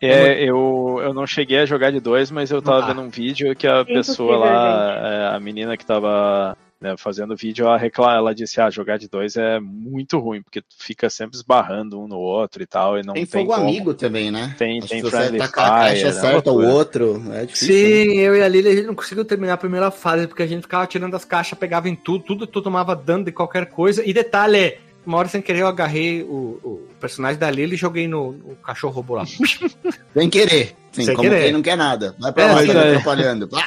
[0.00, 2.86] É, eu, eu não cheguei a jogar de dois, mas eu tava Ah.
[2.88, 4.92] vendo um vídeo que a Impossível, pessoa lá,
[5.32, 9.08] é, a menina que tava né, fazendo vídeo, ela, recla- ela disse, ah, jogar de
[9.08, 13.02] dois é muito ruim, porque tu fica sempre esbarrando um no outro e tal, e
[13.02, 13.66] não Tem tem, fogo como.
[13.68, 14.54] amigo também, né?
[14.58, 17.22] Tem, Acho tem que se você friendly tacar a caixa fire, é certa o outro,
[17.32, 17.68] é difícil.
[17.74, 20.46] Sim, eu e a Lili, a gente não conseguiu terminar a primeira fase, porque a
[20.46, 24.02] gente ficava tirando as caixas, pegava em tudo, tudo tu tomava dano de qualquer coisa.
[24.06, 24.76] E detalhe,
[25.06, 28.56] uma hora sem querer eu agarrei o, o personagem da Lili e joguei no, no
[28.56, 29.24] cachorro robô lá.
[30.14, 30.74] Sem querer.
[30.92, 31.42] Sim, Sem como querer.
[31.44, 32.14] quem não quer nada.
[32.18, 32.88] Vai pra É, lá, mas tá é.
[32.90, 33.48] atrapalhando.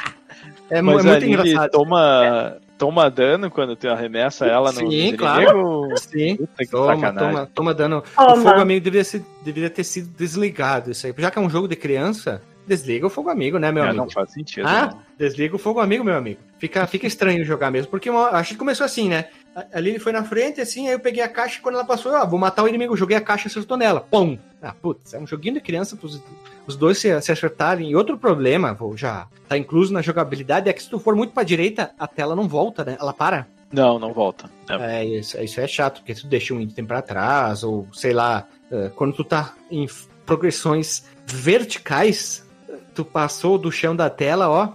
[0.70, 1.70] É, é muito Lily engraçado.
[1.70, 5.88] toma, toma dano quando tu arremessa ela no Sim, claro.
[5.96, 8.04] Sim, Puta toma, toma, toma dano.
[8.14, 8.32] Toma.
[8.34, 10.90] O fogo amigo deveria, ser, deveria ter sido desligado.
[10.90, 11.14] Isso aí.
[11.16, 14.04] Já que é um jogo de criança, desliga o fogo amigo, né, meu É, amigo?
[14.04, 14.66] não faz sentido.
[14.68, 15.00] Ah, não.
[15.18, 16.38] desliga o fogo amigo, meu amigo.
[16.58, 19.24] Fica, fica estranho jogar mesmo, porque uma, acho que começou assim, né?
[19.58, 21.84] A, a Lily foi na frente, assim, aí eu peguei a caixa e quando ela
[21.84, 24.00] passou, eu, ah, vou matar o inimigo, joguei a caixa e acertou nela.
[24.00, 24.38] Pum!
[24.62, 26.22] Ah, putz, é um joguinho de criança pros
[26.66, 27.90] os dois se, se acertarem.
[27.90, 31.32] E outro problema, vou já tá incluso na jogabilidade, é que se tu for muito
[31.32, 32.96] pra direita, a tela não volta, né?
[33.00, 33.46] Ela para.
[33.72, 34.50] Não, não volta.
[34.68, 35.00] É.
[35.00, 38.46] É, isso, isso é chato, porque tu deixa um item pra trás, ou sei lá,
[38.70, 39.86] eh, quando tu tá em
[40.24, 42.46] progressões verticais,
[42.94, 44.72] tu passou do chão da tela, ó.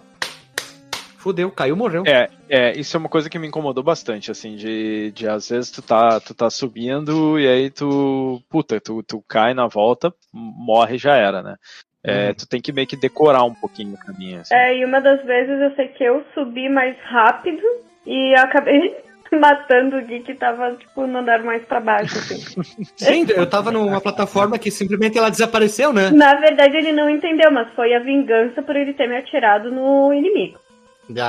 [1.24, 2.04] Fudeu, caiu, morreu.
[2.06, 5.72] É, é, isso é uma coisa que me incomodou bastante, assim, de, de às vezes
[5.72, 10.96] tu tá, tu tá subindo e aí tu, puta, tu, tu cai na volta, morre
[10.96, 11.56] e já era, né?
[12.04, 14.54] É, Tu tem que meio que decorar um pouquinho o caminho, assim.
[14.54, 17.64] É, e uma das vezes eu sei que eu subi mais rápido
[18.06, 18.94] e acabei
[19.32, 22.62] matando o Gui que tava, tipo, no andar mais pra baixo, assim.
[22.98, 26.10] Sim, eu tava numa plataforma que simplesmente ela desapareceu, né?
[26.10, 30.14] Na verdade, ele não entendeu, mas foi a vingança por ele ter me atirado no
[30.14, 30.60] inimigo.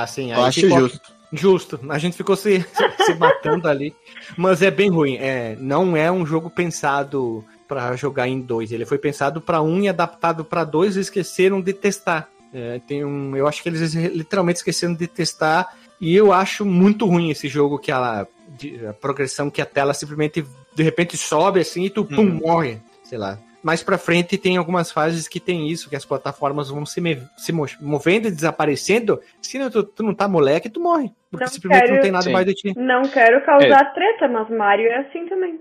[0.07, 1.15] Sim, aí eu acho ficou- justo.
[1.33, 2.63] Justo, a gente ficou se,
[3.05, 3.93] se matando ali.
[4.37, 5.17] Mas é bem ruim.
[5.17, 8.71] É, não é um jogo pensado pra jogar em dois.
[8.71, 12.29] Ele foi pensado pra um e adaptado pra dois e esqueceram de testar.
[12.53, 15.73] É, tem um, eu acho que eles literalmente esqueceram de testar.
[15.99, 17.91] E eu acho muito ruim esse jogo que
[18.57, 22.39] de- a progressão que a tela simplesmente de repente sobe assim e tu pum, Uhum.
[22.45, 22.77] morre.
[23.03, 23.37] Sei lá.
[23.65, 27.01] Mais pra frente tem algumas fases que tem isso, que as plataformas vão se,
[27.35, 29.19] se mo- movendo e desaparecendo.
[29.41, 31.11] Se não- tu, tu não tá moleque, tu morre.
[31.31, 32.31] Porque Não simplesmente quero- não tem nada Sim.
[32.31, 32.73] mais de ti.
[32.77, 35.59] Não quero causar treta, mas Mario é assim também.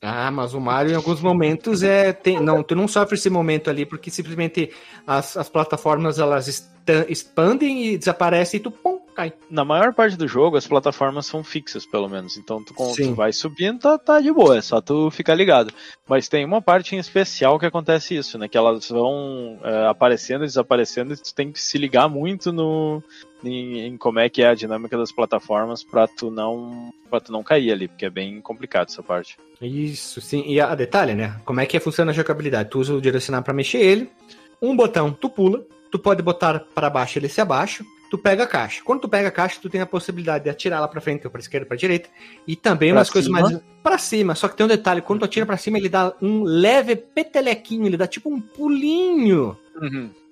[0.00, 2.12] Ah, mas o Mario em alguns momentos é.
[2.12, 4.70] Tem, não, tu não sofre esse momento ali, porque simplesmente
[5.04, 6.46] as, as plataformas elas
[7.08, 9.32] expandem e desaparecem e tu pum, cai.
[9.50, 12.36] Na maior parte do jogo, as plataformas são fixas, pelo menos.
[12.36, 15.72] Então, tu, quando tu vai subindo, tá, tá de boa, é só tu ficar ligado.
[16.08, 18.48] Mas tem uma parte em especial que acontece isso, né?
[18.48, 23.02] Que elas vão é, aparecendo e desaparecendo e tu tem que se ligar muito no,
[23.44, 27.32] em, em como é que é a dinâmica das plataformas pra tu não para tu
[27.32, 29.36] não cair ali, porque é bem complicado essa parte.
[29.60, 30.44] Isso, sim.
[30.46, 31.36] E a detalhe, né?
[31.44, 32.70] Como é que funciona a jogabilidade?
[32.70, 34.10] Tu usa o direcionar pra mexer ele,
[34.60, 38.46] um botão tu pula, tu pode botar pra baixo ele se abaixa, tu pega a
[38.46, 38.82] caixa.
[38.84, 41.30] Quando tu pega a caixa, tu tem a possibilidade de atirar lá pra frente ou
[41.30, 42.10] pra esquerda ou pra direita.
[42.46, 43.40] E também Pra umas coisas cima.
[43.40, 44.34] mais pra cima.
[44.34, 47.86] Só que tem um detalhe, quando tu atira pra cima, ele dá um leve petelequinho,
[47.86, 49.56] ele dá tipo um pulinho.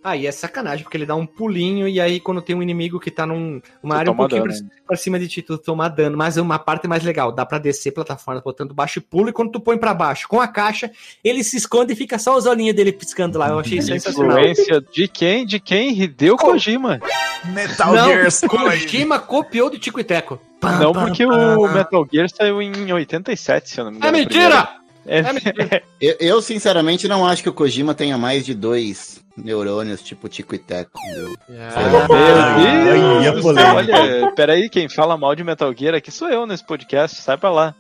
[0.03, 3.11] Aí é sacanagem, porque ele dá um pulinho e aí quando tem um inimigo que
[3.11, 5.89] tá num, uma Tu área um pouquinho dano, pra, pra cima de ti, tu toma
[5.89, 6.17] dano.
[6.17, 9.53] Mas uma parte mais legal, dá pra descer plataforma botando baixo e pulo, e quando
[9.53, 10.91] tu põe pra baixo com a caixa,
[11.23, 13.49] ele se esconde e fica só os olhinhos dele piscando lá.
[13.51, 14.39] Eu achei sensacional.
[14.39, 15.45] Influência de quem?
[15.45, 15.91] De quem?
[16.01, 16.99] Hideo Kojima.
[17.45, 18.59] Metal Não, Gear Solid.
[18.59, 20.41] Kojima copiou do Tico e Teco.
[20.61, 21.59] Pam, Não, pam, porque pam.
[21.59, 24.17] o Metal Gear saiu em 87, se eu não me É engano.
[24.17, 24.69] mentira!
[25.07, 25.83] É, É mentira!
[26.01, 30.55] Eu, eu, sinceramente, não acho que o Kojima tenha mais de dois neurônios, tipo Tico
[30.55, 30.99] e Teco.
[30.99, 31.35] entendeu?
[31.49, 33.75] Aí, a Deus, polêmica.
[33.75, 37.51] olha, peraí, quem fala mal de Metal Gear aqui sou eu nesse podcast, sai pra
[37.51, 37.75] lá.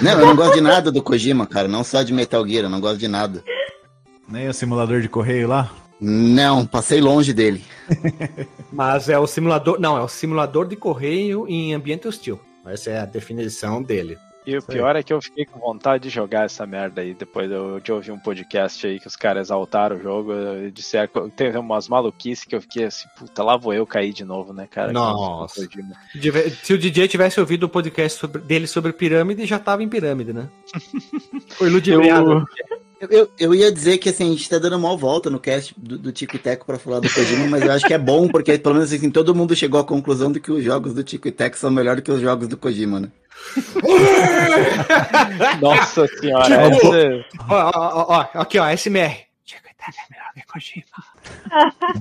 [0.00, 1.66] Não, eu não gosto de nada do Kojima, cara.
[1.66, 3.42] Não só de Metal Gear, eu não gosto de nada.
[4.28, 5.70] Nem o simulador de correio lá?
[6.00, 7.62] Não, passei longe dele.
[8.72, 9.78] Mas é o simulador.
[9.80, 12.40] Não, é o simulador de correio em ambiente hostil.
[12.64, 14.16] Essa é a definição dele.
[14.46, 17.50] E o pior é que eu fiquei com vontade de jogar essa merda aí, depois
[17.50, 21.58] eu, de ouvir um podcast aí que os caras exaltaram o jogo, e disseram, teve
[21.58, 24.92] umas maluquices que eu fiquei assim, puta, lá vou eu cair de novo, né, cara?
[24.92, 25.68] Nossa.
[26.62, 30.32] Se o DJ tivesse ouvido o podcast sobre- dele sobre pirâmide, já tava em pirâmide,
[30.32, 30.48] né?
[31.50, 32.32] Foi ludibriado.
[32.32, 35.40] Eu, Eu, eu, eu ia dizer que assim, a gente tá dando mal volta no
[35.40, 37.98] cast do, do Tico e Teco pra falar do Kojima, mas eu acho que é
[37.98, 41.02] bom, porque pelo menos assim, todo mundo chegou à conclusão de que os jogos do
[41.02, 43.08] Tico e Teco são melhores que os jogos do Kojima, né?
[45.60, 49.16] nossa senhora, Tipo, essa- é Ó, ó, ó, ó, aqui, ó, SMR.
[49.44, 50.84] Tico e Teco é melhor que Kojima.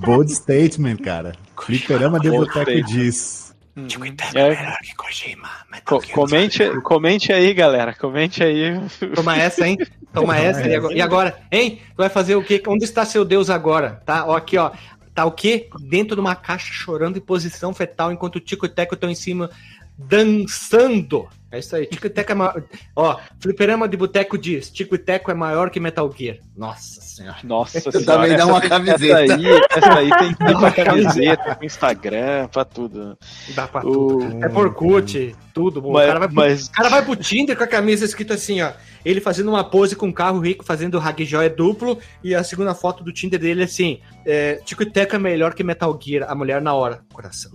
[0.05, 1.33] Bold statement, cara.
[1.61, 2.87] Fliperama de Bold Boteco statement.
[2.87, 3.48] diz.
[3.87, 4.41] Tico e Teco É.
[4.41, 5.49] é melhor que Kojima.
[5.85, 7.93] Co- Gear comente, comente aí, galera.
[7.93, 8.79] Comente aí.
[9.15, 9.77] Toma essa, hein?
[10.13, 10.67] Toma essa.
[10.67, 11.81] E agora, e agora, hein?
[11.91, 12.61] Tu vai fazer o quê?
[12.67, 14.01] Onde está seu Deus agora?
[14.05, 14.25] Tá?
[14.25, 14.71] Ó, aqui, ó.
[15.15, 15.69] Tá o quê?
[15.89, 19.15] Dentro de uma caixa chorando em posição fetal enquanto o Tico e Teco estão em
[19.15, 19.49] cima
[19.97, 21.27] dançando.
[21.51, 21.87] É isso aí.
[21.87, 22.63] Tico e Teco é maior.
[22.95, 26.37] Ó, Fliperama de Boteco diz: Tico e Teco é maior que Metal Gear.
[26.55, 27.37] Nossa senhora.
[27.43, 29.23] Nossa Eu também dá uma camiseta.
[29.23, 33.17] Essa aí, essa aí tem que Dá uma pra camiseta, pro Instagram, pra tudo.
[33.55, 34.45] Dá pra O- tudo.
[34.45, 35.79] É por cut, tudo.
[35.87, 38.35] O Mas- cara vai pro- mas- O cara vai pro Tinder com a camisa escrita
[38.35, 38.71] assim, ó.
[39.03, 41.97] Ele fazendo uma pose com um carro rico, fazendo o Hagjoy duplo.
[42.23, 45.53] E a segunda foto do Tinder dele é assim: é, Tico e Teco é melhor
[45.55, 46.29] que Metal Gear.
[46.29, 46.99] A mulher na hora.
[47.11, 47.49] Coração.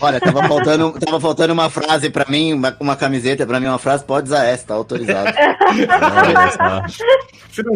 [0.00, 3.78] Olha, tava faltando, tava faltando uma frase pra mim, uma, uma camiseta pra mim, uma
[3.78, 5.32] frase, pode usar essa, tá autorizado.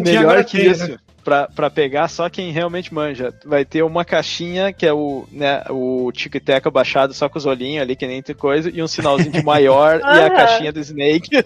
[0.03, 0.97] Melhor agora que isso, né?
[1.27, 3.33] pra, pra pegar só quem realmente manja.
[3.45, 7.37] Vai ter uma caixinha que é o, né, o Tico e Teco baixado só com
[7.37, 10.71] os olhinhos ali, que nem tem coisa, e um sinalzinho de maior e a caixinha
[10.71, 11.43] do Snake.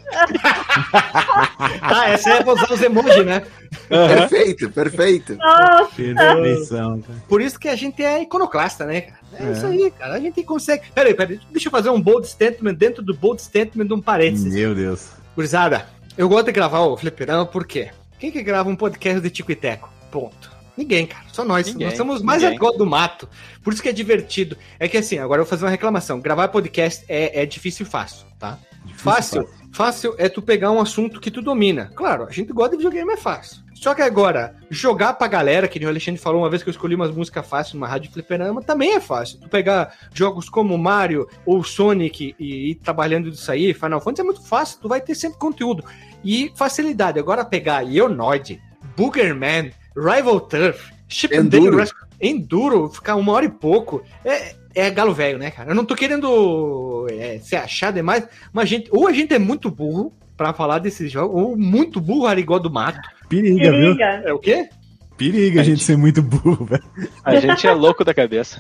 [1.82, 3.42] Ah, essa é pra usar os emojis, né?
[3.90, 5.36] perfeito, perfeito.
[5.36, 7.02] Nossa, cara.
[7.28, 9.21] Por isso que a gente é iconoclasta, né, cara?
[9.34, 10.16] É, isso aí, cara.
[10.16, 10.84] A gente consegue.
[10.94, 11.40] Peraí, peraí.
[11.52, 14.54] Deixa eu fazer um bold statement dentro do bold statement de um parênteses.
[14.54, 15.12] Meu Deus.
[15.36, 17.90] Gurizada, eu gosto de gravar o Fliperama por quê?
[18.20, 19.90] Quem que grava um podcast de Tico e Teco?
[20.12, 20.52] Ponto.
[20.76, 21.26] Ninguém, cara.
[21.32, 21.68] Só nós.
[21.68, 23.28] Ninguém, nós somos mais agora do mato.
[23.64, 24.58] Por isso que é divertido.
[24.80, 26.20] É que assim, agora eu vou fazer uma reclamação.
[26.20, 28.58] Gravar podcast é, é difícil e fácil, tá?
[28.96, 29.48] Fácil.
[29.72, 31.92] Fácil é tu pegar um assunto que tu domina.
[31.96, 33.61] Claro, a gente gosta de videogame, é fácil.
[33.82, 36.94] Só que agora, jogar pra galera, que o Alexandre falou uma vez que eu escolhi
[36.94, 39.40] umas músicas fáceis numa rádio fliperama, também é fácil.
[39.40, 44.24] Tu pegar jogos como Mario ou Sonic e ir trabalhando disso aí, Final Fantasy é
[44.24, 45.84] muito fácil, tu vai ter sempre conteúdo.
[46.24, 47.18] E facilidade.
[47.18, 48.62] Agora pegar Ionoid,
[48.96, 51.78] Boogerman, Rival Turf, Chip and Enduro.
[51.78, 55.72] Rescue, Enduro, ficar uma hora e pouco, é, é galo velho, né, cara?
[55.72, 59.40] Eu não tô querendo é, se achar demais, mas a gente, ou a gente é
[59.40, 63.02] muito burro pra falar desses jogos, ou muito burro arigó do mato.
[63.32, 63.96] Periga, viu?
[63.96, 64.22] periga.
[64.26, 64.70] É o quê?
[65.18, 66.84] Periga a gente ser muito burro, velho.
[67.24, 68.60] A gente é louco da cabeça.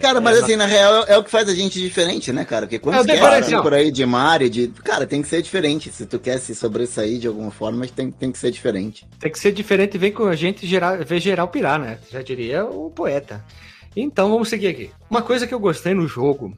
[0.00, 2.66] Cara, mas assim, na real, é o que faz a gente diferente, né, cara?
[2.66, 3.62] Porque quando É você quer diferencial.
[3.62, 4.68] por aí de Mario, de.
[4.68, 5.92] Cara, tem que ser diferente.
[5.92, 9.06] Se tu quer se sobressair de alguma forma, tem, tem que ser diferente.
[9.20, 11.98] Tem que ser diferente e vem com a gente gerar, ver geral pirar, né?
[12.10, 13.44] Já diria o poeta.
[13.94, 14.90] Então vamos seguir aqui.
[15.10, 16.56] Uma coisa que eu gostei no jogo,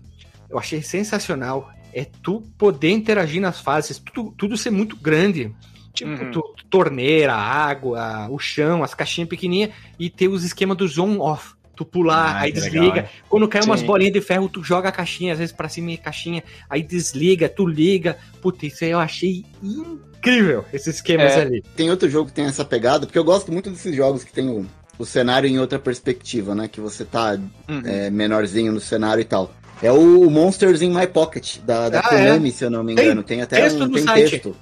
[0.49, 5.53] eu achei sensacional, é tu poder interagir nas fases, tudo, tudo ser muito grande.
[5.95, 6.31] Tipo, Uhum.
[6.33, 11.55] tu- torneira, água, o chão, as caixinhas pequenininhas e ter os esquemas do on-off.
[11.77, 12.81] Tu pular, Ah, aí desliga.
[12.95, 13.09] legal?
[13.29, 13.87] Quando cai umas Sim.
[13.87, 17.49] bolinhas de ferro, tu joga a caixinha, às vezes pra cima e caixinha, aí desliga,
[17.49, 18.17] tu liga.
[18.41, 21.43] Puta, isso aí eu achei incrível, esses esquemas É.
[21.43, 21.63] ali.
[21.77, 24.49] Tem outro jogo que tem essa pegada, porque eu gosto muito desses jogos que tem
[24.49, 24.67] o,
[24.99, 26.69] o cenário em outra perspectiva, né?
[26.69, 27.37] Que você tá
[27.69, 27.83] Uhum.
[27.85, 29.53] é, menorzinho no cenário e tal.
[29.83, 33.05] É o Monsters in My Pocket, da, da Ah, Konami, se eu não me Tem
[33.07, 33.23] engano.
[33.25, 34.31] Tem, até texto um no tem site.
[34.31, 34.57] texto.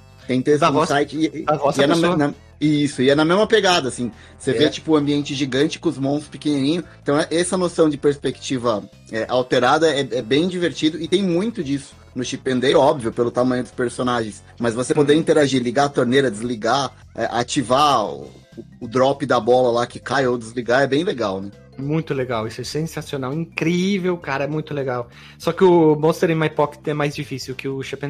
[0.59, 3.25] Da no vossa- site e, da vossa e é na, na- Isso, e é na
[3.25, 4.11] mesma pegada, assim.
[4.37, 4.53] Você É.
[4.53, 6.85] vê, tipo, o ambiente gigante com os monstros pequenininhos.
[7.01, 11.61] Então, é- essa noção de perspectiva é, alterada é, é bem divertido e tem muito
[11.63, 14.43] disso no Chip and Dale, óbvio, pelo tamanho dos personagens.
[14.59, 18.31] Mas você poder interagir, ligar a torneira, desligar, é, ativar o,
[18.79, 21.49] o drop da bola lá que cai ou desligar, é bem legal, né?
[21.77, 25.09] Muito legal, isso é sensacional, incrível, cara, é muito legal.
[25.39, 28.05] Só que o Monster in My Pocket é mais difícil que o Chip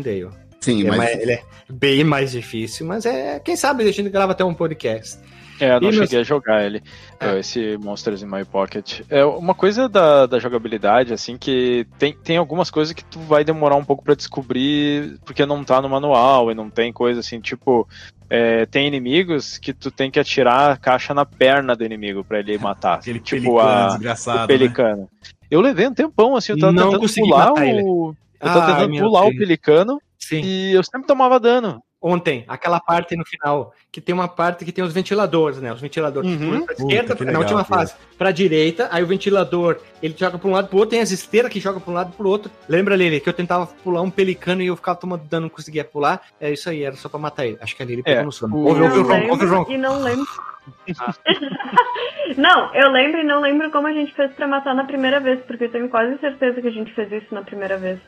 [0.64, 4.10] Sim, É mas mais- ele é bem mais difícil, mas é, quem sabe a gente
[4.10, 5.18] grava até um podcast.
[5.60, 6.82] É, eu não E meus- cheguei a jogar ele,
[7.20, 7.36] É.
[7.36, 9.02] é, esse Monsters in My Pocket.
[9.10, 13.44] É uma coisa da, da jogabilidade, assim, que tem, tem algumas coisas que tu vai
[13.44, 17.40] demorar um pouco pra descobrir, porque não tá no manual e não tem coisa assim,
[17.40, 17.88] tipo,
[18.30, 22.40] é, tem inimigos que tu tem que atirar a caixa na perna do inimigo pra
[22.40, 22.96] ele matar.
[22.96, 24.48] Aquele tipo pelicano a, desgraçado, o né?
[24.48, 25.10] pelicano.
[25.52, 27.82] Eu levei um tempão, assim, eu tava Não tentando consegui pular matar ele.
[27.84, 28.16] o...
[28.42, 30.42] Eu tava Ai, tentando pular o pelicano Sim.
[30.44, 31.82] e eu sempre tomava dano.
[32.06, 35.72] Ontem, aquela parte no final, que tem uma parte que tem os ventiladores, né?
[35.72, 36.30] Os ventiladores.
[36.30, 36.66] Uhum.
[36.66, 37.80] Pra Puta, esquerda, que na legal, última cara.
[37.88, 41.12] fase, pra direita, aí o ventilador, ele joga pra um lado pro outro, tem as
[41.12, 42.52] esteiras que jogam pra um lado pro outro.
[42.68, 45.86] Lembra, Lili, que eu tentava pular um pelicano e eu ficava tomando dano, não conseguia
[45.86, 46.22] pular.
[46.42, 47.58] É isso aí, era só pra matar ele.
[47.62, 48.54] Acho que a Lili pegou É, no sono.
[48.54, 50.28] o- Ouve, ouve o ouve e não lembro.
[52.38, 55.40] não, eu lembro e não lembro como a gente fez pra matar na primeira vez,
[55.42, 58.00] porque eu tenho quase certeza que a gente fez isso na primeira vez.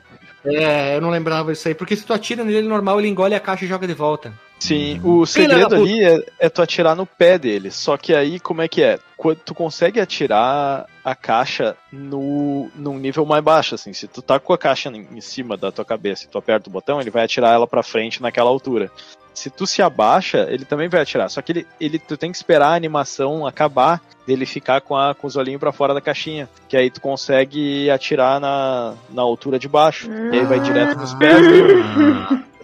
[0.46, 3.40] É, eu não lembrava isso aí, porque se tu atira nele normal, ele engole a
[3.40, 4.32] caixa e joga de volta.
[4.60, 7.70] Sim, o Filha segredo ali é, é tu atirar no pé dele.
[7.72, 9.00] Só que aí, como é que é?
[9.18, 13.92] Quando tu consegue atirar a caixa no, num nível mais baixo, assim.
[13.92, 16.70] Se tu tá com a caixa em em cima da tua cabeça e tu aperta
[16.70, 18.90] o botão, ele vai atirar ela pra frente naquela altura.
[19.36, 21.30] Se tu se abaixa, ele também vai atirar.
[21.30, 25.14] Só que ele, ele tu tem que esperar a animação acabar dele ficar com, a,
[25.14, 26.50] com os olhinhos pra fora da caixinha.
[26.68, 30.10] Que aí tu consegue atirar na, na altura de baixo.
[30.10, 31.36] E aí vai direto nos pés.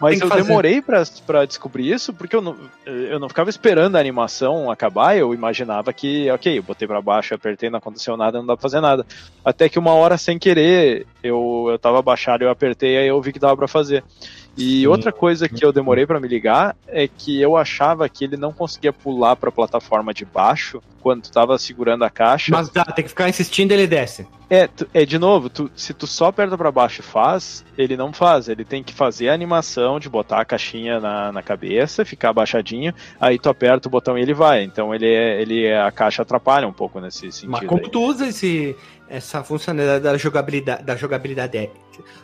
[0.00, 0.42] Mas eu fazer.
[0.42, 2.56] demorei pra, pra descobrir isso, porque eu não,
[2.86, 7.34] eu não ficava esperando a animação acabar, eu imaginava que, ok, eu botei pra baixo,
[7.34, 9.04] apertei, não aconteceu nada, não dá pra fazer nada.
[9.44, 13.30] Até que uma hora, sem querer, eu, eu tava abaixado, eu apertei, aí eu vi
[13.30, 14.02] que dava pra fazer.
[14.62, 18.36] E outra coisa que eu demorei pra me ligar é que eu achava que ele
[18.36, 22.50] não conseguia pular pra plataforma de baixo quando tu tava segurando a caixa.
[22.52, 24.26] Mas dá, tem que ficar insistindo, ele desce.
[24.50, 27.96] É, tu- é de novo, tu- se tu só aperta pra baixo e faz, ele
[27.96, 28.48] não faz.
[28.48, 32.92] Ele tem que fazer a animação de botar a caixinha na, na cabeça, ficar abaixadinho,
[33.20, 34.62] aí tu aperta o botão e ele vai.
[34.62, 37.50] Então ele é, ele é- a caixa atrapalha um pouco nesse sentido.
[37.52, 37.90] Mas como aí.
[37.90, 38.76] tu usa esse,
[39.10, 41.70] essa funcionalidade da jogabilidade, da jogabilidade é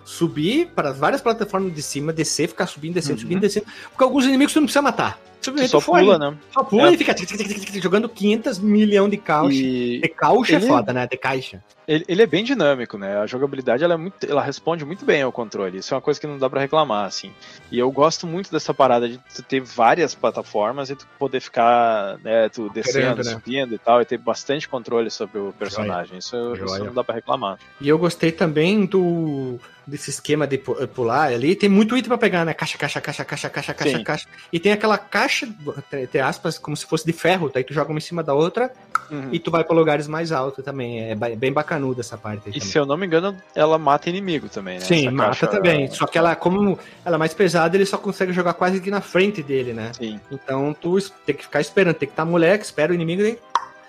[0.04, 3.20] subir para várias plataformas de cima, descer, ficar subindo, descendo, Uhum.
[3.22, 3.66] subindo, descendo.
[3.90, 5.18] Porque alguns inimigos tu não precisa matar.
[5.40, 6.36] Simplesmente só pula, né?
[6.52, 6.94] Só pula É.
[6.94, 9.52] e fica tic, tic, tic, tic, tic, jogando 500 milhão de caixa.
[9.54, 11.06] E De caixa é ele- foda, né?
[11.06, 11.62] De caixa.
[11.86, 13.16] ele, ele é bem dinâmico, né?
[13.18, 15.78] A jogabilidade ela, é muito, ela responde muito bem ao controle.
[15.78, 17.30] Isso é uma coisa que não dá pra reclamar, assim.
[17.70, 22.18] E eu gosto muito dessa parada de tu ter várias plataformas e tu poder ficar,
[22.24, 23.30] né, tu descendo, né?
[23.30, 26.18] subindo e tal, e ter bastante controle sobre o personagem.
[26.18, 26.84] Isso, isso Joia.
[26.84, 27.58] não dá pra reclamar.
[27.80, 31.54] E eu gostei também do desse esquema de pu- pular ali.
[31.54, 32.52] Tem muito item pra pegar, né?
[32.52, 34.04] Caixa, caixa, caixa, caixa, caixa, caixa, Sim.
[34.04, 34.26] caixa.
[34.52, 35.48] E tem aquela caixa,
[35.92, 37.50] entre aspas, como se fosse de ferro.
[37.52, 38.72] Daí tu joga uma em cima da outra
[39.10, 39.28] Uhum.
[39.30, 41.10] e tu vai pra lugares mais altos também.
[41.10, 42.60] É bem bacanuda essa parte E também.
[42.60, 44.84] se eu não me engano, ela mata inimigo também, né?
[44.84, 45.88] Sim, Essa mata também.
[45.90, 49.00] Só que ela, como ela é mais pesada, ele só consegue jogar quase que na
[49.00, 49.92] frente dele, né?
[49.96, 50.20] Sim.
[50.30, 53.38] Então tu tem que ficar esperando, tem que estar moleque, espera o inimigo e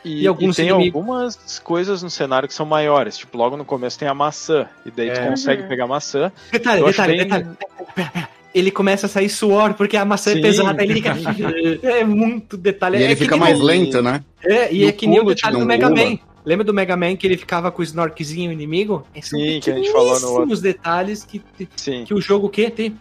[0.08, 0.96] E, E alguns e tem inimigos.
[0.96, 3.18] algumas coisas no cenário que são maiores.
[3.18, 4.68] Tipo, logo no começo tem a maçã.
[4.86, 5.28] E daí tu É.
[5.28, 5.68] consegue Uhum.
[5.68, 6.32] pegar a maçã.
[6.52, 8.28] Detalhe, detalhe, bem- detalhe.
[8.56, 10.40] Ele começa a sair suor porque a maçã Sim.
[10.40, 11.14] é pesada, ele fica.
[11.84, 12.98] é muito detalhe.
[12.98, 14.24] E ele é que fica nem mais o- lento, né?
[14.44, 16.04] É, e E é que nem o detalhe tipo, do Mega pula.
[16.10, 16.18] Man.
[16.46, 19.06] Lembra do Mega Man que ele ficava com o snorkzinho inimigo?
[19.14, 20.58] É, são Sim, que a gente falou no outro.
[20.62, 21.42] detalhes que,
[21.76, 22.06] Sim.
[22.06, 22.94] que o jogo quer ter.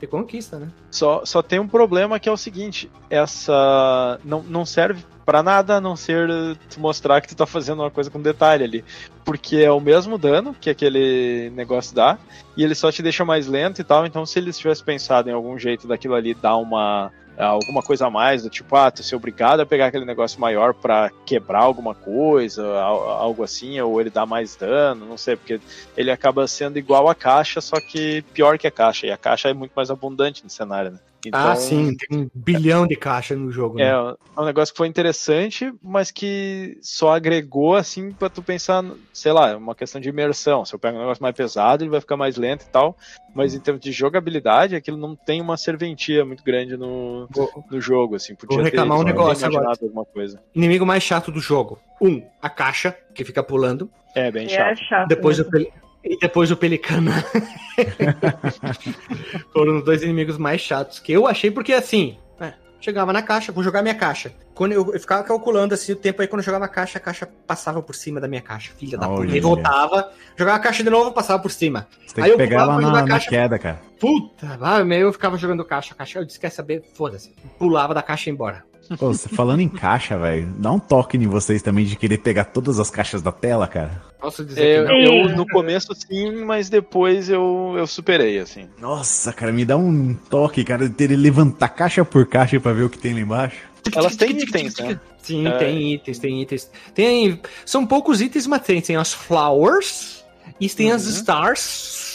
[0.00, 0.68] Ter conquista, né?
[0.90, 4.18] Só, só tem um problema que é o seguinte: essa.
[4.24, 6.28] Não, não serve pra nada a não ser
[6.76, 8.84] mostrar que tu tá fazendo uma coisa com detalhe ali.
[9.24, 12.18] Porque é o mesmo dano que aquele negócio dá,
[12.56, 14.04] e ele só te deixa mais lento e tal.
[14.06, 17.10] Então, se eles tivessem pensado em algum jeito daquilo ali dar uma.
[17.36, 20.72] Alguma coisa a mais, do tipo, ah, tu ser obrigado a pegar aquele negócio maior
[20.72, 25.60] pra quebrar alguma coisa, al- algo assim, ou ele dá mais dano, não sei, porque
[25.96, 29.48] ele acaba sendo igual a caixa, só que pior que a caixa, e a caixa
[29.48, 30.98] é muito mais abundante no cenário, né?
[31.32, 34.14] Ah, sim, tem um bilhão de caixa no jogo, É, né?
[34.36, 39.32] é um negócio que foi interessante, mas que só agregou, assim, pra tu pensar, sei
[39.32, 40.64] lá, é uma questão de imersão.
[40.64, 42.96] Se eu pego um negócio mais pesado, ele vai ficar mais lento e tal,
[43.34, 47.80] mas em termos de jogabilidade, aquilo não tem uma serventia muito grande no, Vou- no
[47.80, 48.34] jogo, assim.
[48.34, 49.72] Podia Vou reclamar ter, um negócio agora.
[49.82, 50.40] alguma coisa.
[50.54, 51.78] Inimigo mais chato do jogo.
[52.00, 53.88] Um, a caixa, que fica pulando.
[54.14, 54.72] É, bem E chato.
[54.72, 55.08] é chato.
[55.08, 55.50] Depois mesmo.
[55.50, 55.72] peli-
[56.04, 57.10] E depois o Pelicano.
[59.52, 63.50] Foram os dois inimigos mais chatos que eu achei, porque assim, é, chegava na caixa,
[63.50, 64.32] vou jogar minha caixa.
[64.54, 67.00] Quando eu, eu ficava calculando assim o tempo aí, quando eu jogava a caixa, a
[67.00, 68.72] caixa passava por cima da minha caixa.
[68.78, 69.40] Filha da puta.
[69.40, 71.88] Voltava, jogava a caixa de novo, passava por cima.
[72.06, 73.30] Você tem Aí que eu pegar pulava ela na, na caixa.
[73.30, 73.80] queda, cara.
[73.98, 76.18] Puta, lá, eu ficava jogando caixa, caixa.
[76.18, 76.84] Eu disse, quer saber?
[76.94, 77.34] Foda-se.
[77.58, 78.62] Pulava da caixa e embora.
[78.98, 82.44] Pô, você falando em caixa, velho, dá um toque em vocês também de querer pegar
[82.44, 84.02] todas as caixas da tela, cara.
[84.20, 84.98] Posso dizer É, que não.
[85.00, 88.68] eu, no começo sim, mas depois eu, eu superei, assim.
[88.80, 92.72] Nossa, cara, me dá um toque, cara, de ter que levantar caixa por caixa pra
[92.72, 93.56] ver o que tem lá embaixo.
[93.94, 94.98] Elas têm itens, né?
[95.22, 95.58] Sim, É.
[95.58, 96.70] tem itens, tem itens.
[96.94, 98.80] Tem, são poucos itens, mas tem.
[98.80, 100.24] Tem as flowers,
[100.60, 101.10] e tem as Uhum.
[101.12, 102.13] stars,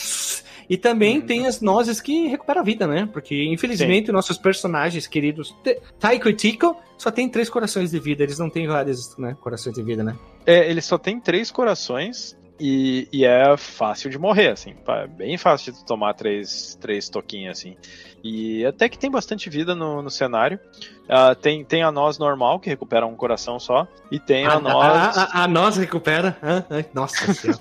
[0.70, 1.26] e também Uhum.
[1.26, 3.10] tem as nozes que recuperam a vida, né?
[3.12, 5.56] Porque, infelizmente, nossos personagens queridos,
[6.00, 8.22] Taiko e Tico, só tem três corações de vida.
[8.24, 10.16] Eles não têm vários né, corações de vida, né?
[10.46, 14.76] É, ele só tem três corações e, e é fácil de morrer, assim.
[14.88, 17.76] É bem fácil de tomar três, três toquinhos, assim.
[18.24, 20.60] E até que tem bastante vida no, no cenário.
[21.10, 23.88] Ah, tem, tem a noz normal, que recupera um coração só.
[24.12, 24.76] E tem a, a, noz.
[25.18, 26.38] a, a, a noz recupera.
[26.94, 27.60] Nossa senhora.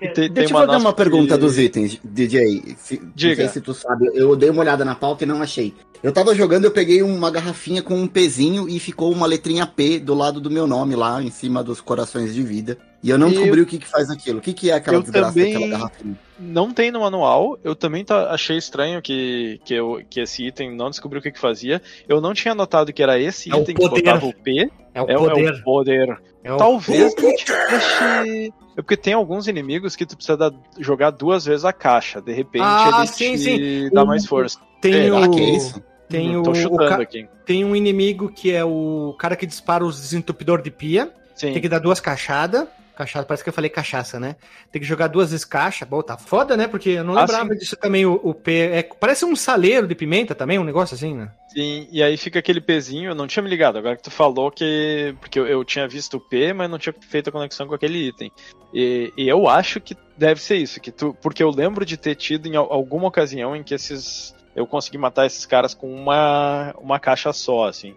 [0.00, 2.74] E tem, tem Deixa eu fazer uma que- pergunta dos itens, DJ.
[2.78, 3.42] Se, Diga.
[3.44, 5.74] Não sei se tu sabe, eu dei uma olhada na pauta e não achei.
[6.02, 9.98] Eu tava jogando, eu peguei uma garrafinha com um pezinho e ficou uma letrinha P
[9.98, 12.76] do lado do meu nome lá, em cima dos corações de vida.
[13.02, 14.38] E eu não Eu- descobri o que que faz aquilo.
[14.38, 16.18] O que que é aquela Eu desgraça também- daquela garrafinha?
[16.38, 17.56] Não tem no manual.
[17.62, 21.30] Eu também tá- achei estranho que, que, eu, que esse item não descobriu o que,
[21.30, 21.73] que fazia.
[21.78, 21.82] Dia.
[22.08, 24.02] Eu não tinha notado que era esse É o item que poder.
[24.02, 24.70] botava o P.
[24.94, 25.52] É o É, o- é poder.
[25.52, 26.18] o poder.
[26.42, 28.52] É o Talvez te deixe.
[28.76, 32.20] É porque tem alguns inimigos que tu precisa dar- jogar duas vezes a caixa.
[32.20, 33.90] De repente Ah, ele sim, te sim.
[33.92, 34.58] dá O- mais força.
[34.80, 35.30] Tem Será o.
[35.30, 35.82] que é isso?
[36.08, 37.26] Tem o, Tô o chutando ca- aqui.
[37.46, 41.10] tem um inimigo que é o cara que dispara os desentupidor de pia.
[41.34, 41.52] Sim.
[41.52, 42.66] Tem que dar duas cachadas.
[42.96, 44.36] Cachaça, parece que eu falei cachaça, né?
[44.70, 45.84] Tem que jogar duas vezes caixa.
[45.84, 46.68] Bom, tá foda, né?
[46.68, 47.58] Porque eu não Ah, lembrava sim.
[47.58, 48.06] disso também.
[48.06, 48.52] O, o P.
[48.72, 51.30] É, parece um saleiro de pimenta também, um negócio assim, né?
[51.48, 54.50] Sim, e aí fica aquele pezinho, eu não tinha me ligado, agora que tu falou
[54.50, 55.14] que.
[55.20, 58.08] Porque eu, eu tinha visto o P, mas não tinha feito a conexão com aquele
[58.08, 58.30] item.
[58.72, 61.16] E, e eu acho que deve ser isso, que tu.
[61.20, 64.34] Porque eu lembro de ter tido em al- alguma ocasião em que esses.
[64.54, 67.94] Eu consegui matar esses caras com uma, uma caixa só, assim.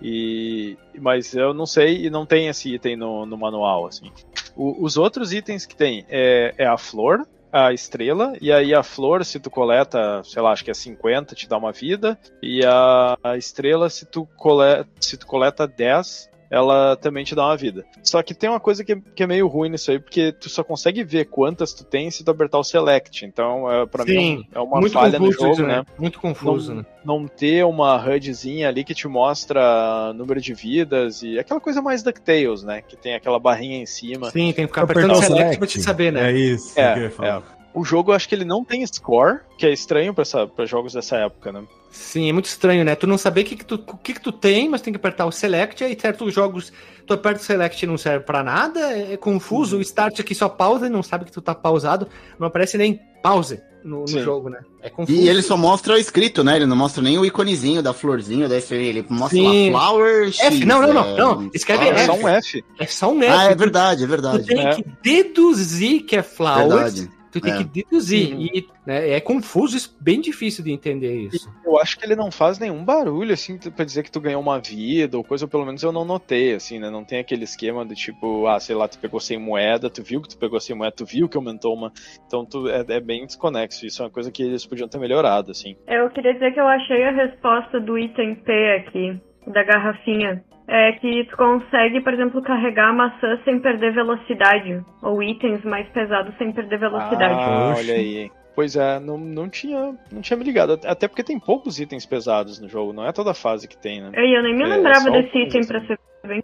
[0.00, 4.10] E, mas eu não sei e não tem esse item no, no manual, assim.
[4.56, 8.82] O- os outros itens que tem é, é a flor, a estrela, e aí a
[8.82, 12.64] flor, se tu coleta, sei lá, acho que é 50, te dá uma vida, e
[12.64, 17.56] a, a estrela, se tu, coleta, se tu coleta 10, ela também te dá uma
[17.56, 17.84] vida.
[18.02, 20.48] Só que tem uma coisa que, é- que é meio ruim nisso aí, porque tu
[20.48, 23.24] só consegue ver quantas tu tem se tu apertar o select.
[23.24, 25.84] Então, é, pra mim, é uma muito falha no confuso jogo, isso, né?
[25.98, 26.86] Muito confuso, né?
[27.04, 32.02] Não ter uma HUDzinha ali que te mostra número de vidas e aquela coisa mais
[32.02, 32.82] DuckTales, né?
[32.82, 34.30] Que tem aquela barrinha em cima.
[34.30, 35.58] Sim, tem que ficar apertando o select, select.
[35.58, 36.30] pra te saber, né?
[36.30, 37.58] É isso É, que eu ia falar.
[37.74, 41.16] O jogo, eu acho que ele não tem score, que é estranho pra jogos dessa
[41.18, 41.62] época, né?
[41.90, 42.94] Sim, é muito estranho, né?
[42.94, 44.98] Tu não saber o que, que, tu, o que, que tu tem, mas tem que
[44.98, 46.72] apertar o select, aí certos jogos
[47.06, 49.78] tu aperta o select e não serve pra nada, é, é confuso, Uhum.
[49.80, 52.06] o start aqui só pausa e não sabe que tu tá pausado,
[52.38, 54.60] não aparece nem pause no, no jogo, né?
[54.82, 55.18] É confuso.
[55.18, 56.56] E ele só mostra o escrito, né?
[56.56, 58.82] Ele não mostra nem o iconezinho da florzinha, da estrela.
[58.84, 59.70] Ele mostra Sim.
[59.72, 62.06] lá Flower F, não, não, não, é, não, escreve É F.
[62.06, 62.64] só um F.
[62.78, 63.32] É só um F.
[63.34, 64.44] Ah, é tu- verdade, é Tu verdade.
[64.46, 64.74] tem É.
[64.74, 66.68] que deduzir que é flowers.
[66.94, 67.10] Verdade.
[67.30, 67.58] Tu tem É.
[67.58, 68.34] que deduzir.
[68.34, 68.40] Uhum.
[68.42, 71.50] E né, é confuso, isso, bem difícil de entender isso.
[71.64, 74.58] Eu acho que ele não faz nenhum barulho, assim, pra dizer que tu ganhou uma
[74.58, 76.88] vida ou coisa, ou pelo menos eu não notei, assim, né?
[76.90, 80.22] Não tem aquele esquema do tipo, ah, sei lá, tu pegou sem moeda, tu viu
[80.22, 81.92] que tu pegou sem moeda, tu viu que aumentou uma.
[82.26, 83.84] Então tu, é, é bem desconexo.
[83.86, 85.76] Isso é uma coisa que eles podiam ter melhorado, assim.
[85.86, 88.52] Eu queria dizer que eu achei a resposta do item P
[88.86, 89.20] aqui,
[89.52, 90.42] da garrafinha.
[90.70, 94.84] É que tu consegue, por exemplo, carregar a maçã sem perder velocidade.
[95.02, 97.34] Ou itens mais pesados sem perder velocidade.
[97.34, 98.30] Ah, olha aí.
[98.54, 100.78] Pois é, não, não, tinha, não tinha me ligado.
[100.84, 104.10] Até porque tem poucos itens pesados no jogo, não é toda fase que tem, né?
[104.12, 105.68] Eu, eu nem me É, lembrava só desse item assim.
[105.68, 106.42] pra ser bem.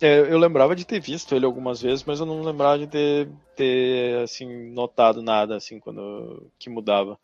[0.00, 3.28] É, eu lembrava de ter visto ele algumas vezes, mas eu não lembrava de ter,
[3.54, 7.18] ter assim, notado nada assim quando que mudava.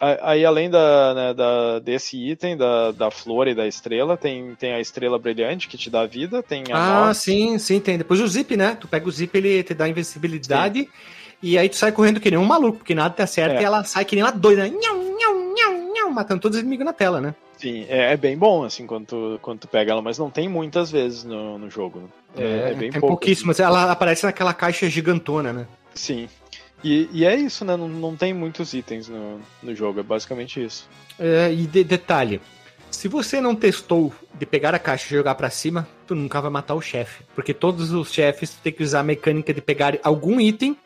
[0.00, 4.72] Aí, além da, né, da- desse item, da, da flor e da estrela, tem, tem
[4.72, 7.18] a estrela brilhante que te dá vida, tem a Ah, noz.
[7.18, 7.98] sim, sim, tem.
[7.98, 8.76] Depois o zip, né?
[8.80, 10.88] Tu pega o zip, ele te dá invencibilidade.
[11.42, 13.62] E aí tu sai correndo que nem um maluco, porque nada te acerta É.
[13.62, 14.66] e ela sai que nem uma doida.
[14.68, 17.34] Nhau, nhau, nhau, nhau, matando todos os inimigos na tela, né?
[17.58, 20.48] Sim, é, é bem bom assim quando tu, quando tu pega ela, mas não tem
[20.48, 22.08] muitas vezes no, no jogo.
[22.34, 22.42] Né?
[22.42, 23.08] É, é bem tem pouco.
[23.16, 23.60] pouquíssimas.
[23.60, 25.66] Ela aparece naquela caixa gigantona, né?
[25.94, 26.26] Sim.
[26.82, 27.76] E, e é isso, né?
[27.76, 30.88] Não, não tem muitos itens no, no jogo, é basicamente isso.
[31.18, 32.40] É, e de- detalhe,
[32.90, 36.50] se você não testou de pegar a caixa e jogar pra cima, tu nunca vai
[36.50, 37.22] matar o chefe.
[37.34, 40.76] Porque todos os chefes tem que usar a mecânica de pegar algum item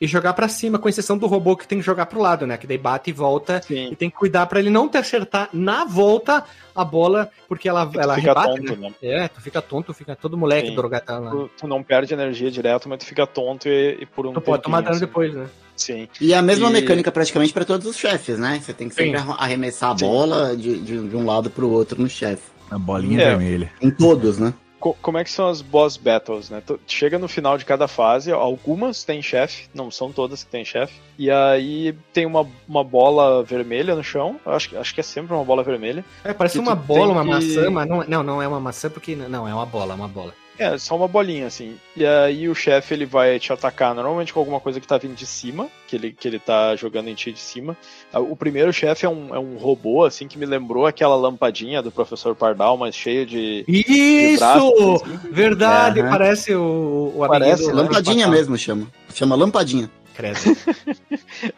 [0.00, 2.56] e jogar pra cima, com exceção do robô que tem que jogar pro lado, né?
[2.56, 3.88] Que daí bate e volta Sim.
[3.92, 6.44] e tem que cuidar pra ele não te acertar na volta
[6.74, 8.88] a bola, porque ela, Tu ela fica rebate, tonto, né?
[8.88, 8.94] né?
[9.24, 10.74] É, tu fica tonto, fica todo moleque Sim.
[10.74, 11.30] drogado lá.
[11.30, 14.40] Tu, tu não perde energia direto, mas tu fica tonto e, e por um Tu
[14.40, 15.00] pode tomar dano assim.
[15.06, 15.46] depois, né?
[15.76, 16.08] Sim.
[16.20, 18.60] E a mesma E- mecânica praticamente pra todos os chefes, né?
[18.62, 19.34] Você tem que sempre Sim.
[19.38, 22.42] arremessar a bola de, de, de um lado pro outro no chefe.
[22.70, 23.24] A bolinha É.
[23.30, 23.70] vermelha.
[23.80, 24.52] Em todos, né?
[24.86, 26.62] Co- como é que são as boss battles, né?
[26.64, 30.64] Tu chega no final de cada fase, algumas tem chefe, não são todas que tem
[30.64, 35.02] chefe, e aí tem uma, uma bola vermelha no chão, acho, que- acho que é
[35.04, 36.04] sempre uma bola vermelha.
[36.22, 39.16] É, parece uma bola, uma que- maçã, mas não, não, não é uma maçã, porque.
[39.16, 40.32] Não, é uma bola, é uma bola.
[40.58, 41.76] É, só uma bolinha, assim.
[41.96, 45.14] E aí o chefe, ele vai te atacar normalmente com alguma coisa que tá vindo
[45.14, 47.76] de cima, que ele, que ele tá jogando em ti de cima.
[48.12, 51.82] Ah, O primeiro chefe é um, é um robô, assim, que me lembrou aquela lampadinha
[51.82, 53.64] do Professor Pardal, mas cheio de...
[53.68, 54.38] Isso!
[54.38, 55.18] braços, assim.
[55.30, 56.10] Verdade, Aham.
[56.10, 58.86] parece o, o Parece, Lampadinha mesmo chama.
[59.14, 59.90] Chama lampadinha.
[60.16, 60.38] Credo.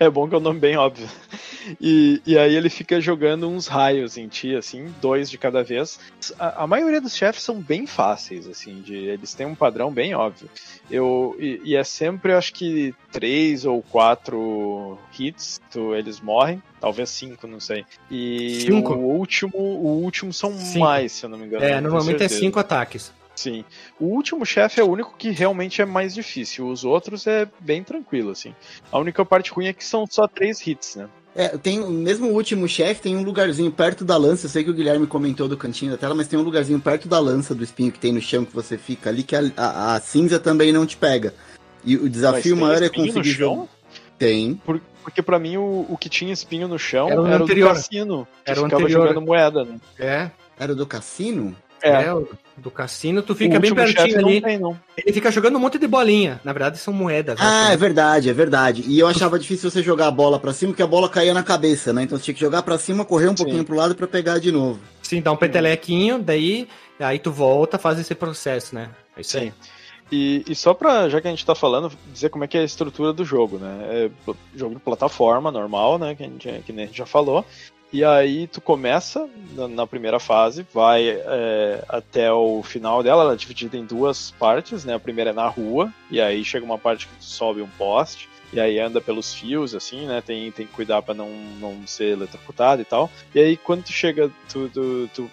[0.01, 1.09] É bom que é um nome bem óbvio.
[1.81, 6.01] E, e aí ele fica jogando uns raios em ti, assim, dois de cada vez.
[6.39, 10.15] A, a maioria dos chefes são bem fáceis, assim, de, eles têm um padrão bem
[10.15, 10.49] óbvio.
[10.91, 16.61] Eu, e, e é sempre, acho que, três ou quatro hits, tu, eles morrem.
[16.81, 17.85] Talvez cinco, não sei.
[18.11, 18.95] E Cinco?
[18.95, 20.81] o último, o último são Cinco.
[20.81, 21.65] mais, se eu não me engano.
[21.65, 23.13] É, normalmente é cinco ataques.
[23.39, 23.65] Sim.
[24.01, 26.67] O último chefe é o único que realmente é mais difícil.
[26.69, 28.53] Os outros é bem tranquilo, assim.
[28.91, 31.09] A única parte ruim é que são só três hits, né?
[31.37, 34.47] É, tem mesmo o último chefe, tem um lugarzinho perto da lança.
[34.47, 37.07] Eu sei que o Guilherme comentou do cantinho da tela, mas tem um lugarzinho perto
[37.07, 39.95] da lança do espinho que tem no chão que você fica ali, que a, a-
[39.95, 41.33] a cinza também não te pega.
[41.85, 43.35] E o desafio Mas tem maior é espinho no conseguir.
[43.37, 43.69] chão?
[44.19, 44.55] Tem.
[44.57, 47.39] Por- porque pra mim o, o que tinha espinho no chão Era o era, o
[47.39, 47.69] do anterior.
[47.73, 48.27] cassino.
[48.45, 49.07] Que Era o ficava anterior.
[49.07, 49.79] jogando moeda, né?
[49.97, 50.31] É.
[50.59, 51.55] Era do cassino?
[51.83, 54.41] É, o do cassino, tu fica bem pertinho não ali.
[54.41, 54.79] tem, não.
[54.97, 56.41] Ele fica jogando um monte de bolinha.
[56.45, 57.39] Na verdade, são moedas.
[57.41, 57.75] Ah, né?
[57.75, 58.85] é verdade, é verdade.
[58.87, 61.43] E eu achava difícil você jogar a bola pra cima, porque a bola caía na
[61.43, 62.03] cabeça, né?
[62.03, 64.51] Então você tinha que jogar pra cima, correr um pouquinho pro lado pra pegar de
[64.51, 64.81] novo.
[65.03, 66.69] Sim, dá um petelequinho, daí
[66.99, 68.91] aí tu volta, faz esse processo, né?
[69.17, 69.53] É isso aí.
[70.11, 72.63] E, e só pra, já que a gente tá falando, dizer como é que é
[72.63, 73.79] a estrutura do jogo, né?
[73.91, 74.11] É
[74.57, 76.15] jogo de plataforma normal, né?
[76.15, 77.45] Que, a gente, que nem a gente já falou.
[77.93, 83.33] E aí tu começa na, na primeira fase, vai é, até o final dela, ela
[83.33, 84.95] é dividida em duas partes, né?
[84.95, 88.29] A primeira é na rua, e aí chega uma parte que tu sobe um poste,
[88.53, 90.23] e aí anda pelos fios, assim, né?
[90.25, 91.31] Tem, tem que cuidar pra não,
[91.61, 93.11] não ser eletrocutado e tal.
[93.35, 95.31] E aí quando tu chega, tu, tu, tu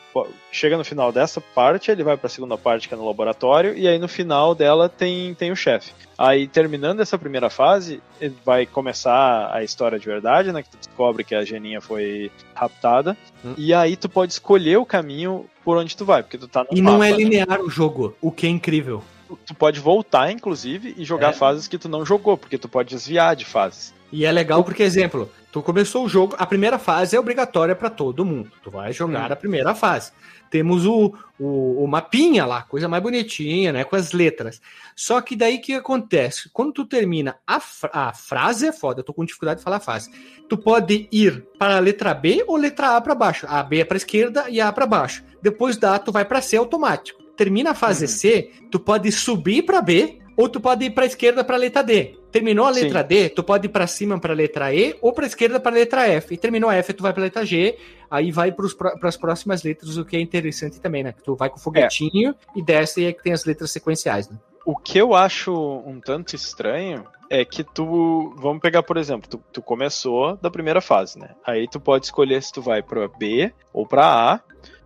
[0.52, 3.88] chega no final dessa parte, ele vai pra segunda parte que é no laboratório, e
[3.88, 5.92] aí no final dela tem, tem o chefe.
[6.18, 8.02] Aí terminando essa primeira fase,
[8.46, 10.64] vai começar a história de verdade, né?
[10.64, 13.18] Que tu descobre que a Geninha foi raptada.
[13.58, 16.78] E aí tu pode escolher o caminho por onde tu vai, porque tu tá no
[16.78, 17.18] E não mapa, é né?
[17.18, 19.04] linear o jogo, o que é incrível.
[19.46, 21.34] Tu- pode voltar, inclusive, e jogar É.
[21.34, 23.94] fases que tu não jogou, porque tu pode desviar de fases.
[24.12, 27.90] E é legal porque, exemplo, tu começou o jogo, a primeira fase é obrigatória pra
[27.90, 28.52] todo mundo.
[28.64, 29.34] Tu vai jogar Hum.
[29.34, 30.12] a primeira fase.
[30.52, 33.84] Temos o, o, o mapinha lá, coisa mais bonitinha, né?
[33.84, 34.62] Com as letras.
[34.96, 36.50] Só que daí o que acontece?
[36.54, 37.60] Quando tu termina a,
[37.92, 40.10] a frase, é foda, eu tô com dificuldade de falar a frase.
[40.48, 43.48] Tu pode ir para a letra B ou letra A para baixo.
[43.50, 45.24] A B é para esquerda e a A para baixo.
[45.42, 47.25] Depois da A, tu vai para C automático.
[47.36, 51.44] Termina a fase C, tu pode subir para B ou tu pode ir para esquerda
[51.44, 52.18] para letra D.
[52.32, 52.82] Terminou a Sim.
[52.82, 56.08] letra D, tu pode ir para cima para letra E ou para esquerda para letra
[56.08, 56.34] F.
[56.34, 57.78] E terminou a F, tu vai para letra G,
[58.12, 61.14] aí vai para as próximas letras, o que é interessante também, né?
[61.24, 64.38] Tu vai com o foguetinho e desce e aí que tem as letras sequenciais, né?
[64.66, 65.54] O que eu acho
[65.86, 68.34] um tanto estranho é que tu.
[68.38, 71.30] Vamos pegar, por exemplo, tu, tu começou da primeira fase, né?
[71.46, 74.42] Aí tu pode escolher se tu vai pra B ou pra A.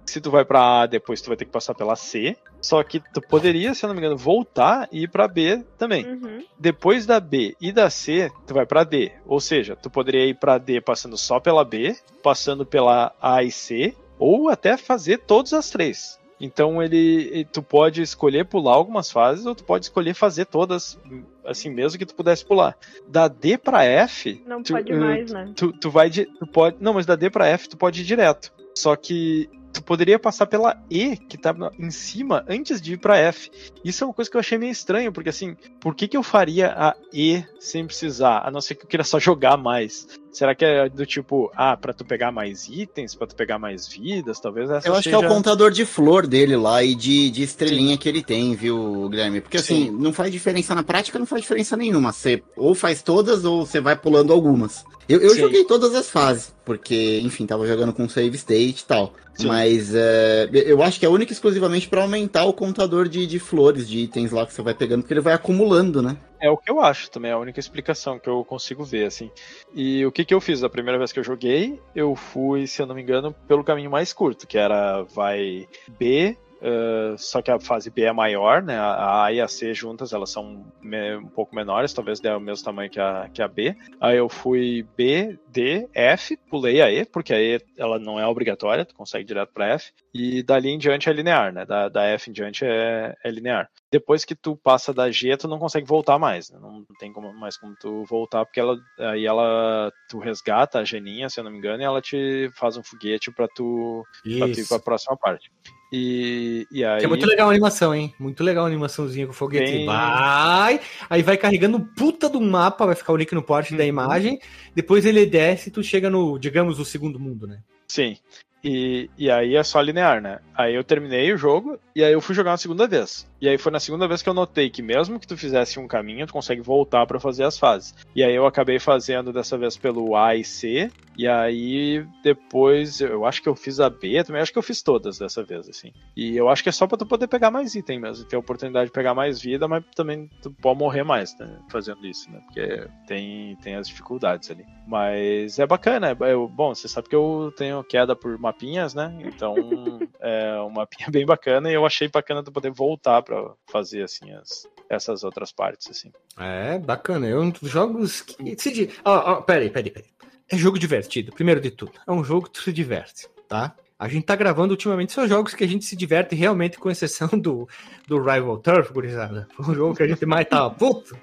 [0.09, 2.35] Se tu vai pra A, depois tu vai ter que passar pela C.
[2.61, 6.05] Só que tu poderia, se eu não me engano, voltar e ir pra B também.
[6.05, 6.43] Uhum.
[6.57, 9.11] Depois da B e da C, tu vai pra D.
[9.25, 13.51] Ou seja, tu poderia ir pra D passando só pela B, passando pela A e
[13.51, 16.19] C, ou até fazer todas as três.
[16.41, 20.97] Então ele, tu pode escolher pular algumas fases ou tu pode escolher fazer todas,
[21.45, 22.75] assim mesmo que tu pudesse pular.
[23.07, 25.51] Da D pra F, Não tu, pode eh, mais, né?
[25.55, 28.05] tu, tu vai de, tu pode, não, mas da D pra F tu pode ir
[28.05, 28.51] direto.
[28.75, 33.17] Só que tu poderia passar pela E, que tá em cima, antes de ir pra
[33.17, 33.49] F.
[33.83, 36.23] Isso é uma coisa que eu achei meio estranho, porque assim, por que, que eu
[36.23, 38.41] faria a E sem precisar?
[38.45, 40.07] A não ser que eu queira só jogar mais.
[40.31, 43.87] Será que é do tipo, ah, pra tu pegar mais itens, pra tu pegar mais
[43.87, 44.39] vidas?
[44.39, 45.25] Talvez essa Eu acho que seja...
[45.25, 49.09] é o contador de flor dele lá e de, de estrelinha que ele tem, viu,
[49.09, 49.41] Guilherme?
[49.41, 49.91] Porque assim, Sim.
[49.91, 52.11] não faz diferença na prática, não faz diferença nenhuma.
[52.11, 54.85] Você ou faz todas ou você vai pulando algumas.
[55.07, 59.13] Eu, eu joguei todas as fases, porque, enfim, tava jogando com save state e tal.
[59.33, 59.47] Sim.
[59.47, 63.39] Mas é, eu acho que é única e exclusivamente pra aumentar o contador de, de
[63.39, 66.17] flores, de itens lá que você vai pegando, porque ele vai acumulando, né?
[66.39, 69.31] É o que eu acho também, é a única explicação que eu consigo ver, assim.
[69.73, 71.81] E o que, que eu fiz da primeira vez que eu joguei?
[71.95, 75.67] Eu fui, se eu não me engano, pelo caminho mais curto, que era vai
[75.97, 78.77] B, eh, só que a fase B é maior, né?
[78.77, 82.63] A A e a C juntas, elas são um pouco menores, talvez dê o mesmo
[82.63, 83.75] tamanho que a, que a B.
[83.99, 88.25] Aí eu fui B, D, F, pulei a E, porque a E ela não é
[88.25, 89.91] obrigatória, tu consegue direto pra F.
[90.13, 91.65] E dali em diante é linear, né?
[91.65, 95.47] Da, da F em diante é, é linear depois que tu passa da G, tu
[95.47, 96.59] não consegue voltar mais, né?
[96.61, 101.29] Não tem como, mais como tu voltar, porque ela, aí ela, tu resgata a geninha,
[101.29, 104.05] se eu não me engano, e ela te faz um foguete pra tu,
[104.37, 105.51] pra tu ir pra próxima parte.
[105.91, 106.99] E, e aí...
[106.99, 108.13] Que é muito legal a animação, hein?
[108.19, 109.71] Muito legal a animaçãozinha com o foguete.
[109.71, 110.79] Bem- Vai,
[111.09, 113.77] aí vai carregando puta do mapa, vai ficar o link no porte Uhum.
[113.77, 114.39] da imagem.
[114.75, 117.59] Depois ele desce e tu chega no, digamos, o segundo mundo, né?
[117.87, 118.17] Sim.
[118.63, 120.39] E, e aí é só linear, né?
[120.55, 123.25] Aí eu terminei o jogo e aí eu fui jogar uma segunda vez.
[123.41, 125.87] E aí foi na segunda vez que eu notei que mesmo que tu fizesse um
[125.87, 127.95] caminho, tu consegue voltar pra fazer as fases.
[128.13, 130.91] E aí eu acabei fazendo dessa vez pelo A e C.
[131.17, 134.81] E aí depois eu acho que eu fiz a B, também acho que eu fiz
[134.81, 135.91] todas dessa vez, assim.
[136.15, 138.39] E eu acho que é só pra tu poder pegar mais item mesmo, ter a
[138.39, 141.59] oportunidade de pegar mais vida, mas também tu pode morrer mais, né?
[141.69, 142.39] Fazendo isso, né?
[142.45, 144.65] Porque tem, tem as dificuldades ali.
[144.87, 149.15] Mas é bacana, é, eu- bom, você sabe que eu tenho queda por mapinhas, né?
[149.21, 149.55] Então
[150.19, 154.31] é um mapinha bem bacana e eu achei bacana tu poder voltar pra fazer assim
[154.33, 156.11] as, essas outras partes, assim.
[156.37, 157.27] É, bacana.
[157.27, 158.55] É um dos jogos que.
[158.59, 158.89] Se.
[159.05, 160.09] Ó, ó, peraí, peraí, peraí.
[160.49, 161.93] é jogo divertido, primeiro de tudo.
[162.05, 163.75] É um jogo que se diverte, tá?
[163.97, 167.27] A gente tá gravando ultimamente só jogos que a gente se diverte realmente, com exceção
[167.27, 167.67] do,
[168.07, 169.47] do Rival Turf, gurizada.
[169.53, 171.17] Foi um jogo que a gente mais tava puto.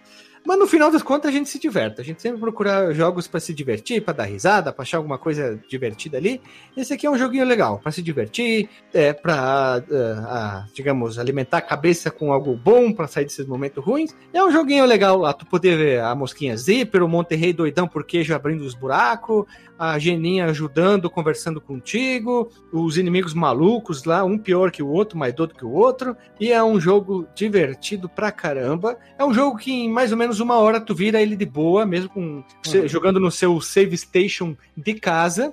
[0.47, 2.01] Mas no final das contas a gente se diverte.
[2.01, 5.61] A gente sempre procura jogos pra se divertir, pra dar risada, pra achar alguma coisa
[5.69, 6.41] divertida ali.
[6.77, 11.59] Esse aqui é um joguinho legal, pra se divertir, é, pra, ah, ah, digamos, alimentar
[11.59, 14.15] a cabeça com algo bom, pra sair desses momentos ruins.
[14.33, 18.05] É um joguinho legal lá, tu poder ver a mosquinha zíper, o Monterrey doidão por
[18.05, 19.45] queijo abrindo os buracos,
[19.79, 25.35] a Geninha ajudando, conversando contigo, os inimigos malucos lá, um pior que o outro, mais
[25.35, 26.17] doido que o outro.
[26.41, 28.97] E é um jogo divertido pra caramba.
[29.19, 31.87] É um jogo que em mais ou menos uma hora tu vira ele de boa,
[31.87, 35.53] mesmo com você jogando no seu save station de casa.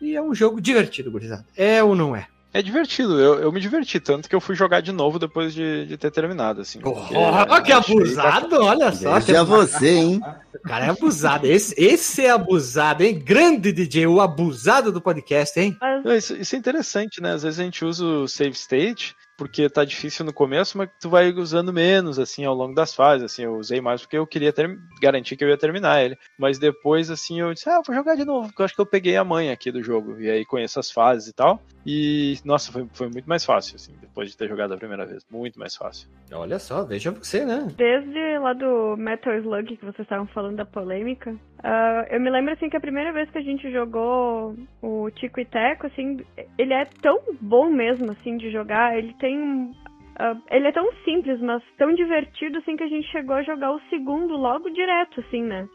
[0.00, 1.44] E é um jogo divertido, gurizada.
[1.56, 2.26] É ou não é?
[2.56, 5.84] É divertido, eu, eu me diverti, tanto que eu fui jogar de novo depois de,
[5.84, 6.80] de ter terminado, assim.
[6.80, 9.18] porque Oh, que abusado, olha só.
[9.18, 10.22] Veja você, hein?
[10.54, 11.46] O cara é abusado.
[11.46, 13.18] Esse, esse é abusado, hein?
[13.22, 15.76] Grande DJ, o abusado do podcast, hein?
[16.16, 17.32] Isso, isso é interessante, né?
[17.32, 21.10] Às vezes a gente usa o save state porque tá difícil no começo, mas tu
[21.10, 24.52] vai usando menos, assim, ao longo das fases, assim, eu usei mais porque eu queria
[24.52, 27.94] ter, garantir que eu ia terminar ele, mas depois, assim, eu disse, ah, eu vou
[27.94, 30.30] jogar de novo, porque eu acho que eu peguei a manha aqui do jogo, e
[30.30, 34.30] aí conheço as fases e tal, e, nossa, foi, foi muito mais fácil, assim, depois
[34.30, 36.08] de ter jogado a primeira vez, muito mais fácil.
[36.32, 37.68] Olha só, veja você, né?
[37.76, 41.36] Desde lá do Metal Slug que vocês estavam falando da polêmica,
[41.68, 45.40] ah, eu me lembro assim que a primeira vez que a gente jogou o Tico
[45.40, 46.20] e Teco, assim,
[46.56, 49.72] ele é tão bom mesmo assim de jogar, ele tem um-
[50.16, 53.72] ah, ele é tão simples, mas tão divertido assim que a gente chegou a jogar
[53.72, 55.66] o segundo logo direto, assim, né?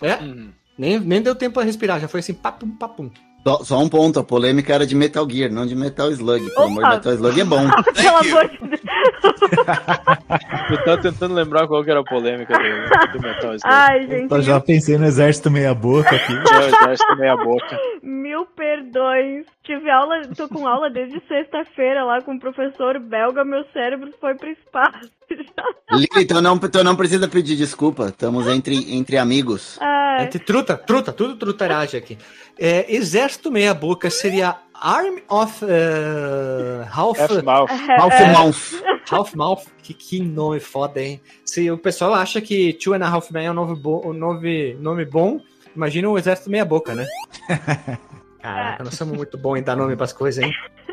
[0.00, 0.16] É,
[0.78, 3.10] nem, nem deu tempo a respirar, já foi assim, papum, papum.
[3.46, 6.46] Só, só um ponto, a polêmica era de Metal Gear, não de Metal Slug.
[6.50, 6.90] Pelo amor de!
[6.90, 7.70] Metal Slug é bom.
[7.96, 8.80] Pelo amor de Deus.
[10.70, 13.60] Eu tava tentando lembrar qual que era a polêmica do, do Metal Slug.
[13.64, 16.32] Ai, gente, Eu já pensei no exército meia boca aqui.
[16.32, 17.78] Já acho que meia boca.
[18.02, 19.46] mil perdões.
[19.70, 24.34] Tive aula, tô com aula desde sexta-feira lá com o professor belga, meu cérebro foi
[24.34, 25.08] pro espaço.
[25.92, 28.06] Lili, então não, então não precisa pedir desculpa.
[28.06, 29.78] Estamos entre, entre amigos.
[29.80, 32.18] Ai, Entre truta, truta, tudo trutaragem aqui.
[32.58, 37.70] É, exército meia boca seria Army of uh, Half, Mouth.
[39.08, 39.66] Half Mouth.
[39.84, 41.20] Que, que nome foda, hein?
[41.44, 44.12] Se o pessoal acha que Two and a Half Men é um nome, bo um
[44.12, 45.40] nome, nome bom,
[45.76, 47.06] imagina o exército meia boca, né?
[48.40, 50.52] Caraca, nós somos muito bons em dar nome pras coisas, hein?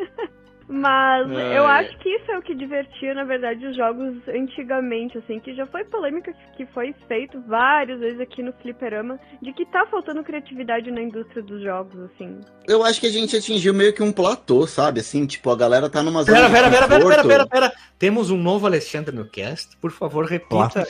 [0.69, 1.57] Mas É.
[1.57, 5.55] eu acho que isso é o que divertia, na verdade, os jogos antigamente, assim, que
[5.55, 10.21] já foi polêmica que foi feito várias vezes aqui no Fliperama, de que tá faltando
[10.25, 12.41] criatividade na indústria dos jogos, assim.
[12.67, 14.99] Eu acho que a gente atingiu meio que um platô, sabe?
[14.99, 17.73] Assim, tipo, a galera tá numa zona Pera, pera, pera, pera, pera, pera, pera.
[17.97, 19.77] Temos um novo Alexandre no cast.
[19.77, 20.85] Por favor, repita.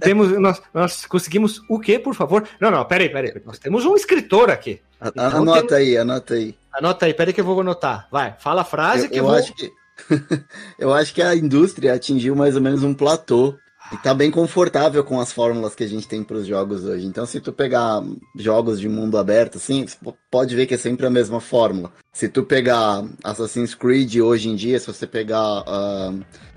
[0.00, 2.48] Temos, nós, nós conseguimos o quê, por favor?
[2.58, 3.34] Não, não, peraí, peraí.
[3.44, 4.80] Nós temos um escritor aqui.
[5.00, 6.54] Então Anota aí, anota aí.
[6.72, 8.08] Anota aí, peraí que eu vou anotar.
[8.10, 9.34] Vai, fala a frase Eu, que eu, eu vou...
[9.34, 9.72] acho que
[10.78, 13.54] eu acho que a indústria atingiu mais ou menos um platô
[13.92, 17.06] e tá bem confortável com as fórmulas que a gente tem para os jogos hoje.
[17.06, 18.02] Então, se tu pegar
[18.36, 19.86] jogos de mundo aberto, assim,
[20.30, 21.90] pode ver que é sempre a mesma fórmula.
[22.12, 26.12] Se tu pegar Assassin's Creed hoje em dia, se você pegar ah,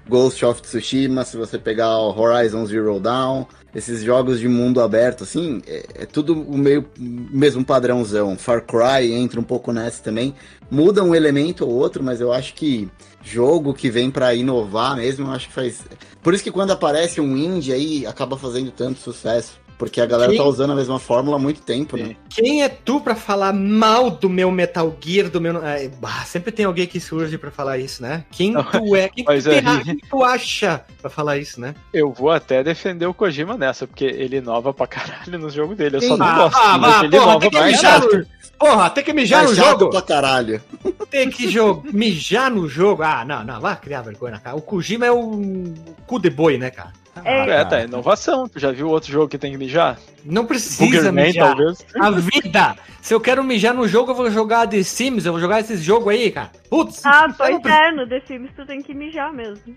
[0.07, 5.23] Ghost of Tsushima, se você pegar o Horizon Zero Dawn, esses jogos de mundo aberto,
[5.23, 8.37] assim, é, é tudo o meio mesmo padrãozão.
[8.37, 10.35] Far Cry entra um pouco nessa também.
[10.69, 12.89] Muda um elemento ou outro, mas eu acho que
[13.23, 15.83] jogo que vem pra inovar mesmo, eu acho que faz.
[16.21, 19.59] Por isso que quando aparece um indie aí, acaba fazendo tanto sucesso.
[19.81, 20.37] Porque a galera Sim.
[20.37, 22.15] tá usando a mesma fórmula há muito tempo, né?
[22.29, 25.59] Quem é tu pra falar mal do meu Metal Gear, do meu...
[26.03, 28.23] Ah, sempre tem alguém que surge pra falar isso, né?
[28.29, 29.09] Quem tu é?
[29.09, 31.73] Quem, Mas tu, quem tu acha pra falar isso, né?
[31.91, 35.95] Eu vou até defender o Kojima nessa, porque ele inova pra caralho no jogo dele.
[35.95, 36.57] Eu só não Ah, gosto.
[36.61, 38.25] ah, mas vá, ele porra, inova tem que mijar no...
[38.59, 39.89] Porra, tem que mijar é no jogo.
[39.89, 40.61] pra caralho.
[41.09, 43.01] Tem que jogo, mijar no jogo.
[43.03, 44.55] Ah, não, não, vai criar vergonha cara.
[44.55, 45.73] O Kojima é o
[46.07, 46.93] cu de boi, né, cara?
[47.25, 48.47] É, É, tá, inovação.
[48.47, 49.99] Tu já viu outro jogo que tem que mijar?
[50.23, 51.47] Não precisa Boogerman, mijar.
[51.55, 51.85] talvez.
[51.99, 52.75] A vida!
[53.01, 55.81] Se eu quero mijar no jogo, eu vou jogar The Sims, eu vou jogar esses
[55.81, 56.51] jogos aí, cara.
[56.69, 57.01] Putz!
[57.03, 59.75] Ah, pois preciso- é, no The Sims tu tem que mijar mesmo.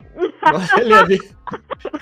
[0.77, 1.19] Olha ali.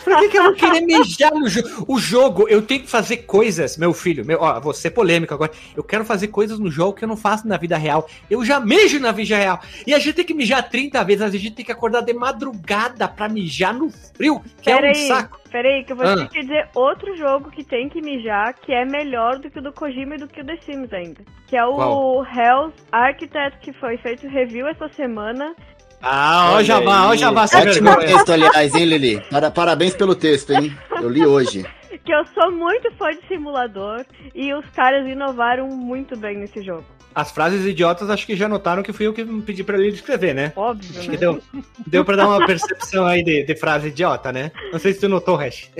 [0.04, 1.68] Por que, que eu vou querer mijar no jogo?
[1.86, 4.24] O jogo, eu tenho que fazer coisas, meu filho.
[4.24, 5.52] Meu, ó, vou ser polêmico agora.
[5.76, 8.08] Eu quero fazer coisas no jogo que eu não faço na vida real.
[8.28, 9.60] Eu já mijo na vida real.
[9.86, 11.22] E a gente tem que mijar 30 vezes.
[11.22, 15.06] A gente tem que acordar de madrugada pra mijar no frio, que é um Peraí,
[15.08, 15.31] saco.
[15.50, 16.16] Peraí, que eu vou Ah.
[16.16, 19.62] ter que dizer outro jogo que tem que mijar, que é melhor do que o
[19.62, 21.22] do Kojima e do que o The Sims ainda.
[21.46, 22.24] Que é o Qual?
[22.24, 25.54] Hell's Architect, que foi feito review essa semana.
[26.02, 27.14] Ah, ó, vá, ó,
[27.46, 28.08] sem Ótimo vergonha.
[28.08, 29.20] texto, aliás, hein, Lili?
[29.30, 30.76] Para- parabéns pelo texto, hein?
[31.00, 31.64] Eu li hoje.
[32.04, 34.04] que eu sou muito fã de simulador
[34.34, 36.84] e os caras inovaram muito bem nesse jogo.
[37.14, 40.34] As frases idiotas acho que já notaram que fui eu que pedi pra ele escrever,
[40.34, 40.52] né?
[40.56, 41.16] Óbvio, Acho né?
[41.16, 41.42] que deu,
[41.86, 44.50] deu pra dar uma percepção aí de, de frase idiota, né?
[44.72, 45.70] Não sei se tu notou, Hash.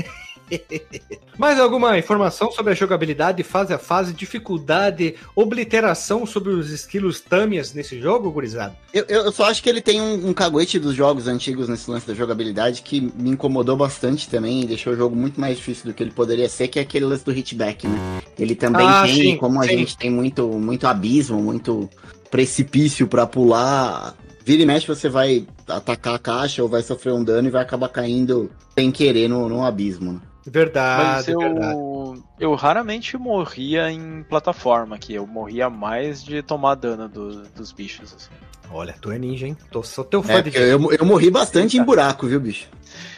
[1.39, 7.73] Mais alguma informação sobre a jogabilidade, fase a fase, dificuldade, obliteração sobre os esquilos Tamias
[7.73, 8.77] nesse jogo, gurizada?
[8.93, 12.07] Eu, eu só acho que ele tem um, um caguete dos jogos antigos nesse lance
[12.07, 15.95] da jogabilidade que me incomodou bastante também e deixou o jogo muito mais difícil do
[15.95, 18.23] que ele poderia ser, que é aquele lance do hitback, né?
[18.39, 19.79] Ele também Ah, tem, sim, como a sim.
[19.79, 21.89] gente tem muito, muito abismo, muito
[22.31, 24.15] precipício pra pular.
[24.45, 27.63] Vira e mexe, você vai atacar a caixa ou vai sofrer um dano e vai
[27.63, 30.15] acabar caindo sem querer no, no abismo.
[30.15, 30.21] né?
[30.45, 32.23] Verdade, Mas eu, verdade.
[32.41, 35.15] eu raramente morria em plataforma aqui.
[35.15, 38.13] Eu morria mais de tomar dano do- dos bichos.
[38.15, 38.31] assim.
[38.71, 39.57] Olha, tu é ninja, hein?
[39.71, 42.69] Tô, sou teu fã É, de eu, eu morri bastante em buraco, viu, bicho?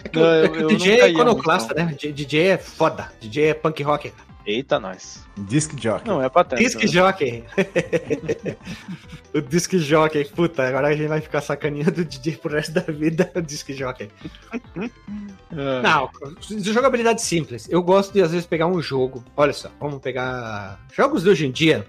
[0.04, 1.96] É que, Não, é eu- que o DJ é iconoclasta, né?
[1.98, 3.10] DJ é foda.
[3.20, 4.12] DJ é punk rock.
[4.46, 5.24] Eita, nós.
[5.36, 6.06] Disc Jockey.
[6.06, 6.62] Não é pra tanto.
[6.62, 6.86] Disc né?
[6.86, 7.44] Jockey.
[9.34, 10.24] o Disc Jockey.
[10.26, 13.30] Puta, agora a gente vai ficar sacaninha do DJ pro resto da vida.
[13.34, 14.10] O Disc Jockey.
[14.76, 15.82] É.
[15.82, 16.10] Não,
[16.48, 17.68] de jogabilidade simples.
[17.68, 19.24] Eu gosto de, às vezes, pegar um jogo.
[19.36, 20.78] Olha só, vamos pegar.
[20.92, 21.86] Jogos de hoje em dia,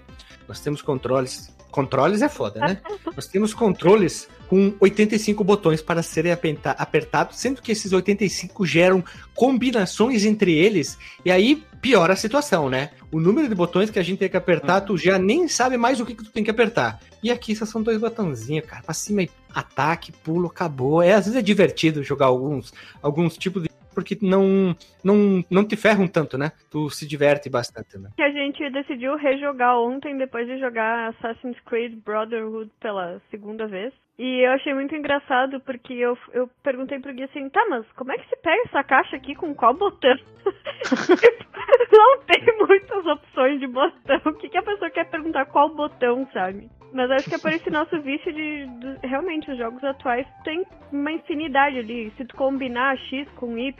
[0.48, 1.54] nós temos controles.
[1.70, 2.80] Controles é foda, né?
[3.14, 9.04] nós temos controles com 85 botões para serem apertados, sendo que esses 85 geram
[9.34, 12.90] combinações entre eles, e aí piora a situação, né?
[13.12, 16.00] O número de botões que a gente tem que apertar, tu já nem sabe mais
[16.00, 16.98] o que, que tu tem que apertar.
[17.22, 18.82] E aqui só são dois botãozinhos, cara.
[18.82, 21.00] Pra cima e ataque, pulo, acabou.
[21.00, 23.68] É, às vezes é divertido jogar alguns, alguns tipos de.
[23.94, 26.52] Porque não, não, não te ferram tanto, né?
[26.70, 28.10] Tu se diverte bastante, né?
[28.18, 33.94] A gente decidiu rejogar ontem, depois de jogar Assassin's Creed Brotherhood pela segunda vez.
[34.18, 38.12] E eu achei muito engraçado, porque eu, eu perguntei pro Gui assim, tá, mas como
[38.12, 40.16] é que se pega essa caixa aqui com qual botão?
[41.92, 44.20] Não tem muitas opções de botão.
[44.26, 46.68] O que, que a pessoa quer perguntar qual botão, sabe?
[46.92, 50.64] Mas acho que é por esse nosso vício de, de- Realmente, os jogos atuais tem
[50.92, 52.10] uma infinidade ali.
[52.16, 53.74] Se tu combinar X com Y,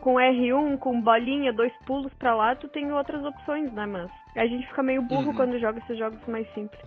[0.00, 3.86] com R1, com bolinha, dois pulos pra lá, tu tem outras opções, né?
[3.86, 5.34] Mas a gente fica meio burro Uhum.
[5.34, 6.80] quando joga esses jogos mais simples.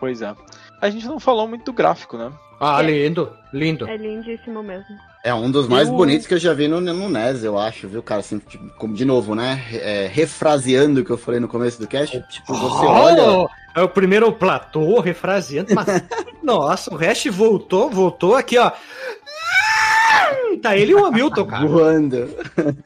[0.00, 0.34] Pois é.
[0.80, 2.30] A gente não falou muito do gráfico, né?
[2.60, 2.86] Ah, É.
[2.86, 3.88] lindo, lindo.
[3.88, 4.86] É lindíssimo mesmo.
[5.24, 7.88] É um dos mais Eu- bonitos que eu já vi no, no NES, eu acho,
[7.88, 8.20] viu, cara?
[8.20, 9.62] Assim, tipo, como, de novo, né?
[9.72, 12.20] É, refraseando o que eu falei no começo do cast.
[12.30, 13.22] Tipo, você olha.
[13.24, 15.86] Oh, é o primeiro platô, refraseando, mas.
[16.42, 18.70] Nossa, o Hash voltou, voltou aqui, ó.
[20.62, 21.66] Tá ele e o Hamilton, cara.
[21.66, 22.28] Voando.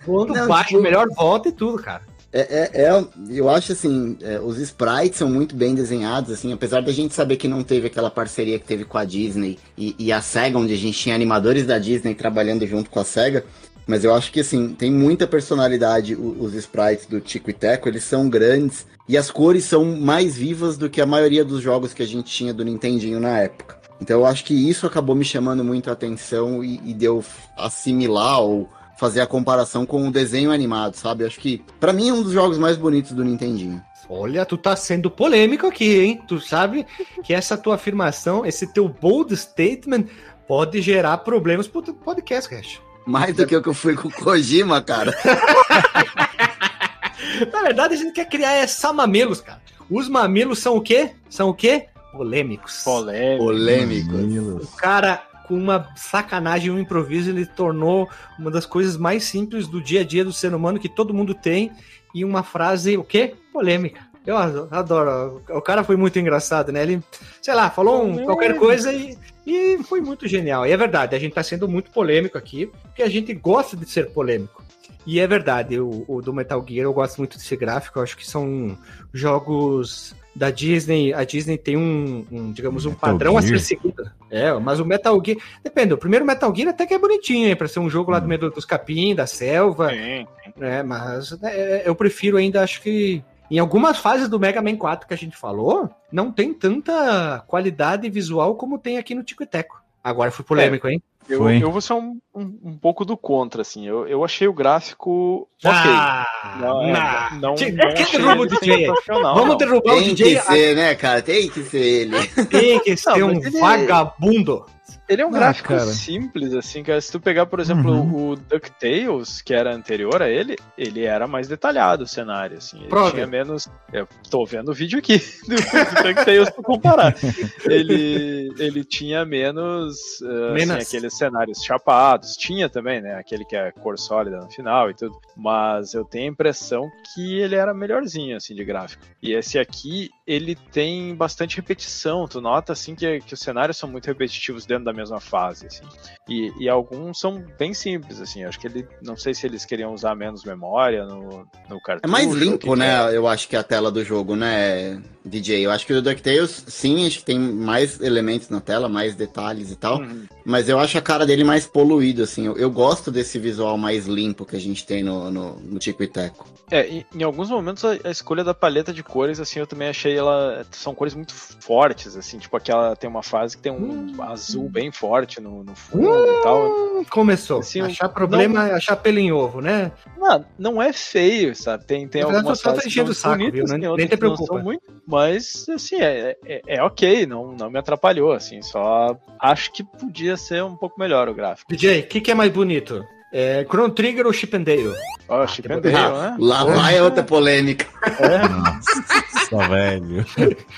[0.06, 2.02] Voando baixo, tipo- melhor volta e tudo, cara.
[2.32, 6.80] É, é, é- eu acho assim, é, os sprites são muito bem desenhados, assim, apesar
[6.80, 10.10] da gente saber que não teve aquela parceria que teve com a Disney e, e
[10.10, 13.44] a SEGA, onde a gente tinha animadores da Disney trabalhando junto com a SEGA,
[13.86, 17.86] mas eu acho que assim, tem muita personalidade o- os sprites do Tico e Teco,
[17.88, 21.92] eles são grandes e as cores são mais vivas do que a maioria dos jogos
[21.92, 23.76] que a gente tinha do Nintendinho na época.
[24.00, 27.22] Então eu acho que isso acabou me chamando muito a atenção e, e deu
[27.58, 28.68] assimilar ou
[28.98, 31.24] fazer a comparação com o desenho animado, sabe?
[31.24, 33.82] Acho que, pra mim, é um dos jogos mais bonitos do Nintendinho.
[34.08, 36.22] Olha, tu tá sendo polêmico aqui, hein?
[36.28, 36.86] Tu sabe
[37.22, 40.04] que essa tua afirmação, esse teu bold statement,
[40.46, 42.80] pode gerar problemas pro teu podcast, Hash.
[43.06, 45.16] Mais do que o que eu fui com o Kojima, cara.
[47.52, 49.60] Na verdade, a gente quer criar essa mamilos, cara.
[49.90, 51.10] Os mamilos são o quê?
[51.28, 51.86] São o quê?
[52.12, 52.82] Polêmicos.
[52.84, 53.44] Polêmico.
[53.44, 54.16] Polêmico.
[54.62, 58.08] O cara, com uma sacanagem, um improviso, ele tornou
[58.38, 61.34] uma das coisas mais simples do dia a dia do ser humano que todo mundo
[61.34, 61.70] tem
[62.14, 63.34] e uma frase, o quê?
[63.52, 64.00] Polêmica.
[64.24, 65.42] Eu ado- adoro.
[65.50, 66.82] O cara foi muito engraçado, né?
[66.82, 67.02] Ele,
[67.40, 70.64] sei lá, falou um- qualquer coisa e, e foi muito genial.
[70.64, 73.88] E é verdade, a gente tá sendo muito polêmico aqui, porque a gente gosta de
[73.90, 74.61] ser polêmico.
[75.06, 78.16] E é verdade, o, o do Metal Gear eu gosto muito desse gráfico, eu acho
[78.16, 78.76] que são
[79.12, 81.12] jogos da Disney.
[81.12, 83.58] A Disney tem um, um, digamos, um Metal padrão a Gear?
[83.58, 84.10] ser seguido.
[84.30, 85.38] É, mas o Metal Gear.
[85.62, 87.56] Depende, o primeiro Metal Gear até que é bonitinho, hein?
[87.56, 90.26] Pra ser um jogo lá do meio do- dos capim, da selva, Sim.
[90.56, 90.82] né?
[90.82, 93.22] Mas é, eu prefiro ainda, acho que.
[93.50, 98.08] Em algumas fases do Mega Man 4 que a gente falou, não tem tanta qualidade
[98.08, 99.82] visual como tem aqui no Tico e Teco.
[100.02, 101.02] Agora foi polêmico, hein?
[101.28, 101.62] Eu, Foi.
[101.62, 103.86] eu vou ser um, um, um pouco do contra, assim.
[103.86, 105.70] Eu, eu achei o gráfico ok.
[105.74, 106.26] Ah,
[106.60, 107.00] Não, é- não.
[107.32, 108.86] não, não quem achei derruba o DJ?
[109.08, 109.56] Vamos não.
[109.56, 110.36] derrubar o Tem DJ.
[110.36, 111.22] que ser, né, cara?
[111.22, 112.16] Tem que ser ele.
[112.50, 114.64] Tem que ser Não, um ele- vagabundo.
[115.08, 115.80] Ele é um Ah, gráfico cara.
[115.84, 116.98] simples, assim, cara.
[117.00, 118.30] Se tu pegar, por exemplo, Uhum.
[118.30, 122.78] o DuckTales, que era anterior a ele, ele era mais detalhado o cenário, assim.
[122.78, 123.12] Ele Prove.
[123.12, 123.68] tinha menos.
[123.92, 127.14] Eu tô vendo o vídeo aqui do, do DuckTales pra comparar.
[127.68, 130.86] Ele, ele tinha menos, eh, assim, Menos.
[130.86, 132.21] aqueles cenários chapados.
[132.38, 133.14] Tinha também, né?
[133.14, 135.18] Aquele que é cor sólida no final e tudo.
[135.36, 139.04] Mas eu tenho a impressão que ele era melhorzinho, assim, de gráfico.
[139.22, 142.28] E esse aqui, ele tem bastante repetição.
[142.28, 145.82] Tu nota, assim, que, que os cenários são muito repetitivos dentro da mesma fase, assim.
[146.28, 148.44] E, e alguns são bem simples, assim.
[148.44, 148.86] Acho que ele.
[149.02, 152.04] Não sei se eles queriam usar menos memória no, no cartucho.
[152.04, 153.12] É mais limpo, né?
[153.12, 153.16] é.
[153.16, 155.66] Eu acho que a tela do jogo, né, DJ?
[155.66, 159.70] Eu acho que o DuckTales, sim, acho que tem mais elementos na tela, mais detalhes
[159.70, 159.98] e tal.
[159.98, 160.26] Uhum.
[160.44, 162.46] Mas eu acho a cara dele mais poluído, assim.
[162.46, 166.02] Eu, eu gosto desse visual mais limpo que a gente tem no, no, no Tico
[166.02, 166.46] e Teco.
[166.70, 169.88] É, em, em alguns momentos a, a escolha da paleta de cores, assim, eu também
[169.88, 170.64] achei ela.
[170.70, 172.94] São cores muito fortes, assim, tipo aquela.
[172.96, 176.66] Tem uma fase que tem um azul bem forte no, no fundo e tal.
[176.66, 177.60] Hum, começou.
[177.60, 179.92] Assim, achar problema é achar pelo em ovo, né?
[180.16, 181.84] Não, não é feio, sabe?
[181.84, 183.78] Tem, tem verdade, algumas tô fases que são saco, bonitas, viu?
[183.96, 184.58] tem Nem- te não preocupa.
[184.62, 189.82] muito, mas, assim, é, é, é ok, não, não me atrapalhou, assim, só acho que
[189.82, 191.70] podia ser um pouco melhor o gráfico.
[191.70, 193.04] DJ, o que, que é mais bonito?
[193.32, 194.94] É Chrono Trigger ou Chip and Dale?
[195.28, 196.36] Ó, Chip and Ah, Dale, Ah, né?
[196.38, 197.86] lá vai outra polêmica.
[199.52, 200.24] Nossa, velho.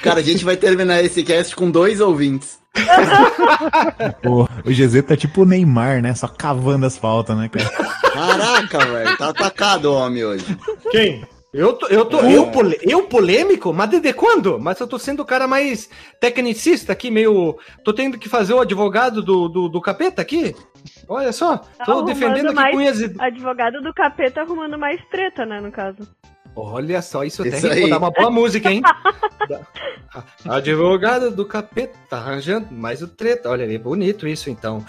[0.03, 2.59] Cara, a gente vai terminar esse cast com dois ouvintes.
[4.23, 6.15] Pô, o GZ tá tipo o Neymar, né?
[6.15, 7.71] Só cavando as faltas, né, cara?
[8.13, 9.17] Caraca, velho.
[9.17, 10.45] Tá atacado o homem hoje.
[10.91, 11.25] Quem?
[11.53, 13.73] Eu tô, eu tô, eu, pole- eu polêmico?
[13.73, 14.59] Mas desde quando?
[14.59, 15.89] Mas eu tô sendo o cara mais
[16.21, 17.57] tecnicista aqui, meio.
[17.85, 20.53] Tô tendo que fazer o advogado do, do, do capeta aqui?
[21.09, 23.15] Olha só, tô Arrumando defendendo aqui mais- cunhas e...
[23.21, 25.99] Advogado do capeta arrumando mais treta, né, no caso.
[26.57, 27.91] Olha só, isso até Isso aí.
[27.91, 28.81] dá uma boa música, hein?
[30.47, 33.51] Advogado do capeta, tá arranjando mais o treta.
[33.51, 34.85] Olha ali, bonito isso então.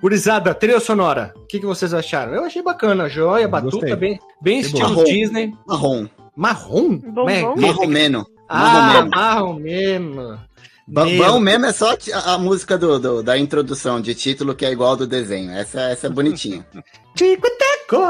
[0.00, 1.32] Gurizada, trilha sonora.
[1.34, 2.34] O que, que vocês acharam?
[2.34, 3.96] Eu achei bacana, joia, batuta, gostei.
[3.96, 5.04] bem, bem estilo bom.
[5.04, 5.54] Disney.
[5.66, 6.06] Marrom.
[6.36, 6.96] Marrom?
[6.98, 7.24] Bombom?
[7.24, 7.42] Né?
[7.56, 8.26] Marromeno.
[8.46, 10.38] Ah, Marromeno.
[10.86, 14.66] Meu Bom mesmo é só a, a música do, do- da introdução de título que
[14.66, 15.50] é igual ao do desenho.
[15.52, 16.66] Essa, essa é bonitinha.
[17.16, 18.02] Tico teco.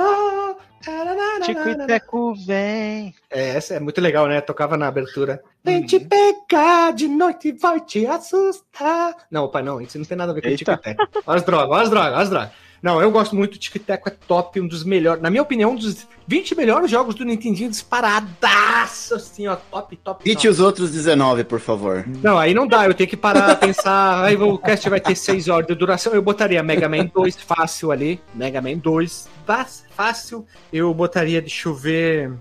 [1.44, 3.14] Tico e Teco vem.
[3.30, 4.40] É, essa é muito legal, né?
[4.40, 5.42] Tocava na abertura.
[5.62, 9.14] Vem te pegar de noite e vai te assustar.
[9.30, 10.58] Não, pai, não, isso não tem nada a ver com Eita.
[10.58, 11.22] Tico e Teco.
[11.26, 12.50] Olha as drogas, olha as drogas, olha as drogas.
[12.84, 15.22] Não, eu gosto muito e Teco, é top, um dos melhores.
[15.22, 20.22] Na minha opinião, um dos 20 melhores jogos do Nintendinho disparadaço, assim, ó, top, top.
[20.22, 22.04] Cite os outros 19, por favor.
[22.22, 24.22] Não, aí não dá, eu tenho que parar, pensar.
[24.24, 26.12] Aí o cast vai ter 6 horas de duração.
[26.12, 28.20] Eu botaria Mega Man 2 fácil ali.
[28.34, 29.66] Mega Man 2 fá-
[29.96, 30.44] fácil.
[30.70, 32.34] Eu botaria, deixa eu ver.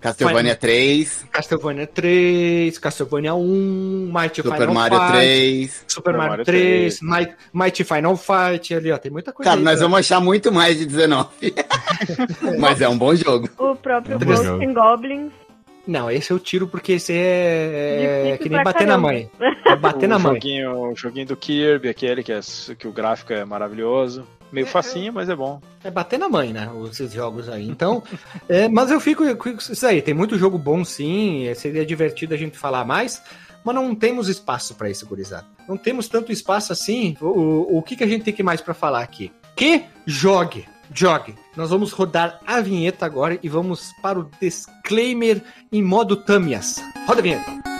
[0.00, 5.70] Castlevania 3, Castlevania 3, Castlevania 1, Mighty Super Final Mario Fight, 3.
[5.70, 9.50] Super Super Mario Mario 3, Mighty, Mighty Final Fight, ali, ó, tem muita coisa.
[9.50, 9.84] Cara, aí, nós cara.
[9.88, 11.28] vamos achar muito mais de 19.
[12.58, 13.48] Mas é um bom jogo.
[13.58, 14.68] O próprio Tá Ghosts legal.
[14.70, 15.32] and Goblins.
[15.86, 19.08] Não, esse eu tiro porque esse é, é que nem bater na caramba.
[19.08, 19.30] mãe.
[19.70, 20.34] É bater na o mãe.
[20.34, 22.40] joguinho, o joguinho do Kirby, aquele que, é,
[22.76, 24.26] que o gráfico é maravilhoso.
[24.52, 25.60] Meio facinho, mas é bom.
[25.84, 26.68] É bater na mãe, né?
[26.90, 27.68] Esses jogos aí.
[27.68, 28.02] Então,
[28.48, 30.02] é, mas eu fico com isso aí.
[30.02, 31.46] Tem muito jogo bom, sim.
[31.46, 33.22] é, Seria divertido a gente falar mais.
[33.64, 35.46] Mas não temos espaço para isso, gurizada.
[35.68, 37.16] Não temos tanto espaço assim.
[37.20, 39.30] O, o, o que, que a gente tem que mais para falar aqui?
[39.54, 40.66] Que jogue.
[40.92, 41.34] Jogue.
[41.56, 46.76] Nós vamos rodar a vinheta agora e vamos para o disclaimer em modo Tamias.
[47.06, 47.79] Roda a vinheta.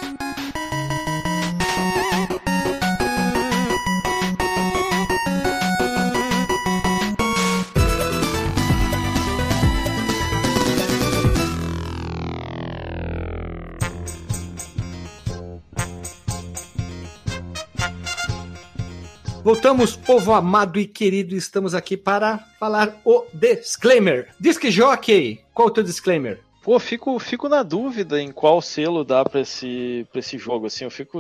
[19.51, 24.29] Voltamos, povo amado e querido, estamos aqui para falar o disclaimer.
[24.39, 26.39] Disque Jockey, qual o teu disclaimer?
[26.63, 30.85] Pô, fico, fico na dúvida em qual selo dá pra esse, pra esse jogo, assim,
[30.85, 31.19] eu fico,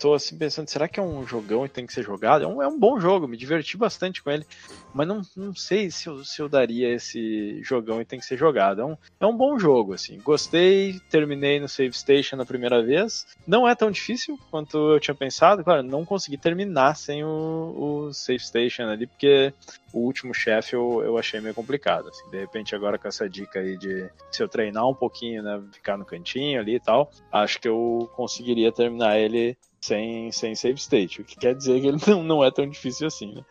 [0.00, 2.42] tô assim pensando, será que é um jogão e tem que ser jogado?
[2.44, 4.44] É um, é um bom jogo, me diverti bastante com ele,
[4.92, 8.36] mas não, não sei se eu, se eu daria esse jogão e tem que ser
[8.36, 12.82] jogado, é um, é um bom jogo, assim, gostei, terminei no save station na primeira
[12.82, 18.08] vez, não é tão difícil quanto eu tinha pensado, claro, não consegui terminar sem o,
[18.08, 19.54] o save station ali, porque
[19.94, 22.08] o último chefe eu, eu achei meio complicado.
[22.08, 22.28] Assim.
[22.28, 25.62] De repente, agora com essa dica aí de se eu treinar um pouquinho, né?
[25.72, 30.78] Ficar no cantinho ali e tal, acho que eu conseguiria terminar ele sem, sem save
[30.78, 33.44] state, o que quer dizer que ele não, não é tão difícil assim, né?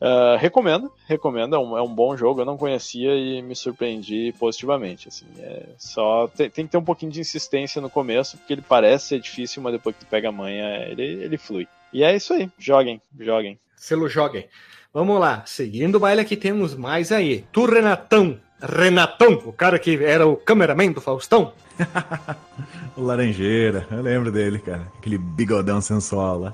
[0.00, 4.32] Uh, recomendo, recomendo, é um, é um bom jogo, eu não conhecia e me surpreendi
[4.38, 8.52] positivamente, assim, é só tem, tem que ter um pouquinho de insistência no começo, porque
[8.52, 11.66] ele parece ser difícil, mas depois que pega a manha, ele, ele flui.
[11.92, 13.58] E é isso aí, joguem, joguem.
[13.76, 14.48] Selo joguem.
[14.94, 17.46] Vamos lá, seguindo o baile aqui temos mais aí.
[17.50, 18.38] Tu, Renatão.
[18.60, 21.54] Renatão, o cara que era o cameraman do Faustão.
[22.94, 24.86] o Laranjeira, eu lembro dele, cara.
[24.98, 26.52] Aquele bigodão sensual lá.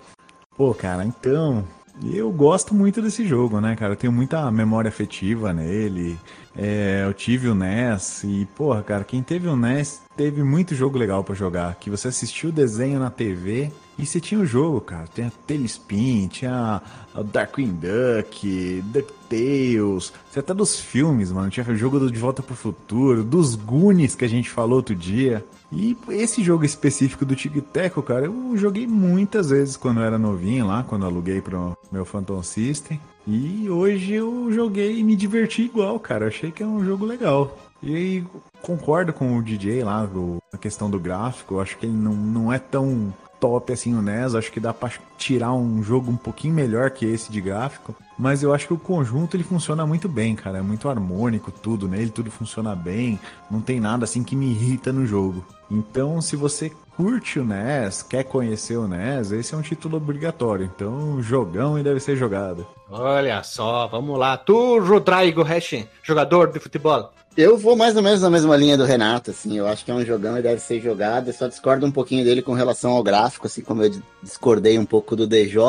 [0.57, 1.67] Pô, cara, então.
[2.15, 3.95] Eu gosto muito desse jogo, né, cara?
[3.95, 6.17] Eu tenho muita memória afetiva nele.
[6.57, 10.97] É, eu tive o NES e, porra, cara, quem teve o NES teve muito jogo
[10.97, 11.75] legal para jogar.
[11.75, 15.09] Que você assistiu o desenho na TV e você tinha o jogo, cara.
[15.13, 16.81] Tem a Telespin, tinha
[17.33, 20.13] Darkwing Duck, DuckTales.
[20.31, 21.51] Você até dos filmes, mano.
[21.51, 24.95] Tinha o jogo do De Volta pro Futuro, dos Goonies que a gente falou outro
[24.95, 25.45] dia.
[25.73, 30.17] E esse jogo específico do Tic Teco, cara, eu joguei muitas vezes quando eu era
[30.17, 33.01] novinho lá, quando aluguei pro meu Phantom System.
[33.27, 36.29] E hoje eu joguei e me diverti igual, cara.
[36.29, 37.59] Achei que é um jogo legal.
[37.83, 38.23] E
[38.63, 40.09] concordo com o DJ lá,
[40.53, 41.61] a questão do gráfico.
[41.61, 44.35] Acho que ele não, não é tão top assim o NES.
[44.35, 47.95] Acho que dá pra tirar um jogo um pouquinho melhor que esse de gráfico.
[48.19, 50.59] Mas eu acho que o conjunto ele funciona muito bem, cara.
[50.59, 53.19] É muito harmônico tudo nele, tudo funciona bem.
[53.51, 55.45] Não tem nada assim que me irrita no jogo.
[55.71, 60.65] Então, se você curte o NES, quer conhecer o NES, esse é um título obrigatório.
[60.65, 62.67] Então, jogão e deve ser jogado.
[62.91, 64.37] Olha só, vamos lá.
[64.37, 67.13] Tu, Rodrigo Hash, jogador de futebol.
[67.39, 69.95] Eu vou mais ou menos na mesma linha do Renato, assim, eu acho que é
[69.95, 73.03] um jogão e deve ser jogado, eu só discordo um pouquinho dele com relação ao
[73.05, 75.61] gráfico, assim como eu discordei um pouco do DJ.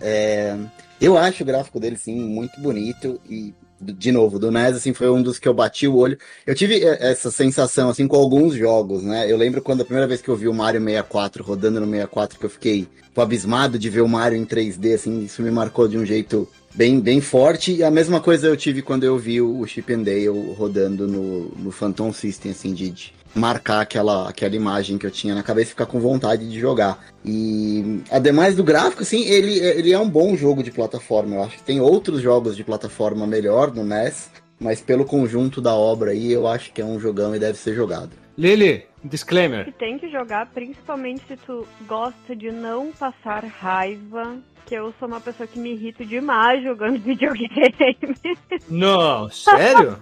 [0.00, 0.56] É...
[1.00, 5.10] Eu acho o gráfico dele, sim, muito bonito e de novo, do NES, assim, foi
[5.10, 6.16] um dos que eu bati o olho.
[6.46, 9.30] Eu tive é, essa sensação, assim, com alguns jogos, né?
[9.30, 12.38] Eu lembro quando a primeira vez que eu vi o Mario 64 rodando no 64,
[12.38, 15.98] que eu fiquei abismado de ver o Mario em 3D, assim, isso me marcou de
[15.98, 17.74] um jeito bem, bem forte.
[17.74, 21.48] E a mesma coisa eu tive quando eu vi o Chip and Dale rodando no,
[21.56, 25.70] no Phantom System, assim, de, marcar aquela, aquela imagem que eu tinha na cabeça e
[25.70, 26.98] ficar com vontade de jogar.
[27.24, 31.36] E ademais do gráfico, assim, ele, ele é um bom jogo de plataforma.
[31.36, 35.74] Eu acho que tem outros jogos de plataforma melhor no NES, mas pelo conjunto da
[35.74, 38.10] obra aí, eu acho que é um jogão e deve ser jogado.
[38.38, 39.64] Lili, disclaimer.
[39.64, 45.08] Tu tem que jogar, principalmente se tu gosta de não passar raiva, que eu sou
[45.08, 48.14] uma pessoa que me irrita demais jogando videogame.
[48.68, 49.98] Não, sério?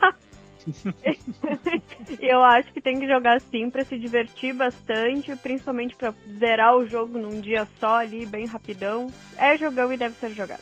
[2.21, 6.87] eu acho que tem que jogar sim para se divertir bastante, principalmente para zerar o
[6.87, 9.11] jogo num dia só ali, bem rapidão.
[9.39, 10.61] É jogão e deve ser jogado.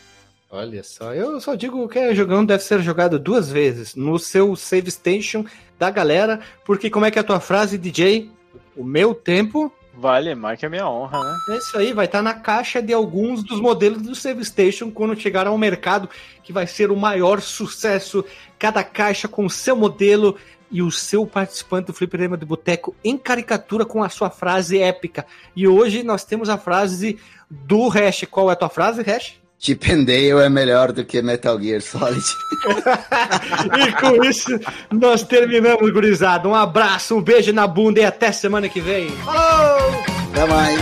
[0.49, 4.55] Olha só, eu só digo que é jogão deve ser jogado duas vezes no seu
[4.55, 5.45] save station
[5.79, 8.31] da galera, porque como é que é a tua frase, DJ?
[8.77, 11.39] O meu tempo Vale, marca a minha honra, né?
[11.51, 15.19] É isso aí, vai estar na caixa de alguns dos modelos do Save Station quando
[15.19, 16.11] chegar ao mercado,
[16.43, 18.25] que vai ser o maior sucesso.
[18.59, 20.37] Cada caixa com o seu modelo
[20.69, 25.25] e o seu participante do Fliperama de Boteco em caricatura com a sua frase épica.
[25.55, 28.25] E hoje nós temos a frase do Hash.
[28.29, 29.41] Qual é a tua frase, Hash?
[29.65, 32.21] Chip and Dale é melhor do que Metal Gear Solid.
[33.81, 34.61] e com isso,
[34.93, 36.47] nós terminamos, gurizada.
[36.47, 39.09] Um abraço, um beijo na bunda e até semana que vem.
[39.25, 40.05] Falou!
[40.33, 40.79] Até mais.